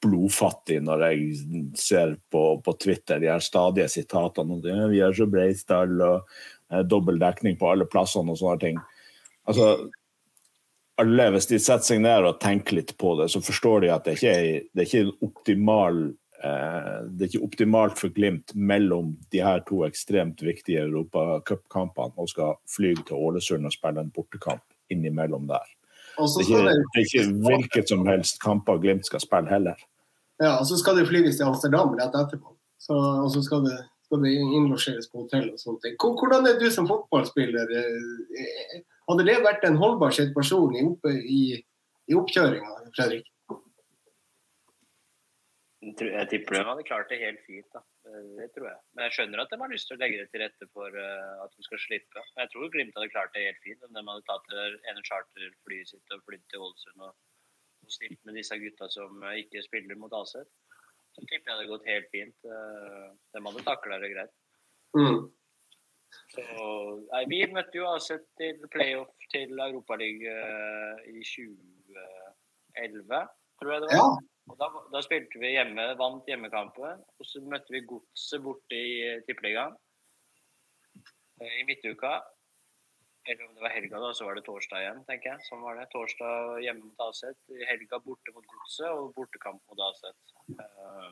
[0.00, 4.76] blodfattig når jeg ser på, på Twitter de her stadige sitatene om det.
[4.94, 6.22] Vi er så Breistad og
[6.72, 8.80] eh, dobbel dekning på alle plassene og sånne ting.
[9.50, 9.90] Altså,
[11.00, 14.06] alle, hvis de setter seg ned og tenker litt på det, så forstår de at
[14.06, 19.14] det ikke er, det er ikke optimal eh, det er ikke optimalt for Glimt mellom
[19.32, 24.64] de her to ekstremt viktige europacupkampene og skal fly til Ålesund og spille en bortekamp
[24.90, 25.68] innimellom der.
[26.20, 29.78] Det er ikke, det, det er ikke hvilket som helst kamper Glimt skal spille heller.
[30.40, 32.56] ja, og så skal det flyges til Amsterdam rett etterpå.
[32.80, 33.76] Så, og så skal det,
[34.08, 35.96] skal det innlosjeres på hotell og sånne ting.
[36.00, 37.74] Hvordan er du som fotballspiller?
[39.10, 41.42] Hadde det vært en holdbar situasjon i, opp, i,
[42.10, 43.26] i oppkjøringa, Fredrik?
[45.80, 47.66] Jeg tipper de hadde klart det helt fint.
[47.72, 47.80] da.
[48.36, 48.80] Det tror jeg.
[48.92, 51.30] Men jeg skjønner at de har lyst til å legge det til rette for eh,
[51.40, 52.24] at de skal slippe.
[52.36, 55.88] Jeg tror Glimt hadde klart det helt fint om de hadde tatt det ene charterflyet
[55.94, 57.14] sitt og flydd til Ålesund og,
[57.86, 60.52] og stilt med disse gutta som eh, ikke spiller mot Aset.
[61.16, 62.36] Så tipper jeg det hadde gått helt fint.
[62.44, 64.36] Eh, De hadde takla det greit.
[64.98, 65.22] Mm.
[66.30, 66.44] Så,
[67.10, 73.22] nei, vi møtte jo Aset til playoff til Europaligaen uh, i 2011,
[73.60, 73.96] tror jeg det var.
[73.98, 74.10] Ja.
[74.50, 77.02] Og da, da spilte vi hjemme, vant hjemmekampen.
[77.18, 79.76] Og så møtte vi Godset borte i Tippeligaen
[81.40, 82.16] eh, i midtuka.
[83.28, 85.44] Eller om det var helga, da, så var det torsdag igjen, tenker jeg.
[85.46, 85.86] Sånn var det.
[85.92, 87.38] Torsdag hjemme mot Aset.
[87.68, 90.34] Helga borte mot Godset og bortekamp mot Aset.
[90.56, 91.10] Eh,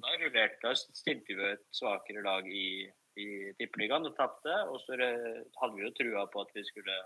[0.00, 2.88] Da rullerte da stilte vi et svakere lag i,
[3.20, 4.54] i Tippeligaen og tapte.
[4.72, 6.98] Og så eh, hadde vi jo trua på at vi skulle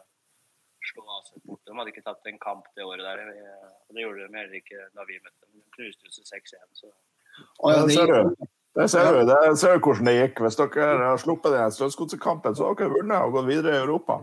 [0.90, 1.64] slå AC borte.
[1.70, 3.22] De hadde ikke tatt en kamp det året der.
[3.32, 5.62] eh, Og det gjorde de heller ikke da vi møtte dem.
[5.62, 6.68] De knuste oss 6-1.
[6.82, 8.50] Så Å, ja, det ser gikk- du.
[8.74, 10.40] Der ser du, Det ser du hvordan det gikk.
[10.42, 14.16] Hvis dere har sluppet den Strømsgodset-kampen, så har dere vunnet og gått videre i Europa.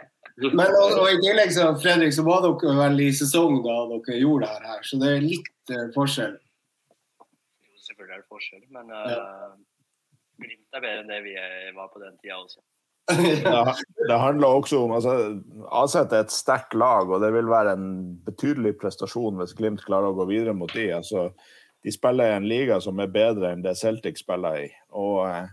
[0.58, 4.16] Men og, og i tillegg så, Fredrik, så var dere vel i sesong da dere
[4.18, 6.34] gjorde det her, så det er litt uh, forskjell.
[7.22, 8.64] jo, selvfølgelig er det forskjell.
[8.74, 9.54] Men uh,
[10.40, 11.34] Glimt er bedre enn det vi
[11.76, 12.62] var på den tida også.
[13.04, 15.14] Det, det handler også om altså,
[15.76, 17.90] AZ er et sterkt lag, og det vil være en
[18.24, 20.86] betydelig prestasjon hvis Glimt klarer å gå videre mot de.
[20.96, 21.26] Altså,
[21.84, 24.70] de spiller i en liga som er bedre enn det Celtic spiller i.
[24.96, 25.52] Og eh,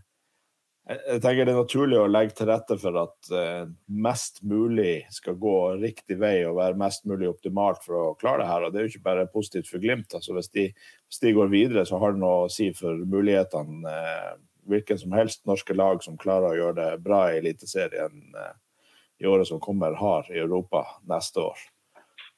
[0.92, 3.66] jeg jeg tenker det er naturlig å legge til rette for at eh,
[4.02, 8.48] mest mulig skal gå riktig vei og være mest mulig optimalt for å klare det
[8.50, 8.66] her.
[8.66, 10.16] Og det er jo ikke bare positivt for Glimt.
[10.18, 10.66] Altså, hvis, de,
[11.06, 14.32] hvis de går videre, så har det noe å si for mulighetene eh,
[14.70, 18.56] hvilken som helst norske lag som klarer å gjøre det bra i Eliteserien eh,
[19.22, 21.62] i året som kommer, har i Europa neste år.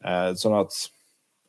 [0.03, 0.75] Eh, sånn at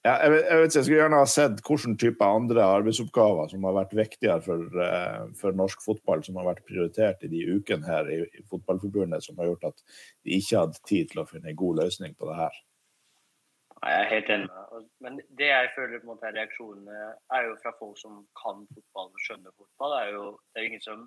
[0.05, 3.62] ja, jeg, vet, jeg vet jeg skulle gjerne ha sett hvilken type andre arbeidsoppgaver som
[3.64, 7.89] har vært viktigere for, eh, for norsk fotball, som har vært prioritert i de ukene
[7.89, 9.81] her i, i Fotballforbundet, som har gjort at
[10.27, 12.61] de ikke hadde tid til å finne en god løsning på det her.
[13.85, 14.87] Jeg er helt enig med deg.
[15.05, 16.99] Men det jeg føler på en måte er reaksjonene,
[17.37, 19.95] er jo fra folk som kan fotball og skjønner fotball.
[19.95, 20.24] Det er jo
[20.55, 21.03] det er ingen som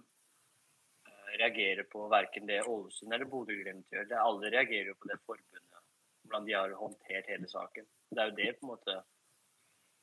[1.10, 4.06] eh, reagerer på verken det Ålesund eller Bodø-Glimt gjør.
[4.12, 5.82] Det, alle reagerer jo på det forbundet,
[6.24, 7.90] hvordan de har håndtert hele saken.
[8.14, 8.98] Det er jo det på en måte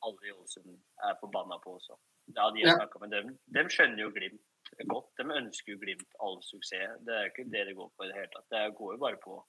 [0.05, 0.75] alle i Ålesund
[1.07, 1.95] er forbanna på også.
[2.35, 2.99] Ja, de har Ja.
[2.99, 3.33] med dem.
[3.55, 4.41] De skjønner jo Glimt
[4.91, 5.11] godt.
[5.17, 6.99] De ønsker jo Glimt all suksess.
[7.05, 8.49] Det er ikke det det går på i det hele tatt.
[8.49, 9.39] Det går jo bare på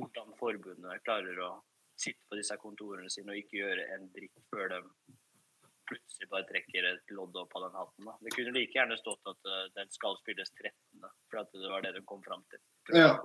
[0.00, 1.50] hvordan forbundet klarer å
[2.00, 4.80] sitte på disse kontorene sine og ikke gjøre en dritt før de
[5.90, 8.06] plutselig bare trekker et lodd opp av den hatten.
[8.06, 8.14] Da.
[8.22, 11.82] Det kunne like gjerne stått at uh, den skal spilles 13., for at det var
[11.86, 12.62] det de kom fram til.
[12.94, 13.16] Ja.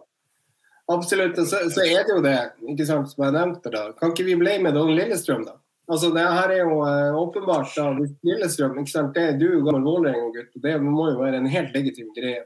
[0.94, 1.38] Absolutt.
[1.50, 2.40] Så, så er det jo det,
[2.74, 3.86] ikke sant, som jeg nevnte da.
[4.00, 5.60] Kan ikke vi bli med Don Lillestrøm, da?
[5.86, 7.92] Altså, det her er jo uh, åpenbart da,
[8.26, 11.78] Lillestrøm, ikke sant, det er du gammel Vålerenga-gutt, og det må jo være en helt
[11.78, 12.46] legitim greie.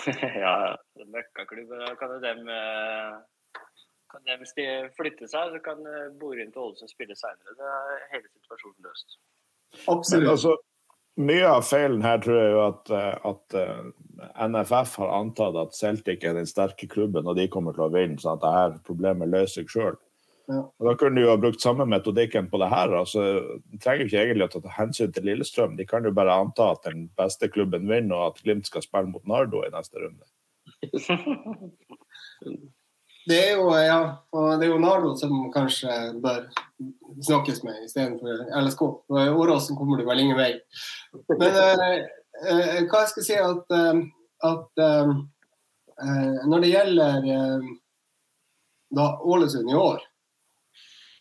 [0.44, 0.54] ja,
[0.96, 3.18] møkkaklubb, da kan jo dem eh,
[4.10, 7.56] kan hvis de flytter seg, så kan eh, Borin til Ålesund spille seinere.
[7.58, 9.16] Det er hele situasjonen løst.
[9.70, 10.30] Men Absolutt.
[10.34, 10.56] altså,
[11.20, 13.82] mye av feilen her tror jeg jo at, eh, at eh,
[14.46, 18.20] NFF har antatt at Celtic er den sterke klubben, og de kommer til å vinne.
[18.20, 20.00] sånn at det her problemet løser seg sjøl.
[20.50, 20.64] Ja.
[20.82, 22.96] Da kunne de jo ha brukt samme metodikken på det her.
[22.98, 23.20] altså,
[23.70, 25.76] De trenger ikke egentlig å ta hensyn til Lillestrøm.
[25.78, 29.12] De kan jo bare anta at den beste klubben vinner, og at Glimt skal spille
[29.12, 30.26] mot Nardo i neste runde.
[33.28, 33.98] Det er jo, ja,
[34.58, 35.92] det er jo Nardo som kanskje
[36.24, 36.46] bør
[37.26, 38.82] snakkes med istedenfor LSK.
[39.12, 40.54] Åråsen kommer du vel ingen vei.
[41.28, 41.96] Men eh,
[42.48, 44.00] eh, hva jeg skal si at, eh,
[44.48, 45.12] at eh,
[46.48, 47.68] når det gjelder eh,
[48.96, 50.00] da Ålesund i år,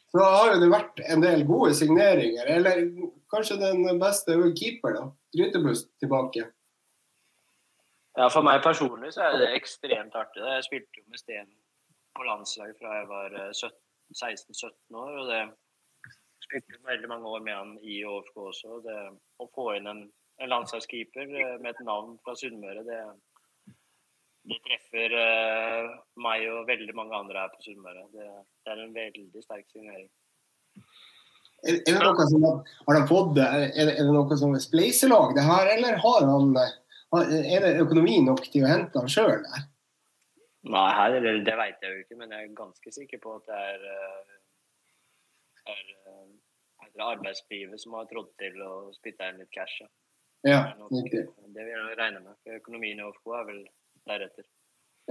[0.09, 2.47] så har jo det vært en del gode signeringer.
[2.49, 2.85] Eller
[3.29, 5.03] kanskje den beste er keeper, da.
[5.35, 6.47] Grytebust tilbake.
[8.17, 10.41] Ja, For meg personlig så er det ekstremt artig.
[10.41, 11.45] Jeg spilte jo med Sten
[12.19, 15.17] på landslag fra jeg var 16-17 år.
[15.21, 15.41] og det
[16.49, 18.79] spilte veldig mange år med han i ÅFK også.
[18.85, 18.99] Det,
[19.39, 20.05] å få inn en,
[20.41, 21.29] en landslagskeeper
[21.61, 22.99] med et navn fra Sunnmøre, det,
[24.49, 25.93] det treffer uh,
[26.25, 28.07] meg og veldig mange andre her på Sunnmøre.
[28.15, 28.27] Det,
[28.65, 30.09] det, er en veldig sterk signering.
[31.59, 35.35] Er, er det noe som har han fått, det, er det noe som er spleiselag,
[35.35, 36.53] det her, eller har han,
[37.19, 39.67] er det økonomi nok til å hente han sjøl der?
[40.67, 43.59] Nei, her, det vet jeg jo ikke, men jeg er ganske sikker på at det
[43.71, 44.33] er, eh,
[45.71, 45.85] er,
[46.83, 49.79] er arbeidslivet som har trådt til å spytte inn litt cash.
[50.47, 51.25] Ja, riktig.
[51.55, 52.35] Det vil jeg regne med.
[52.43, 53.63] for Økonomien i OFK er vel
[54.07, 54.45] deretter.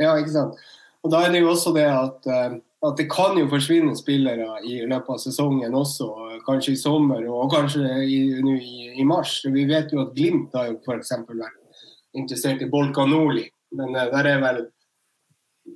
[0.00, 0.60] Ja, ikke sant.
[1.04, 4.60] Og Da er det jo også det at, eh, at det kan jo forsvinne spillere
[4.68, 6.08] i løpet av sesongen også,
[6.46, 9.40] kanskje i sommer og kanskje i, i, i mars.
[9.44, 11.14] Vi vet jo at Glimt har jo f.eks.
[11.28, 14.66] vært interessert i Bolka Nordli, men der er vel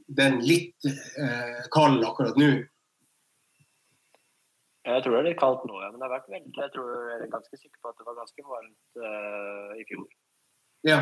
[0.07, 2.53] den litt eh, kald akkurat nå.
[4.83, 5.91] Jeg tror det er litt kaldt nå, ja.
[5.93, 8.19] Men det har vært veldig, jeg tror jeg er ganske sikker på at det var
[8.19, 10.09] ganske varmt uh, i fjor.
[10.89, 10.99] Ja.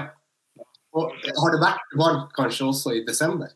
[0.93, 3.55] Og har det vært varmt kanskje også i desember?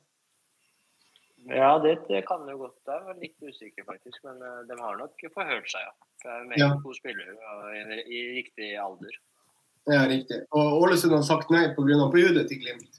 [1.51, 2.79] Ja, det, det kan jo godt.
[2.89, 4.17] Jeg var litt usikker, faktisk.
[4.25, 5.93] Men uh, de har nok forhørt seg, ja.
[6.23, 6.73] For jeg er meget ja.
[6.87, 9.21] god spiller uh, i, i, riktig alder.
[9.93, 10.41] Ja, riktig.
[10.57, 12.09] Og Ålesund har sagt nei pga.
[12.09, 12.94] budet til Glimt?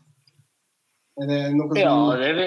[1.22, 1.78] Er det noe.
[1.80, 2.40] Ja, det er,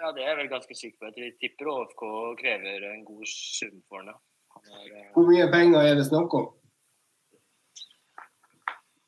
[0.00, 1.12] ja, det er jeg vel ganske sikker på.
[1.16, 2.04] Vi tipper ÅFK
[2.40, 4.20] krever en god sum for ham.
[4.54, 6.52] Uh, Hvor mye penger er det snakk om?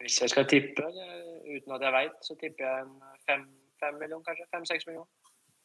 [0.03, 2.93] Hvis jeg skal tippe, uten at jeg veit, så tipper jeg en
[3.26, 3.47] fem,
[3.82, 4.47] fem millioner, kanskje.
[4.55, 5.11] Fem-seks millioner.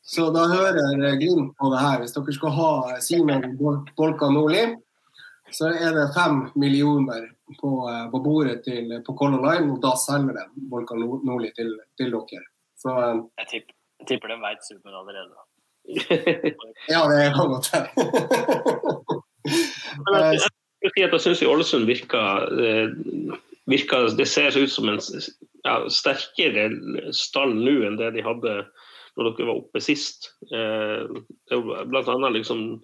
[0.02, 2.00] Så da hører Glimt på det her.
[2.02, 2.72] Hvis dere skal ha
[3.06, 3.52] Simen
[3.98, 4.64] Bolka Nordli,
[5.54, 7.28] så er det fem millioner
[7.60, 11.76] på, eh, på bordet til, på Color Line, og da selger de Bolka Nordli til,
[12.00, 12.48] til dere.
[12.82, 15.48] Så, eh, jeg, tipper, jeg tipper de veit summen allerede.
[16.94, 17.90] ja, det kan godt hende.
[21.02, 22.94] jeg syns Ålesund virker, eh,
[23.70, 25.02] virker Det ser ut som en
[25.66, 26.70] ja, sterkere
[27.14, 28.62] stall nå enn det de hadde
[29.18, 30.32] når dere var oppe sist.
[30.56, 31.04] Eh,
[31.52, 32.80] blant annet liksom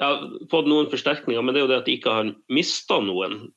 [0.00, 0.10] ja,
[0.50, 3.50] fått noen forsterkninger, men det er jo det at de ikke har mista noen.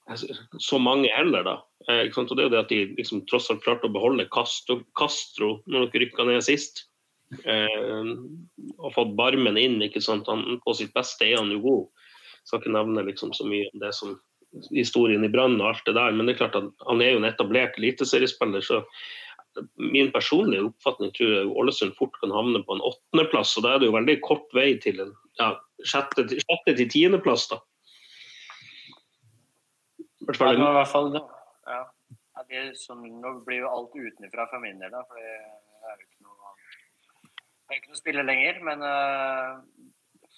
[0.60, 1.56] Så mange heller, da.
[1.88, 4.82] Eh, og det er jo det at de liksom, tross alt klarte å beholde Castro,
[5.00, 6.86] Castro når dere rykka ned sist.
[7.48, 8.12] Eh,
[8.78, 9.80] og fått Barmen inn.
[9.82, 10.28] ikke sant?
[10.28, 12.06] Han, på sitt beste er han jo god.
[12.44, 14.18] Skal ikke nevne liksom, så mye om det som
[14.76, 17.22] historien i Brann og alt det der, men det er klart at han er jo
[17.24, 18.62] en etablert eliteseriespiller.
[18.62, 18.84] så
[19.78, 23.56] min personlige oppfatning tror jeg Ålesund fort kan havne på en åttendeplass.
[23.58, 25.50] Og da er det jo veldig kort vei til en ja,
[25.86, 27.60] sjette, sjette til tiendeplass, da.
[30.24, 31.80] I hvert fall, ja, i hvert fall ja.
[32.48, 35.02] det som, nå blir jo alt utenfra for min del, da.
[35.10, 36.54] For det er jo ikke noe,
[37.24, 38.62] Jeg har ikke noe spiller lenger.
[38.68, 39.90] Men uh,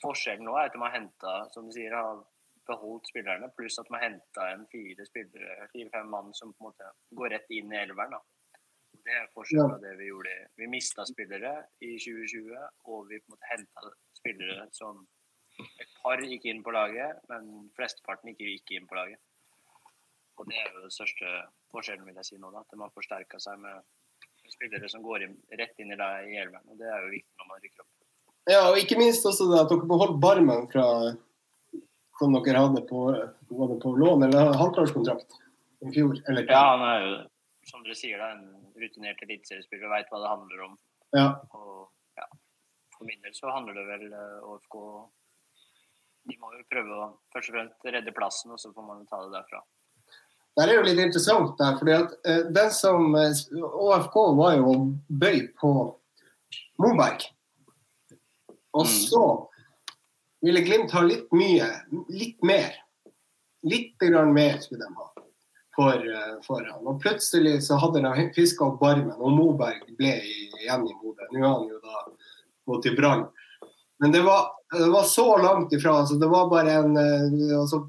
[0.01, 2.23] forskjellen nå er at de har henta, som du sier, har
[2.65, 5.35] beholdt spillerne, pluss at de har henta en fire-fem
[5.73, 6.89] fire, mann som på en måte
[7.19, 8.17] går rett inn i elveren.
[8.17, 8.23] da.
[9.05, 10.33] Det er forskjellen på det vi gjorde.
[10.57, 11.51] Vi mista spillere
[11.85, 12.55] i 2020,
[12.89, 15.05] og vi på en måte henta spillere som
[15.55, 19.21] Et par gikk inn på laget, men flesteparten ikke gikk inn på laget.
[20.35, 21.29] Og det er jo den største
[21.71, 23.85] forskjellen, vil jeg si nå, da, at de har forsterka seg med
[24.51, 26.65] spillere som går inn, rett inn i, i elveren.
[26.67, 27.93] Og det er jo viktig når man rykker opp.
[28.51, 30.89] Ja, og ikke minst også det at dere beholdt Barmen fra
[32.19, 35.39] som dere hadde på, hadde på lån, eller halvårskontrakt
[35.87, 36.19] i fjor?
[36.27, 36.51] Eller?
[36.51, 37.15] Ja, han er jo
[37.69, 40.73] som dere sier, da, en rutinert eliteseriespiller veit hva det handler om.
[41.17, 41.27] Ja.
[41.57, 41.87] Og,
[42.19, 42.27] ja.
[42.97, 45.05] For min del så handler det vel ÅFK uh,
[46.29, 49.21] De må jo prøve å først og fremst redde plassen, og så får man ta
[49.25, 49.63] det derfra.
[50.55, 54.77] Det er jo litt interessant der, fordi at uh, den som ÅFK uh, var jo
[55.09, 55.73] bøy på
[56.81, 57.27] Moberg.
[58.75, 58.95] Og mm.
[59.09, 59.25] så
[60.45, 61.67] ville Glimt ha litt mye,
[62.13, 62.75] litt mer.
[63.65, 65.14] Litt grann mer skulle de ha
[65.75, 66.87] for, eh, for han.
[66.87, 71.27] Og plutselig så hadde de fiska opp barmen, og Moberg ble igjen i Bodø.
[71.31, 72.05] Nå har han jo da
[72.71, 73.27] gått i Brann.
[73.99, 75.97] Men det var, det var, så langt ifra.
[75.99, 77.79] altså Det var bare en eh, altså,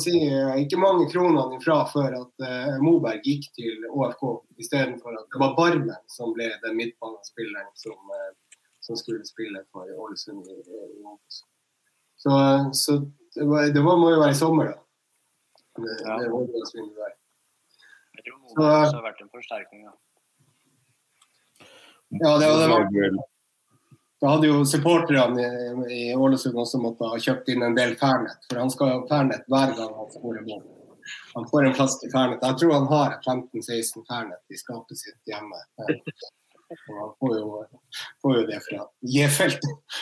[0.00, 0.12] si,
[0.60, 4.24] Ikke mange kronene ifra før at uh, Moberg gikk til ÅFK,
[4.60, 9.88] istedenfor at det var Barmen som ble den midtbanespilleren som, uh, som skulle spille for
[9.88, 11.16] Ålesund i, i
[12.16, 12.30] Så,
[12.72, 12.98] så
[13.34, 14.80] det, var, det var, må jo være i sommer, da.
[15.74, 16.18] Det, ja.
[16.20, 17.14] det var
[18.24, 19.84] jeg tror har vært en forsterkning.
[19.84, 19.94] Ja,
[22.22, 23.24] ja det, det var
[24.24, 28.46] da hadde jo supporterne i, i Ålesund også måttet ha kjøpt inn en del Fernet,
[28.48, 30.62] for han skal ha Fernet hver gang han skårer mål.
[31.34, 32.46] han får en flaske Fernet.
[32.46, 35.60] Jeg tror han har 15-16 Fernet i skapet sitt hjemme.
[35.84, 37.50] Og han får jo,
[38.24, 40.00] får jo det fra J-feltet.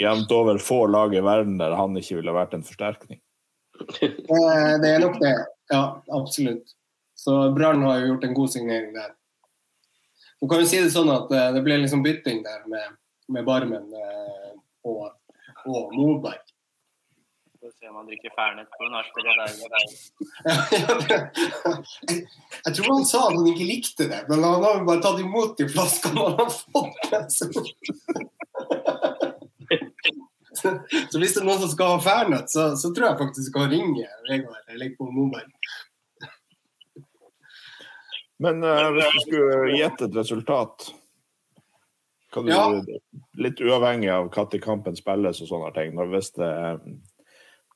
[0.00, 3.22] Jevnt over få lag i verden der han ikke ville vært en forsterkning.
[3.96, 5.34] Det, Det er nok det.
[5.72, 6.76] Ja, absolutt.
[7.20, 9.10] Så Brann har jo gjort en god signering der.
[10.40, 12.94] Du kan jo si det sånn at eh, det ble liksom bytting der med,
[13.28, 14.54] med Barmen eh,
[14.88, 15.10] og,
[15.68, 16.40] og Moberg.
[17.60, 19.84] Får se om han drikker Fernet på nachspielet der.
[22.64, 25.20] Jeg tror han sa at han ikke likte det, men han har jo bare tatt
[25.20, 26.96] imot de flaskene han har fått.
[30.60, 30.70] Så,
[31.12, 33.52] så hvis det er noen som skal ha Fernet, så, så tror jeg faktisk jeg
[33.52, 35.46] skal ringe Vegard eller på Moberg.
[38.40, 40.90] Men uh, hvis du skulle gjette et resultat
[42.30, 42.82] kan du, Ja.
[43.42, 45.94] Litt uavhengig av når kampen spilles og sånne ting.
[45.98, 46.50] Når hvis, det,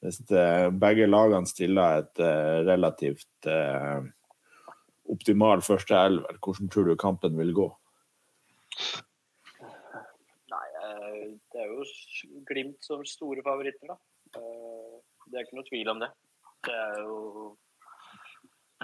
[0.05, 0.45] hvis det,
[0.83, 4.05] begge lagene stiller et eh, relativt uh,
[5.11, 7.67] optimal første elver, hvordan tror du kampen vil gå?
[10.55, 11.89] Nei, eh, det er jo
[12.49, 13.99] Glimt som store favoritter, da.
[14.39, 16.11] Eh, Det er ikke noe tvil om det.
[16.67, 17.19] Det er jo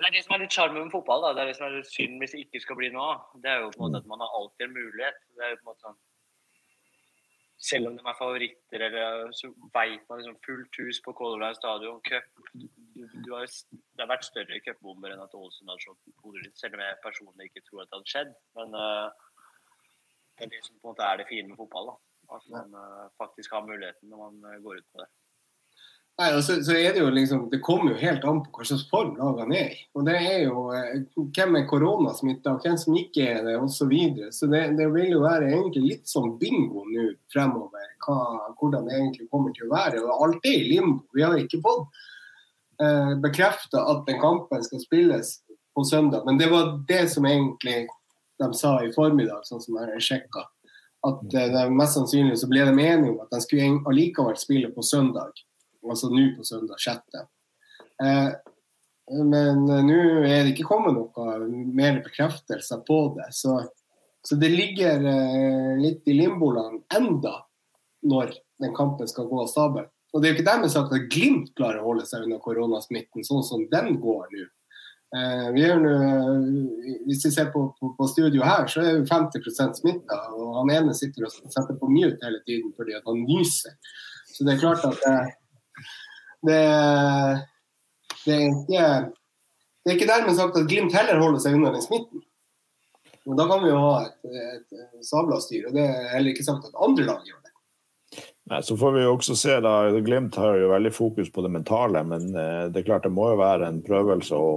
[0.00, 1.20] Men det er det som er litt sjarmen med fotball.
[1.26, 1.32] da.
[1.36, 3.26] Det er det som er synd hvis det ikke skal bli noe av.
[3.44, 5.18] Det er jo på en måte at man har alltid en mulighet.
[5.36, 5.98] Det er jo på en måte sånn
[7.60, 11.58] selv om de er favoritter, eller så veit man liksom fullt hus på Color Line
[11.58, 16.22] stadion, cup du, du har, Det har vært større cupbomber enn at Ålesund hadde slått
[16.24, 18.32] hodet ditt, selv om jeg personlig ikke tror at det hadde skjedd.
[18.56, 19.10] Men uh,
[20.38, 21.92] det er det som på en måte er det fine med fotball.
[21.92, 21.98] da.
[22.38, 25.10] At man uh, faktisk har muligheten når man eh, går ut på det.
[26.20, 28.64] Nei, og så, så er det jo liksom, det kommer jo helt an på hva
[28.68, 29.78] slags form lagene er i.
[29.96, 33.72] Og det er jo eh, hvem er koronasmitta, hvem som ikke er det, osv.
[33.78, 34.28] Så, videre.
[34.36, 38.18] så det, det vil jo være egentlig litt sånn bingo nå fremover, hva,
[38.60, 40.04] hvordan det egentlig kommer til å være.
[40.04, 41.06] Og alt er i limbo.
[41.16, 42.04] Vi har ikke fått
[42.84, 45.38] eh, bekrefta at den kampen skal spilles
[45.72, 46.28] på søndag.
[46.28, 47.86] Men det var det som egentlig
[48.44, 50.44] de sa i formiddag, sånn som jeg sjekka.
[51.08, 54.84] At eh, mest sannsynlig så ble de enige om at de skulle allikevel spille på
[54.84, 55.32] søndag
[55.88, 57.20] altså nå på søndag 6.
[58.04, 58.30] Eh,
[59.10, 61.38] men eh, nå er det ikke kommet noe
[61.74, 63.30] mer bekreftelser på det.
[63.36, 63.56] Så,
[64.26, 67.40] så det ligger eh, litt i limboland enda
[68.06, 69.90] når den kampen skal gå av stabelen.
[70.10, 73.26] Og det er jo ikke dermed sagt at Glimt klarer å holde seg unna koronasmitten
[73.26, 74.46] sånn som den går nå.
[75.10, 75.92] Eh, vi nå,
[77.06, 80.18] hvis vi ser på, på, på studio her, så er vi 50% smitta.
[80.38, 83.78] Og han ene sitter og setter på mute hele tiden fordi han nyser.
[84.30, 85.32] Så det er klart at eh,
[86.46, 86.60] det,
[88.24, 88.88] det, er ikke,
[89.84, 92.24] det er ikke dermed sagt at Glimt heller holder seg unna den smitten.
[93.28, 96.46] Men Da kan vi jo ha et, et sabla styr, og det er heller ikke
[96.46, 97.52] sagt at andre lag gjør det.
[98.50, 101.52] Nei, så får vi jo også se da, Glimt har jo veldig fokus på det
[101.54, 104.54] mentale, men eh, det er klart det må jo være en prøvelse å,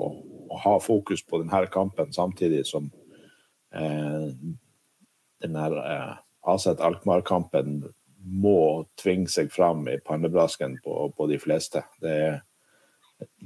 [0.49, 2.89] å ha fokus på denne kampen samtidig som
[3.75, 4.31] eh,
[5.43, 6.15] den her eh,
[6.49, 7.83] Aset Alkmaar-kampen
[8.23, 11.83] må tvinge seg fram i pannebrasken på, på de fleste.
[12.01, 12.41] Det er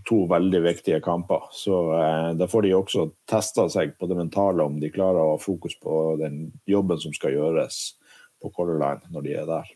[0.05, 1.49] to veldig viktige kamper.
[1.51, 5.35] Så eh, da får de også testa seg på det mentale, om de klarer å
[5.35, 7.97] ha fokus på den jobben som skal gjøres
[8.41, 9.73] på Color Line når de er der.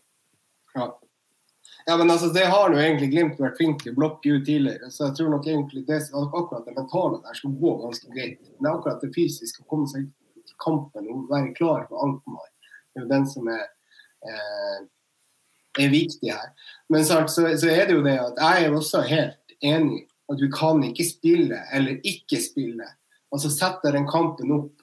[0.74, 0.86] Ja.
[1.86, 4.90] ja, men altså, Det har jo egentlig Glimt vært flink til å blokke ut tidligere.
[4.90, 8.40] Så jeg tror nok egentlig det, akkurat det mentale der skal gå ganske greit.
[8.54, 10.08] Men det er akkurat det fysiske, å komme seg
[10.42, 12.48] til kampen og være klar for Alkmaar,
[12.92, 13.62] det er jo den som er,
[15.78, 16.50] er viktig her.
[16.92, 20.38] Men så, så, så er det jo det at jeg er også helt enig at
[20.40, 22.86] du kan ikke spille eller ikke spille.
[23.32, 24.82] Altså setter den kampen opp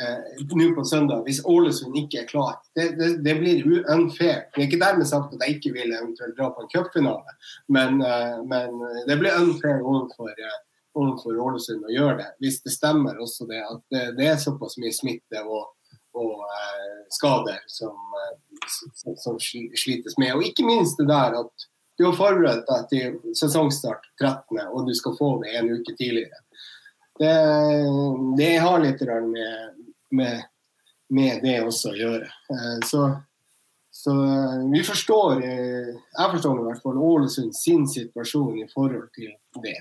[0.00, 2.58] eh, nå på søndag hvis Ålesund ikke er klar.
[2.76, 4.46] Det, det, det blir unfair.
[4.54, 8.02] Det er ikke dermed sagt at jeg ikke vil eventuelt dra på en cupfinale, men,
[8.02, 10.60] eh, men det blir unfair overfor, eh,
[10.94, 12.30] overfor Ålesund å gjøre det.
[12.42, 15.72] Hvis det stemmer også det at det, det er såpass mye smitte og,
[16.18, 18.34] og eh, skader som, eh,
[18.68, 20.34] som, slites med.
[20.36, 21.66] Og ikke minst det der at
[21.98, 26.40] du har forberedt deg til sesongstart 13., og du skal få det en uke tidligere.
[27.18, 27.34] Det,
[28.38, 30.42] det har litt med, med,
[31.14, 32.30] med, det også å gjøre.
[32.88, 33.04] Så,
[33.94, 34.14] så
[34.72, 39.78] vi forstår, jeg forstår i hvert fall Ålesund sin situasjon i forhold til det.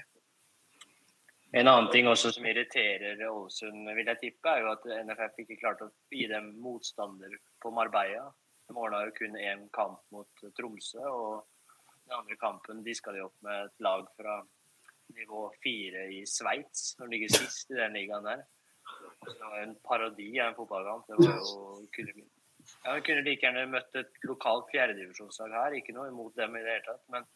[1.53, 5.59] En annen ting også som irriterer Ålesund, vil jeg tippe, er jo at NFF ikke
[5.59, 8.31] klarte å gi dem motstander på Marbella.
[8.67, 11.45] De ordna jo kun én kamp mot Tromsø, og
[12.07, 14.41] den andre kampen diska de opp med et lag fra
[15.13, 18.45] nivå fire i Sveits, som ligger sist i den ligaen der.
[19.23, 21.07] Så det var en parodi av en fotballkamp.
[21.07, 22.25] Det var jo kunne,
[22.85, 26.77] ja, kunne like gjerne møtt et lokalt fjerdedivisjonslag her, ikke noe imot dem i det
[26.77, 27.03] hele tatt.
[27.13, 27.27] Men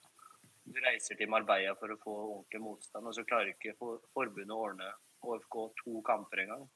[0.68, 4.56] du reiser til Marbella for å få ordentlig motstand, og så klarer ikke for- forbundet
[4.56, 4.90] å ordne
[5.24, 6.68] HFK to kamper engang.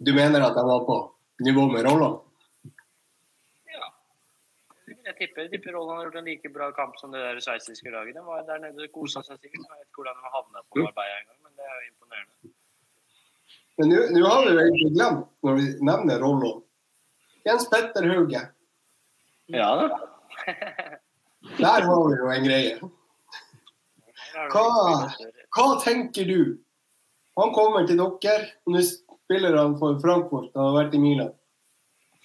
[0.00, 0.96] Du mener at de var på
[1.44, 2.20] nivå med Rolland?
[4.84, 8.14] Jeg tipper, tipper Roland har gjort en like bra kamp som det der sveitsiske laget.
[8.18, 9.62] De var der nede og kosa seg sikkert.
[9.64, 12.52] Jeg vet ikke hvordan de har havna på Marbella engang, men det er jo imponerende.
[13.78, 16.50] Men nå har vi jo egentlig glemt, når vi nevner Rollo,
[17.48, 18.42] Jens Petter Hauge.
[19.52, 19.88] Ja da.
[21.60, 22.76] Der har vi jo en greie.
[24.52, 25.10] Hva-
[25.54, 26.38] Hva tenker du?
[27.40, 30.52] Han kommer til dere, og nå spiller han for Frankfurt.
[30.54, 31.32] Han har vært i Milan.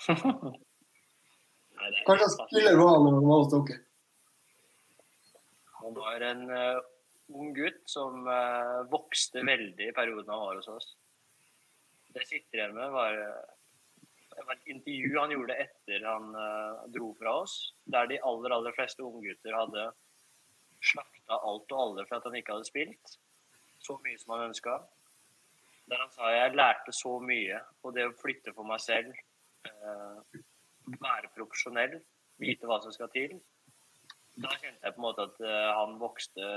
[1.89, 3.77] Det slags spiller var han når han var hos dere?
[5.79, 6.81] Han var en uh,
[7.33, 10.91] ung gutt som uh, vokste veldig i perioden han var hos oss.
[12.09, 16.29] Det jeg sitter igjen med, var, uh, et intervju han gjorde etter han
[16.93, 17.55] dro fra oss,
[17.91, 19.89] der de aller, aller fleste unggutter hadde
[20.79, 23.17] slakta alt og alle for at han ikke hadde spilt
[23.83, 24.77] så mye som han ønska.
[25.89, 29.11] Der han sa jeg lærte så mye, og det å flytte for meg selv,
[30.97, 31.99] være profesjonell,
[32.39, 33.37] vite hva som skal til,
[34.39, 36.49] da kjente jeg på en måte at eh, han vokste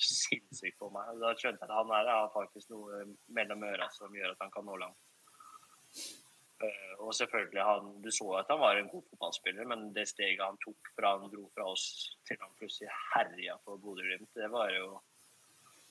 [0.00, 1.18] sinnssykt på meg.
[1.22, 3.02] Da skjønte jeg at han her har faktisk noe
[3.36, 4.98] mellom øra som gjør at han kan nå langt.
[6.64, 10.42] Eh, og selvfølgelig, han, du så at han var en god fotballspiller, men det steget
[10.42, 11.86] han tok fra han dro fra oss
[12.26, 14.96] til han plutselig herja for Bodø-Glimt, det var jo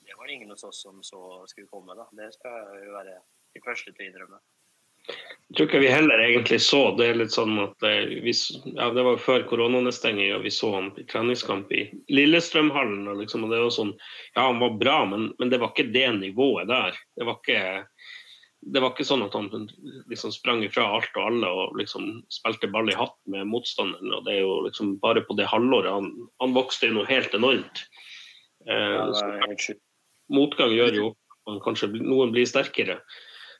[0.06, 2.04] Det var det ingen hos oss som så skulle komme, da.
[2.14, 3.16] Det skal jo være
[3.56, 4.38] de første til å innrømme.
[5.46, 6.80] Jeg tror ikke vi heller egentlig så.
[6.98, 8.32] Det er litt sånn at eh, vi,
[8.74, 13.04] ja, Det var før koronanedstenging, og vi så han i treningskamp i Lillestrømhallen.
[13.12, 13.92] Og liksom, og det var sånn,
[14.34, 16.98] ja, Han var bra, men, men det var ikke det nivået der.
[17.14, 17.60] Det var ikke,
[18.74, 19.46] det var ikke sånn at han
[20.10, 24.16] liksom sprang ifra alt og alle og liksom spilte ball i hatt med motstanderen.
[24.18, 26.10] og det er jo liksom Bare på det halvåret han,
[26.42, 27.84] han vokste jo noe helt enormt.
[28.66, 29.78] Eh, Ja,
[30.26, 31.08] motgang gjør jo
[31.46, 32.98] at kanskje noen blir sterkere.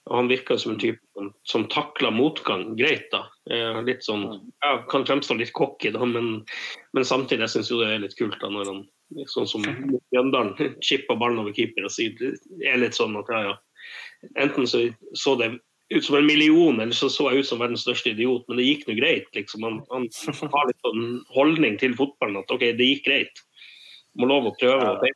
[0.07, 3.09] Og han virker som en type som, som takler motgang greit.
[3.11, 3.25] da.
[3.51, 4.27] Eh, litt sånn,
[4.63, 6.45] ja, Kan fremstå litt cocky, da, men,
[6.95, 8.85] men samtidig jeg synes jo det er litt kult da, når han
[9.31, 9.63] sånn som
[10.15, 10.55] Mjøndalen
[10.87, 12.15] chipper ballen over keeper og sier
[12.67, 13.57] er litt sånn at ja, ja.
[14.43, 15.57] Enten så, så det
[15.95, 18.67] ut som en million, eller så så jeg ut som verdens største idiot, men det
[18.67, 19.29] gikk nå greit.
[19.37, 19.63] liksom.
[19.63, 20.09] Han, han
[20.55, 21.05] har litt sånn
[21.35, 23.43] holdning til fotballen at OK, det gikk greit.
[24.19, 24.97] Må lov å prøve.
[25.07, 25.15] Ja.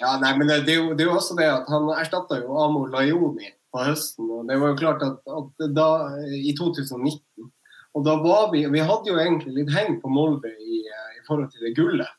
[0.00, 2.38] Ja, nei, men det, det, er jo, det er jo også det at han erstatta
[2.40, 4.28] jo Amor Laioni på høsten.
[4.30, 5.88] og Det var jo klart at, at da,
[6.36, 7.50] i 2019
[7.92, 11.22] og da var vi, vi hadde jo egentlig litt heng på Molde i, eh, i
[11.26, 12.12] forhold til det gullet.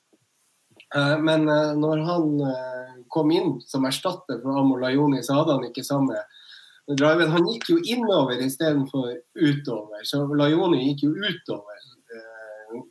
[0.95, 2.28] Eh, Men eh, når han
[3.12, 6.20] kom inn som erstatter for Amolayoni, så hadde han ikke samme
[6.88, 7.32] driven.
[7.32, 10.04] Han gikk jo innover istedenfor utover.
[10.08, 11.88] Så Lajoni gikk jo utover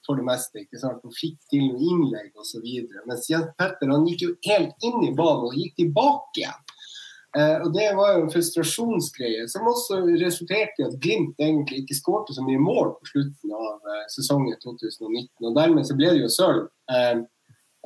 [0.04, 0.60] for det meste.
[0.60, 1.00] ikke sant?
[1.08, 2.66] Og fikk til noen innlegg osv.
[3.08, 6.69] Mens Jens Petter han gikk jo helt inn i banen og gikk tilbake igjen.
[7.38, 11.98] Eh, og Det var jo en frustrasjonsgreie som også resulterte i at Glimt egentlig ikke
[12.00, 15.28] skårte så mye mål på slutten av eh, sesongen 2019.
[15.46, 16.66] og Dermed så ble det jo sølv.
[16.90, 17.22] Eh,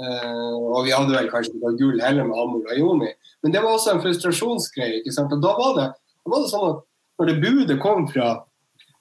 [0.01, 3.13] eh, og vi hadde vel kanskje ikke gull heller med Amor Joni.
[3.45, 5.03] Men det var også en frustrasjonsgreie.
[5.03, 5.37] ikke sant?
[5.37, 5.89] Og Da var det,
[6.25, 6.85] da var det sånn at
[7.21, 8.31] når det budet kom fra,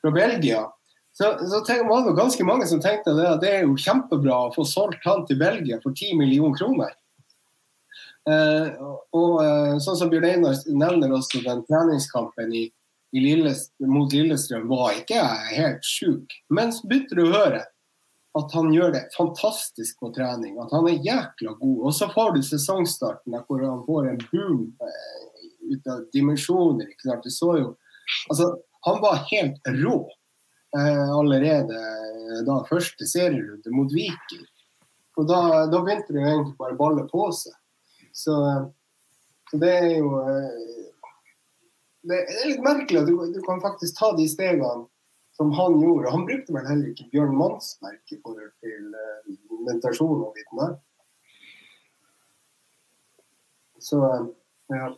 [0.03, 0.65] fra Belgia,
[1.13, 4.47] så, så tenk, var det ganske mange som tenkte det, at det er jo kjempebra
[4.47, 6.91] å få solgt han til Belgia for 10 millioner kroner.
[8.29, 8.67] Eh,
[9.11, 12.63] og eh, sånn som Bjørn Einar nevner også, den treningskampen i,
[13.13, 15.19] i Lilles, mot Lillestrøm var ikke
[15.51, 16.35] helt sjuk.
[16.53, 17.63] Men så begynte du å høre
[18.39, 21.79] at han gjør det fantastisk på trening, at han er jækla god.
[21.85, 26.89] Og så får du sesongstarten der hvor han får en boom eh, ut av dimensjoner.
[26.89, 27.27] ikke sant?
[27.27, 27.73] Du så jo,
[28.31, 29.99] altså, Han var helt rå
[30.75, 31.83] eh, allerede
[32.47, 34.47] da første serierunde mot Viking.
[35.15, 37.53] Og da, da begynte det egentlig bare å balle på seg.
[38.13, 38.35] Så,
[39.49, 40.87] så det er jo eh,
[42.05, 44.85] Det er litt merkelig at du, du kan faktisk ta de stegene
[45.33, 46.11] som han gjorde.
[46.13, 48.89] Han brukte vel heller ikke Bjørn Mannsverk i forhold til
[49.65, 50.75] mentasjon og biten der.
[53.83, 54.27] Så eh,
[54.75, 54.91] ja.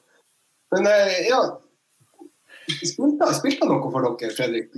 [0.73, 1.43] Men eh, ja
[2.65, 4.71] Spilte spilte noe for dere, Fredrik?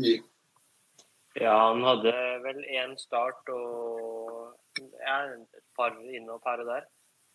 [1.40, 2.12] Ja, han hadde
[2.44, 6.84] vel én start og ja, et par inne og par der.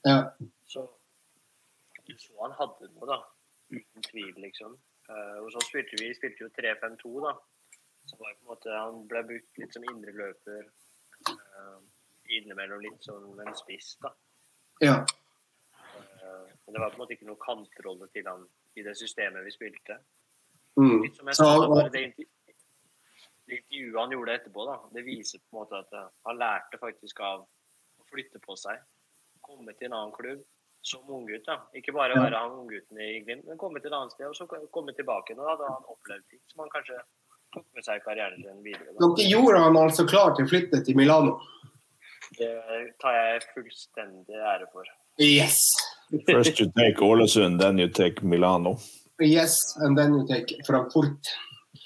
[0.09, 0.19] Ja.
[0.67, 0.87] Så
[2.19, 3.19] så han hadde noe, da.
[3.73, 4.75] Uten tvil, liksom.
[5.09, 7.33] Eh, og så spilte vi spilte jo 3-5-2, da.
[8.11, 10.67] Så var det på en måte, han ble brukt litt som indre løper.
[11.31, 11.79] Uh,
[12.35, 14.11] innimellom litt som en spiss, da.
[14.83, 14.97] ja.
[16.23, 18.43] Eh, men det var på en måte ikke noe kantrolle til han
[18.79, 19.99] i det systemet vi spilte.
[20.81, 21.03] Mm.
[21.05, 22.31] Litt som jeg sa, bare det, intervju-
[23.53, 27.23] intervjuet han gjorde etterpå, da, det viser på en måte at eh, han lærte faktisk
[27.27, 28.83] av å flytte på seg.
[29.43, 30.43] Komme til en annen klubb
[30.83, 31.45] som unggutt.
[31.47, 31.59] da.
[31.79, 34.47] Ikke bare være han unggutten i Glimt, men komme til et annet sted og så
[34.75, 35.37] komme tilbake.
[35.39, 36.99] Da hadde han opplevd ting som han kanskje
[37.55, 38.91] tok med seg i karrieren sin videre.
[38.97, 39.11] Da.
[39.19, 41.37] Dere gjorde han altså klar til å flytte til Milano?
[42.39, 42.51] Det
[43.03, 44.89] tar jeg fullstendig ære for.
[45.21, 45.61] Yes.
[46.27, 48.79] First you take Ålesund, then you take Milano.
[49.21, 51.31] Yes, and then you take Frankfurt.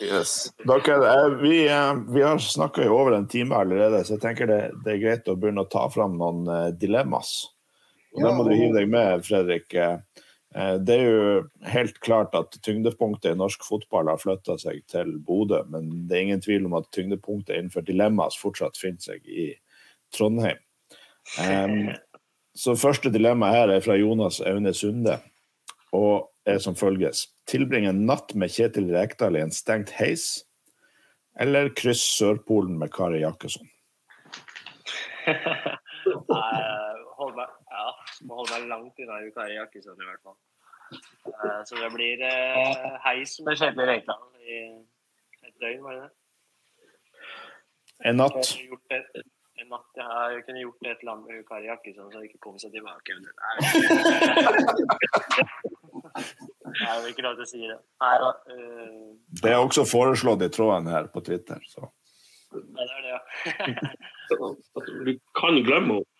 [0.02, 0.52] Yes.
[0.64, 4.50] Dere, eh, vi, eh, vi har snakka i over en time allerede, så jeg tenker
[4.50, 7.46] det, det er greit å begynne å ta fram noen eh, dilemmas.
[8.12, 9.72] Og Ja, Det må du hive deg med, Fredrik.
[10.56, 11.24] Det er jo
[11.68, 16.24] helt klart at tyngdepunktet i norsk fotball har flytta seg til Bodø, men det er
[16.24, 19.50] ingen tvil om at tyngdepunktet innenfor dilemmas fortsatt finner seg i
[20.16, 20.62] Trondheim.
[21.42, 21.88] Um,
[22.54, 25.16] så første dilemma her er fra Jonas Aune Sunde,
[25.90, 27.26] og er som følges.
[27.50, 30.24] Tilbringe en natt med Kjetil Rekdal i en stengt heis,
[31.38, 33.66] eller kryss Sørpolen med Kari Jakkesson?
[35.26, 36.62] Nei,
[37.18, 37.86] hold meg, ja,
[38.28, 40.38] må holde meg langt unna Kari Jakkesson i hvert fall.
[40.94, 44.60] Eh, Så det blir eh, heis med Kjetil Rekdal i
[45.46, 46.12] et døgn, var det det?
[48.06, 48.44] En natt.
[48.92, 49.06] Et,
[49.56, 52.26] en natt, ja, jeg kunne gjort det et eller annet med Kari Jakkesson så hun
[52.28, 53.10] ikke kom seg tilbake.
[56.16, 57.78] Nei, jeg vil ikke lov til å si det.
[58.02, 58.32] Nei da.
[58.50, 59.14] uh...
[59.42, 61.62] Det er også foreslått i tråden her på Twitter.
[61.70, 61.88] Så.
[62.56, 63.20] Nei, det er det, ja.
[65.06, 66.12] Du kan glemme henne.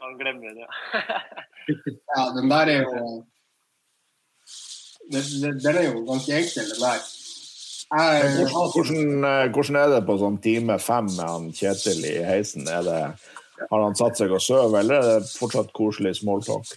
[0.00, 0.70] Kan glemme det, ja.
[2.14, 3.04] Ja, den der er jo
[5.12, 7.04] den, er jo ganske enkel, den der.
[7.94, 12.64] Jeg, Hvordan, eh, hvordan er det på sånn time fem med han Kjetil i heisen?
[12.68, 13.00] Er det,
[13.70, 16.72] har han satt seg og sovet, eller er det fortsatt koselig smalltalk?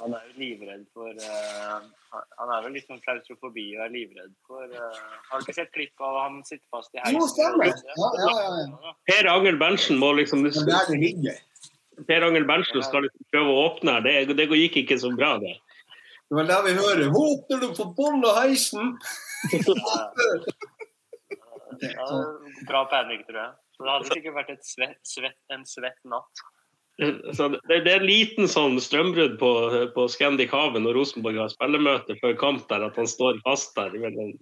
[0.00, 1.80] Han er jo livredd for uh,
[2.38, 5.72] Han er vel litt sånn klaustrofobi og er livredd for uh, Har du ikke sett
[5.76, 7.18] klipp av han sitter fast i heisen?
[7.20, 7.72] Jo, stemmer.
[7.72, 8.94] Ja, ja, ja, ja.
[9.10, 11.42] Per Angel Berntsen må liksom det er det ligger.
[12.08, 14.06] Per Angel Berntsen skal liksom prøve å åpne her.
[14.06, 15.56] Det, det gikk ikke så bra, det.
[16.32, 18.94] Det var der vi hører 'Håper du på bånn av heisen'?
[21.82, 22.06] Ja,
[22.68, 23.52] bra panikk, tror jeg.
[23.74, 26.42] Så det hadde sikkert vært et svett, svett, en svett natt.
[27.32, 29.50] Så det, det er en liten sånn strømbrudd på,
[29.94, 33.96] på Scandic Haven når Rosenborg har spillemøte før kamp der, at han står fast der.
[34.02, 34.36] Men,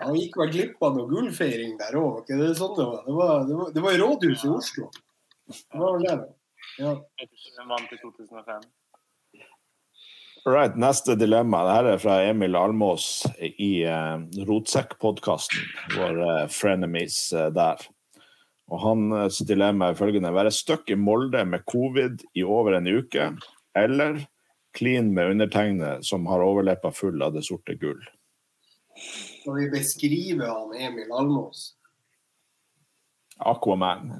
[0.00, 3.04] Han gikk vel glipp av noe gullfeiring der òg, ikke det sånn det var?
[3.04, 4.90] Det var, det var, det var i rådhuset i Oslo.
[5.50, 6.18] Det var vel det.
[6.80, 6.96] Ja.
[7.60, 8.68] En mann 2005.
[10.48, 11.60] Right, neste dilemma.
[11.68, 15.66] Dette er fra Emil Almås i uh, Rotsekk-podkasten,
[15.98, 17.82] vår uh, frenemies uh, der.
[18.70, 23.32] Og Hans dilemma er følgende være stuck i Molde med covid i over en uke,
[23.76, 24.20] eller
[24.78, 28.00] clean med undertegnet som har overleppa full av det sorte gull.
[28.94, 31.72] Skal vi beskrive han Emil Almås?
[33.40, 34.12] Aquaman.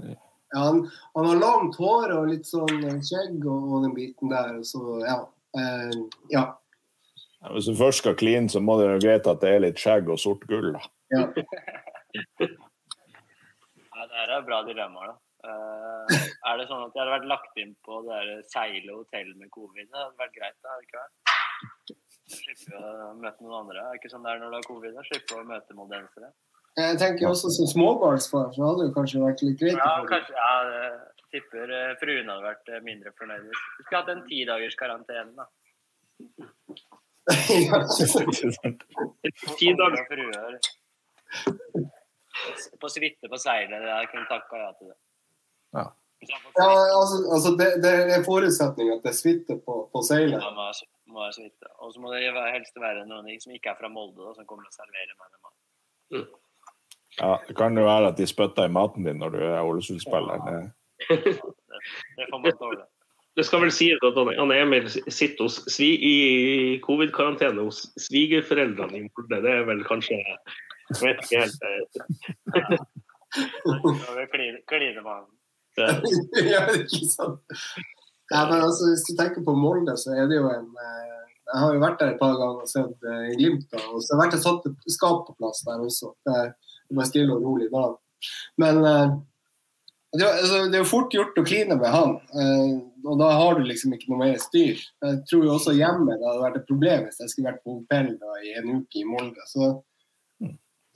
[0.51, 4.57] Ja, han, han har langt hår og litt sånn skjegg og, og den biten der.
[4.67, 5.21] Så, ja.
[5.61, 5.93] Eh,
[6.33, 6.47] ja.
[7.53, 10.11] Hvis du først skal clean, så må det være greit at det er litt skjegg
[10.11, 10.73] og sort gull.
[10.75, 10.83] da.
[11.15, 11.29] ja.
[14.21, 15.19] Her er bra dilemmaer, da.
[15.41, 16.05] Uh,
[16.51, 19.49] er det sånn at jeg hadde vært lagt inn på det der seile hotell med
[19.55, 19.87] covid?
[19.89, 20.77] Det hadde vært greit, da?
[20.85, 21.95] ikke vært?
[22.31, 23.81] Slippe å møte noen andre.
[23.81, 24.99] Er det ikke sånn det er når du har covid?
[24.99, 25.07] da?
[25.09, 26.33] Slippe å møte moldensere.
[26.79, 29.81] Jeg tenker også som småbarnsfar så hadde det kanskje vært litt greit.
[29.81, 30.85] Ja, kanskje, ja, det
[31.35, 33.49] tipper eh, fruen hadde vært eh, mindre fornøyd.
[33.49, 35.49] Du skulle hatt en ti dagers karantene, da.
[37.67, 37.81] ja.
[39.59, 39.97] Ti dager.
[39.97, 40.61] Og fruer.
[42.81, 43.83] På suite på seilet.
[43.89, 44.99] Jeg kunne takka ja til det.
[45.79, 45.87] Ja.
[46.21, 46.69] Ja,
[47.01, 50.37] altså, altså det, det er forutsetning at det suiter på, på seilet.
[50.43, 50.67] Ja, må
[51.15, 51.71] må suite.
[51.81, 54.69] Og så må det helst være noen som ikke er fra Molde, da, som kommer
[54.69, 55.57] og serverer meg en mat.
[56.15, 56.29] Mm.
[57.21, 60.45] Ja, det kan jo være at de spytter i maten din når du er Ålesund-spiller.
[60.47, 60.71] Det-
[61.09, 62.85] Det får man tåle.
[63.37, 69.07] det skal vel sies at han, han Emil sitter hos, i covid-karantene hos svigerforeldrene i
[69.09, 69.41] Molde.
[69.43, 70.21] Det er vel kanskje
[70.91, 71.61] Jeg vet ikke helt.
[71.65, 72.79] eh,
[76.53, 77.41] ja, ikke sant.
[78.31, 81.17] Ja, men altså, hvis du tenker på Molde, så er det jo en eh,
[81.51, 83.65] Jeg har jo vært der et par ganger og sett i Glimt.
[83.73, 86.13] da, og så har jeg vært og satt et skap på plass der også.
[86.27, 86.37] Det
[86.99, 87.85] bare stille og rolig da.
[88.63, 89.17] Men eh,
[90.15, 92.77] det, er- altså, det er jo fort gjort å kline med han, eh,
[93.07, 94.79] og da har du liksom ikke noe mer styr.
[95.07, 97.79] Jeg tror jo også hjemme det hadde vært et problem hvis jeg skulle vært på
[97.79, 98.11] hotell
[98.47, 99.47] i en uke i Molde.
[99.51, 99.71] Så,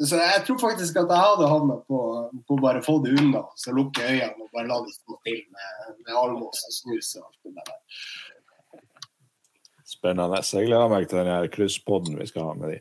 [0.02, 1.98] så jeg tror faktisk at jeg hadde havna på,
[2.48, 5.92] på bare få det unna, så lukke øynene og bare la det stå til med,
[6.00, 7.76] med almås og snus og alt det der.
[9.86, 10.40] Spennende.
[10.42, 12.80] Jeg gleder meg til den krysspodden vi skal ha med de.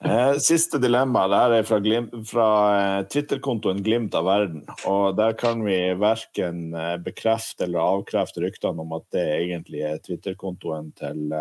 [0.00, 1.26] Eh, siste dilemma.
[1.28, 4.62] Det her er fra, Glim- fra eh, Twitter-kontoen Glimt av verden.
[4.88, 10.00] Og der kan vi verken eh, bekrefte eller avkrefte ryktene om at det egentlig er
[10.00, 11.36] Twitter-kontoen til,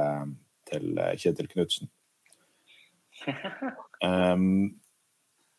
[0.70, 1.90] til Kjetil Knutsen.
[4.00, 4.80] Um,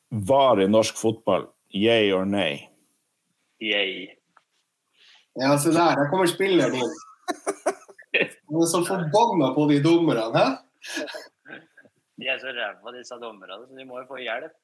[0.09, 1.43] var i norsk fotball,
[1.77, 2.71] yay or nay?
[3.61, 4.09] Yay.
[5.37, 5.93] Ja, se der.
[5.99, 6.95] Der kommer spilleren inn.
[8.49, 10.25] Han er så forbanna på de dommerne.
[10.39, 10.47] Hæ?
[12.21, 14.57] De er så ræva, disse dommerne, så de må jo få hjelp.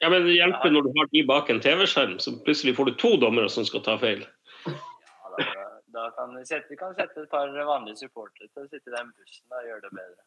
[0.00, 2.94] Ja, men Det hjelper når du har de bak en TV-skjerm, så plutselig får du
[3.02, 4.22] to dommere som skal ta feil.
[4.66, 5.46] Ja, da,
[5.96, 9.10] da kan vi sette, kan sette et par vanlige supportere til å sitte i den
[9.16, 10.22] bussen og gjøre det bedre.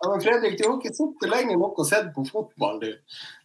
[0.00, 2.92] Ja, men Fredrik, du har ikke sittet lenge nok og sett på fotball, du.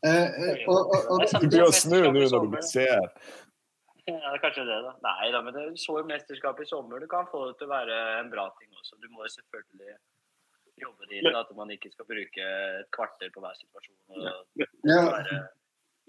[0.06, 3.08] Eh, eh, og, og, og, Du blir å snu nå når du ser.
[4.04, 4.94] Ja, det er kanskje det, da.
[5.06, 7.02] Nei da, men det er jo mesterskap i sommer.
[7.02, 9.00] Du kan få det til å være en bra ting også.
[9.00, 9.96] Du må jo selvfølgelig
[10.84, 14.00] jobbe dit at man ikke skal bruke et kvarter på hver situasjon.
[14.12, 15.40] Og ja, være,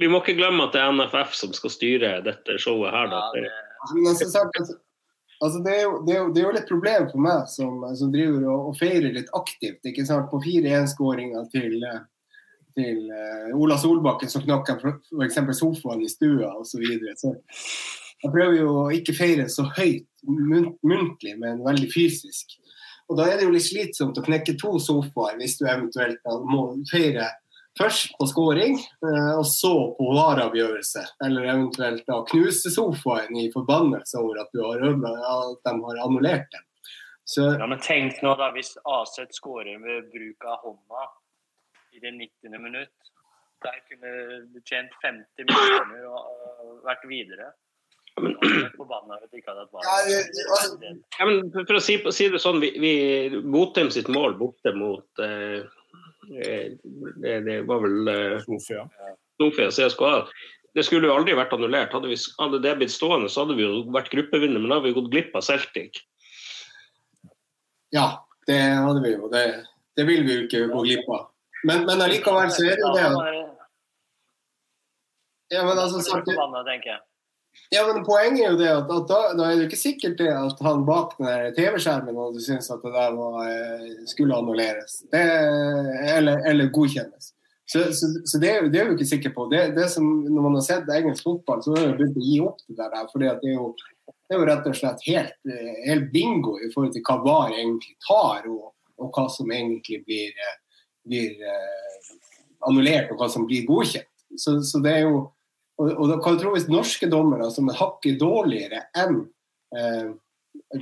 [0.03, 3.13] Vi må ikke glemme at det er NFF som skal styre dette showet her.
[3.13, 3.23] Da.
[3.39, 4.75] ja, det, men
[5.45, 7.85] altså, det, er jo, det, er jo, det er jo litt problem for meg som,
[7.99, 9.81] som driver og, og feirer litt aktivt.
[9.87, 10.31] ikke sant?
[10.33, 11.77] På 4-1-skåringa til,
[12.79, 15.41] til uh, Ola Solbakken som knakk f.eks.
[15.61, 16.75] sofaen i stua osv.
[16.75, 17.17] Så, videre.
[17.21, 17.35] så
[18.25, 22.57] jeg prøver jo å ikke feire så høyt mun- muntlig, men veldig fysisk.
[23.11, 26.71] Og da er det jo litt slitsomt å knekke to sofaer hvis du eventuelt må
[26.89, 27.29] feire
[27.79, 31.03] først på scoring, eh, og så på vareavgjørelse.
[31.27, 35.25] Eller eventuelt da knuse sofaen i forbannelse over at, du har, ødelagt-
[35.57, 36.65] at de har annullert den.
[37.25, 41.07] Så ja, men tenk nå da, hvis Aset skårer med bruk av hånda
[41.97, 42.59] i det 90.
[42.61, 43.11] minutt.
[43.65, 44.11] Der kunne
[44.53, 47.53] du tjent 50 millioner og, vært videre.
[48.21, 48.37] Men-
[49.89, 51.01] Ja, det- det- altså-.
[51.19, 55.07] Ja, men for å si, si det sånn, vi, vi Botheim sitt mål borte mot
[55.19, 55.65] eh,
[57.23, 58.85] det, det var vel eh, Sofia.
[59.41, 60.13] Sofia CSKA.
[60.75, 61.93] Det skulle jo aldri vært annullert.
[61.95, 64.91] Hadde, vi, hadde det blitt stående, så hadde vi jo vært gruppevinner, men da hadde
[64.91, 66.03] vi gått glipp av Celtic.
[67.95, 68.09] ja,
[68.47, 69.29] det hadde vi jo.
[69.31, 69.45] Det,
[69.97, 71.29] det vil vi jo ikke gå glipp av.
[71.65, 73.45] Men, men allikevel så er det jo det
[75.53, 76.19] ja, men altså, Så
[77.75, 80.31] Ja, men Poenget er jo det at, at da, da er det ikke sikkert det
[80.31, 85.01] at han bak den TV-skjermen og du syns at det der var, eh, skulle annulleres.
[85.13, 85.23] Det,
[86.15, 87.33] eller, eller godkjennes.
[87.67, 89.49] Så, så, så det, det er jo ikke sikker på.
[89.53, 92.41] Det, det som, når man har sett engelsk fotball, så har man begynt å gi
[92.45, 92.97] opp det der.
[93.01, 93.71] at det er jo,
[94.05, 97.57] det er jo rett og slett helt, eh, helt bingo i forhold til hva VAR
[97.57, 101.49] egentlig tar, og, og hva som egentlig blir, eh, blir
[102.69, 104.11] annullert, og hva som blir godkjent.
[104.37, 105.25] Så, så det er jo
[105.81, 109.25] og, og da kan du tro hvis norske dommere som er hakket dårligere enn
[109.75, 110.13] eh,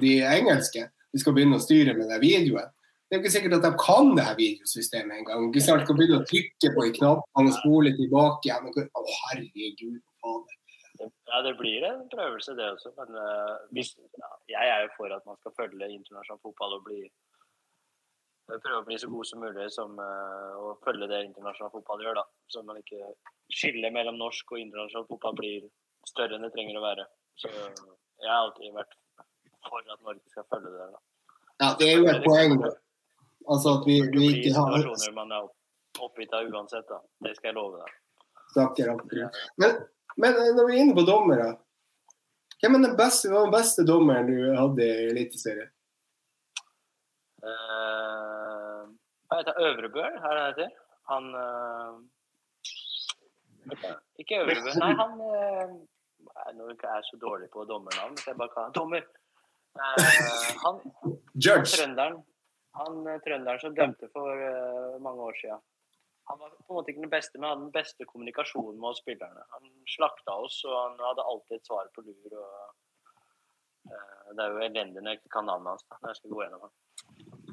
[0.00, 2.70] de engelske, de skal begynne å styre med den videoen.
[3.12, 5.50] Det er jo ikke sikkert at de kan det her videosystemet engang.
[5.50, 5.82] Ikke sant?
[5.84, 8.70] Skal begynne å trykke på en knapp og spole tilbake igjen.
[8.72, 9.98] Å, herregud.
[10.24, 10.56] Fader.
[11.02, 12.92] Ja, det blir en prøvelse, det også.
[12.96, 16.86] Men uh, hvis, ja, jeg er jo for at man skal følge internasjonal fotball og
[16.88, 17.02] bli
[18.48, 22.20] prøve å bli så god som mulig som, eh, og følge det internasjonal fotball gjør.
[22.20, 22.24] da.
[22.48, 23.14] Så man ikke
[23.52, 25.68] skillet mellom norsk og internasjonal fotball blir
[26.08, 27.06] større enn det trenger å være.
[27.38, 28.94] Så jeg har alltid vært
[29.68, 30.78] for at Norge skal følge det.
[30.78, 31.00] der da.
[31.62, 32.56] Ja, det er jo et poeng.
[33.48, 35.48] Altså at vi, vi ikke har situasjoner man er
[36.02, 36.86] oppgitt av uansett.
[36.88, 37.00] da.
[37.24, 37.98] Det skal jeg love deg.
[39.56, 39.76] Men,
[40.16, 41.52] men eh, når vi er inne på dommere,
[42.62, 45.70] hvem er den beste, den beste dommeren du hadde i Eliteserien?
[47.42, 48.31] Uh,
[49.32, 50.70] hva heter Øvrebøl, Øvrebø, er det det heter?
[51.12, 51.92] Han øh...
[54.20, 55.68] Ikke Øvrebø, nei, han øh...
[56.56, 59.02] Nå er jeg så dårlig på dommernavn, så jeg bare kan Dommer.
[59.82, 60.74] Eh, han
[61.44, 61.70] Judge.
[61.76, 62.16] trønderen
[62.78, 65.64] han eh, trønderen som dømte for eh, mange år siden.
[66.30, 69.02] Han var på en måte ikke den beste, men hadde den beste kommunikasjonen med oss
[69.02, 69.42] spillerne.
[69.56, 72.36] Han slakta oss, og han hadde alltid et svar på lur.
[72.44, 72.76] Og,
[73.90, 75.88] eh, det er jo elendig når jeg ikke kan navnet hans.
[75.88, 77.51] da, når jeg skal gå gjennom han.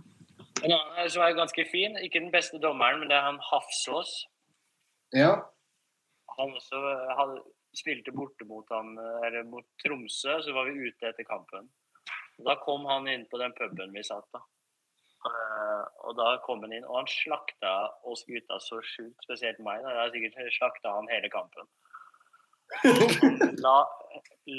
[0.64, 4.12] En annen som er ganske fin, ikke den beste dommeren, men det er han Hafsås.
[5.16, 5.34] Ja.
[6.38, 7.42] Han også eh, hadde,
[7.78, 11.70] spilte borte mot, han, eh, eller mot Tromsø, så var vi ute etter kampen.
[12.46, 14.44] Da kom han inn på den puben vi satt da.
[15.28, 17.74] Eh, og da kom han inn, og han slakta
[18.08, 19.84] oss gutta så sjukt, spesielt meg.
[19.84, 19.96] da.
[20.04, 21.68] Jeg sikkert slakta han hele kampen.
[23.66, 23.78] La,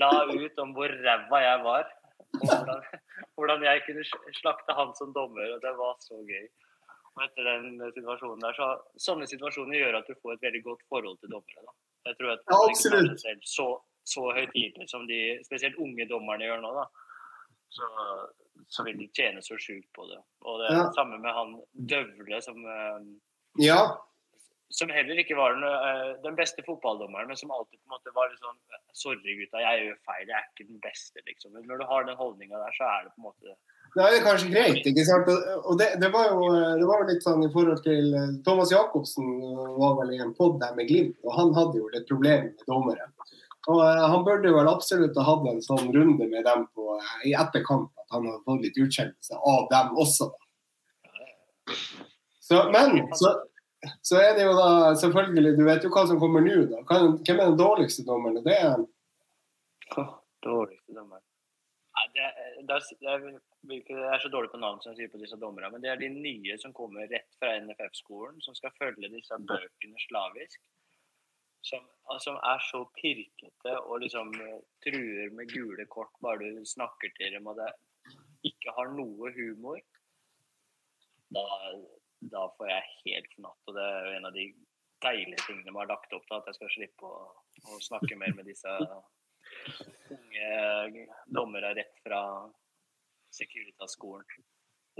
[0.02, 1.93] la ut om hvor ræva jeg var.
[2.39, 2.82] Og hvordan,
[3.36, 4.05] hvordan jeg kunne
[4.39, 6.47] slakte han som dommer, og det var så gøy.
[7.19, 10.82] Og etter den situasjonen der, så Sånne situasjoner gjør at du får et veldig godt
[10.89, 11.65] forhold til dommere.
[11.66, 11.73] da.
[12.11, 13.09] Jeg tror at Ja, absolutt.
[13.11, 13.66] seg selv så,
[14.05, 16.86] så høytidelig som de spesielt unge dommerne gjør nå, da.
[17.70, 17.86] Så,
[18.70, 20.20] så vil de tjene så sjukt på det.
[20.47, 20.85] Og det er Ja.
[20.86, 23.01] det samme med han Døvle som, eh,
[23.66, 23.82] Ja.
[24.70, 28.12] Som heller ikke var den, eh, den beste fotballdommeren, men som alltid på en måte
[28.14, 28.59] var litt sånn
[28.92, 30.24] Sorry, gutta, jeg gjør feil.
[30.26, 31.52] Jeg er ikke den beste, liksom.
[31.55, 33.55] Men når du har den holdninga der, så er det på en måte
[33.94, 34.86] Da er det kanskje greit.
[34.86, 35.30] ikke sant?
[35.64, 36.48] Og- det, det, var jo,
[36.78, 40.34] det var litt sånn i forhold til eh, Thomas Jacobsen eh, var vel i en
[40.34, 43.06] pod der med Glimt, og han hadde jo litt problemer med dommere.
[43.70, 47.16] Og eh, Han burde vel absolutt ha hatt en sånn runde med dem på, eh,
[47.30, 50.30] i etterkant, at han hadde fått litt utskjellelse av dem også.
[52.40, 53.36] Så, men så,
[54.05, 56.81] så er det jo da selvfølgelig Du vet jo hva som kommer nå, da.
[56.85, 58.43] Hvem er den dårligste dommeren?
[58.44, 58.82] Det er
[60.44, 61.20] Dårligste dommer.
[61.97, 63.40] Nei, det, er-
[64.15, 66.09] er så dårlig på navn som jeg sier på disse dommerne, men det er de
[66.15, 70.61] nye som kommer rett fra NFF-skolen, som skal følge disse bøkene slavisk.
[71.66, 71.82] Som,
[72.24, 77.35] som er så pirkete og liksom eh, truer med gule kort bare du snakker til
[77.36, 77.69] dem og det
[78.48, 79.77] ikke har noe humor.
[81.36, 81.44] Da,
[82.20, 83.60] da får jeg helt fnatt.
[83.68, 84.47] Og det er jo en av de
[85.01, 87.20] deilige tingene man har lagt opp til, at jeg skal slippe å,
[87.72, 88.76] å snakke mer med disse
[90.12, 92.22] unge dommere rett fra
[93.34, 94.26] Securitas-skolen.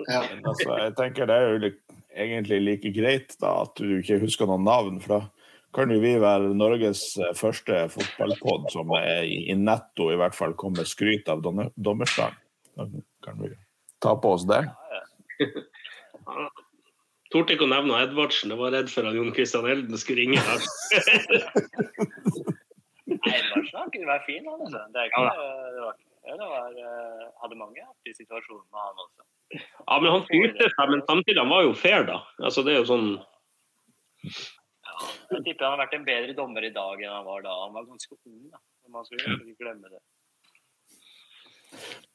[0.07, 0.23] ja.
[0.47, 1.71] Altså, jeg tenker Det er jo
[2.15, 5.01] egentlig like greit da, at du ikke husker noen navn.
[5.05, 5.21] for da
[5.75, 10.57] kan jo vi være Norges eh, første fotballpod som er i, netto i hvert fall
[10.59, 12.35] kommer skryt av dommer- dommerstand.
[12.75, 12.89] Da
[13.23, 13.53] kan vi
[14.03, 14.65] ta på oss det.
[17.31, 18.51] Torde ikke å nevne Edvardsen.
[18.51, 20.61] Jeg var redd for at Jon Christian Elden skulle ringe her.
[23.11, 24.65] Nei, Edvardsen kunne være fin, han.
[24.67, 24.81] Altså.
[24.95, 25.27] Det, ikke,
[25.77, 29.27] det var, ja, det var, eh, hadde mange artige situasjoner med han også.
[29.59, 32.21] Ja, men han fyrte seg, men samtidig han var jo fair, da.
[32.43, 33.09] Altså, det er jo sånn
[34.23, 34.97] Ja,
[35.33, 37.57] jeg tipper han har vært en bedre dommer i dag enn han var da.
[37.65, 38.63] Han var ganske ung, da.
[38.91, 40.03] Man skulle ikke glemme det.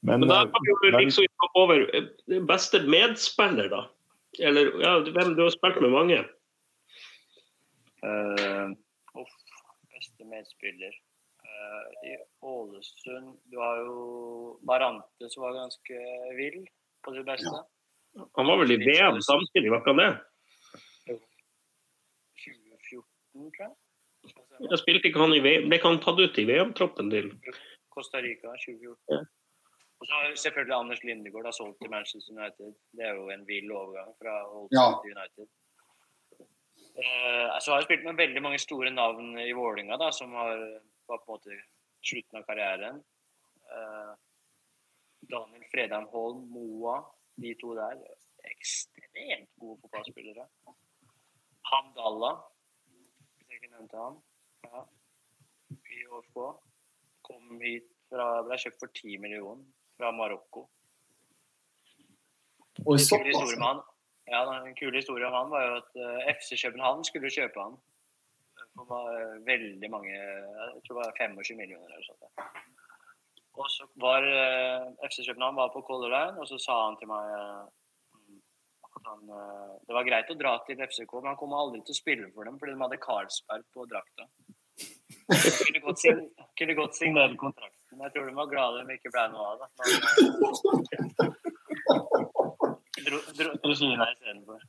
[0.04, 3.86] Men, Men da eh, kan vi jo liksom over eh, beste medspiller, da.
[4.40, 6.20] Eller ja, hvem du har spilt med mange.
[8.06, 8.72] Uh,
[9.18, 9.36] off,
[9.94, 10.94] beste medspiller.
[11.46, 16.02] Eh, I Ålesund Du har jo Barante som var ganske
[16.38, 16.66] vill
[17.06, 17.56] på sitt beste.
[18.38, 20.12] Han var vel i VM samtidig, var ikke han det?
[22.46, 23.74] 2014, tror jeg.
[24.72, 27.32] Jeg spilte ikke han i VM, Ble ikke han tatt ut i VM-troppen til
[27.94, 28.96] Costa Rica 2014.
[29.12, 29.20] Ja.
[30.06, 32.74] Så selvfølgelig Anders Lindegård har solgt til Manchester United.
[32.98, 34.86] Det er jo en vill overgang fra Old Ja.
[35.02, 35.48] til United.
[36.96, 40.56] Eh, så har jeg spilt med veldig mange store navn i Vålinga da, som har,
[41.10, 41.58] var på en måte
[42.06, 43.02] slutten av karrieren.
[43.78, 44.14] Eh,
[45.32, 47.00] Daniel Fredheim Holm, Moa,
[47.42, 47.98] de to der.
[48.52, 50.46] Ekstremt gode fotballspillere.
[51.72, 52.44] Hamdallah,
[52.86, 54.22] hvis jeg ikke nevnte han.
[54.70, 54.86] Ja.
[55.74, 56.40] I HFK.
[57.26, 59.66] Kom hit fra, ble kjøpt for 10 millioner
[59.98, 60.68] fra Marokko.
[62.86, 63.84] Og En kul såpass.
[64.28, 67.78] ja, en kul historie om han var jo at eh, FC København skulle kjøpe han.
[68.76, 69.08] Det var
[69.48, 72.24] veldig mange Jeg tror det var 25 millioner eller sånt.
[73.56, 77.08] Og så var eh, FC København var på Color Line, og så sa han til
[77.08, 77.64] meg eh,
[78.96, 79.24] at han,
[79.88, 82.48] det var greit å dra til FCK, men han kommer aldri til å spille for
[82.48, 84.28] dem fordi de hadde Carlsberg på drakta.
[85.66, 86.22] Kunne godt, sign,
[86.60, 87.36] kunne godt signere
[87.96, 88.04] kontrakten.
[88.04, 89.68] Jeg tror de var glade de ikke ble noe av det.
[93.06, 94.60] Dro, dro til Kina istedenfor.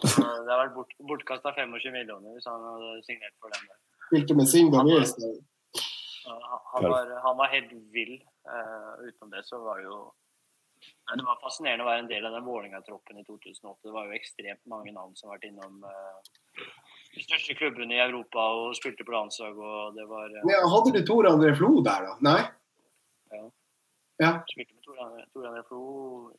[0.00, 3.66] Det har vært bort, bortkasta 25 millioner hvis han hadde signert for dem.
[4.08, 5.32] Spilte med Singapore i
[6.30, 6.40] Han,
[6.72, 8.20] han, var, han var helt vill.
[8.48, 10.12] Uh, utenom det så var det jo
[10.80, 13.82] Det var fascinerende å være en del av den Vålerenga-troppen i 2008.
[13.84, 16.16] Det var jo ekstremt mange navn som har vært innom uh,
[17.16, 19.58] de største klubbene i Europa og spilte på landslag.
[19.58, 20.30] og det var...
[20.30, 20.48] uh...
[20.48, 22.16] Ja, hadde du Tor André Flo der, da?
[22.30, 22.40] Nei?
[23.30, 24.32] Ja.
[24.56, 24.98] Med Tor
[25.32, 25.82] Tor André Flo,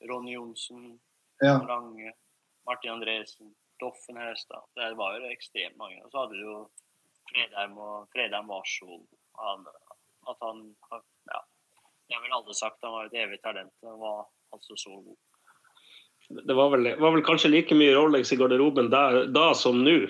[0.10, 1.00] Ronny Johnsen,
[1.42, 1.56] Ja.
[1.68, 2.12] Lange,
[2.66, 4.62] Martin Andresen, Doffen Hestad.
[4.76, 6.04] Det var jo ekstremt mange.
[6.06, 6.58] Og så hadde du jo
[7.32, 9.02] Fredheim og Fredheim Warshol.
[9.42, 9.66] Han,
[10.30, 10.76] at han
[11.32, 11.42] Ja.
[12.08, 12.78] Det har vel alle sagt.
[12.84, 13.74] Han var et evig talent.
[13.82, 15.18] Han var altså så god.
[16.48, 19.98] Det var vel, var vel kanskje like mye Rolex i garderoben der, da som nå.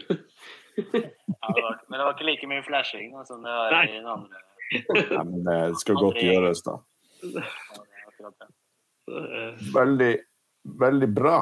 [0.75, 3.85] Ja, det var, men det var ikke like mye flashing da, som det var Nei.
[3.89, 4.39] i den andre.
[4.71, 6.77] Ja, men det skal godt gjøres, da.
[7.21, 7.43] Det
[8.21, 8.47] det.
[9.11, 10.13] Eh, Veldig,
[10.63, 11.41] veldig bra.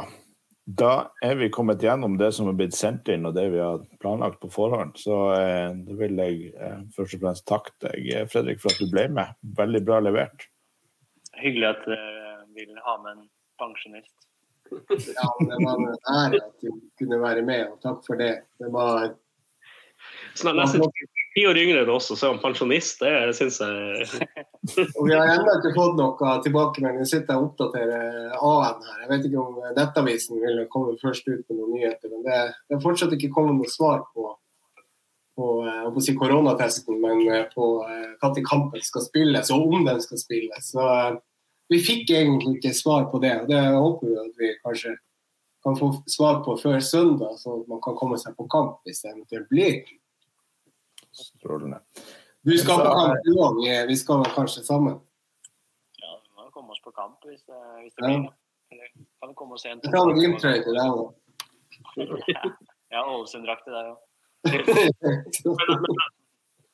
[0.69, 3.81] Da er vi kommet gjennom det som er blitt sendt inn, og det vi har
[4.01, 4.99] planlagt på forhånd.
[5.01, 8.81] Så eh, da vil jeg eh, først og fremst takke deg, eh, Fredrik, for at
[8.81, 9.33] du ble med.
[9.57, 10.45] Veldig bra levert.
[11.39, 13.25] Hyggelig at dere vil ha med en
[13.61, 14.13] pensjonist.
[14.69, 16.69] Ja, det var en ære at du
[17.01, 18.35] kunne være med, og takk for det.
[18.61, 19.15] Det var
[20.37, 20.77] Snart,
[21.35, 23.03] ti år yngre enn oss, og så er han pensjonist.
[23.03, 24.27] Det syns jeg
[24.97, 27.03] Og vi har ennå ikke fått noe tilbakemelding.
[27.05, 28.99] Vi sitter og oppdaterer AN her.
[29.03, 32.43] Jeg vet ikke om Nettavisen vil komme først ut med noen nyheter, men det,
[32.75, 34.33] er fortsatt ikke kommet noe svar på
[35.39, 37.67] på, eh, si koronatesten, men eh, på
[38.19, 40.71] når kampen skal spilles, og om den skal spilles.
[40.73, 40.87] Så
[41.71, 43.35] vi fikk egentlig ikke svar på det.
[43.41, 44.97] og Det håper vi at vi kanskje
[45.63, 49.11] kan få svar på før søndag, så man kan komme seg på kamp hvis det
[49.13, 49.79] eventuelt blir.
[51.19, 51.79] Strålende.
[52.41, 53.87] Du skal på kamp i dag.
[53.87, 54.99] vi skal kanskje sammen?
[55.99, 58.29] Ja, vi må komme oss på kamp hvis det, hvis det blir.
[58.71, 58.87] Ja.
[59.25, 59.79] kan komme oss igjen?
[59.79, 61.07] en Jeg tar en Glimt-trøye til deg òg.
[62.89, 63.97] Ja, Ålesund-drakt til deg òg.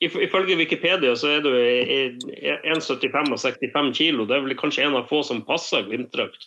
[0.06, 4.26] Ifølge Wikipedia så er du 1,75 og 65 kilo.
[4.28, 6.46] Det er vel kanskje en av få som passer Glimt-drakt.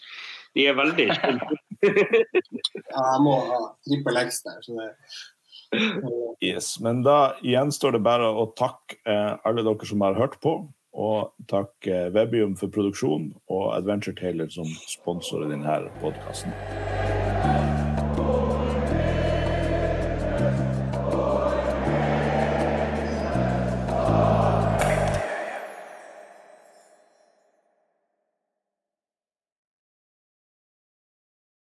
[0.57, 1.09] De er veldig
[2.93, 4.63] Ja, jeg må ha trippel X der.
[4.65, 4.89] så det
[6.41, 10.61] Yes, Men da gjenstår det bare å takke eh, alle dere som har hørt på.
[10.99, 16.55] Og takke eh, Webium for produksjon og Adventure Taylor som sponsorer denne podkasten.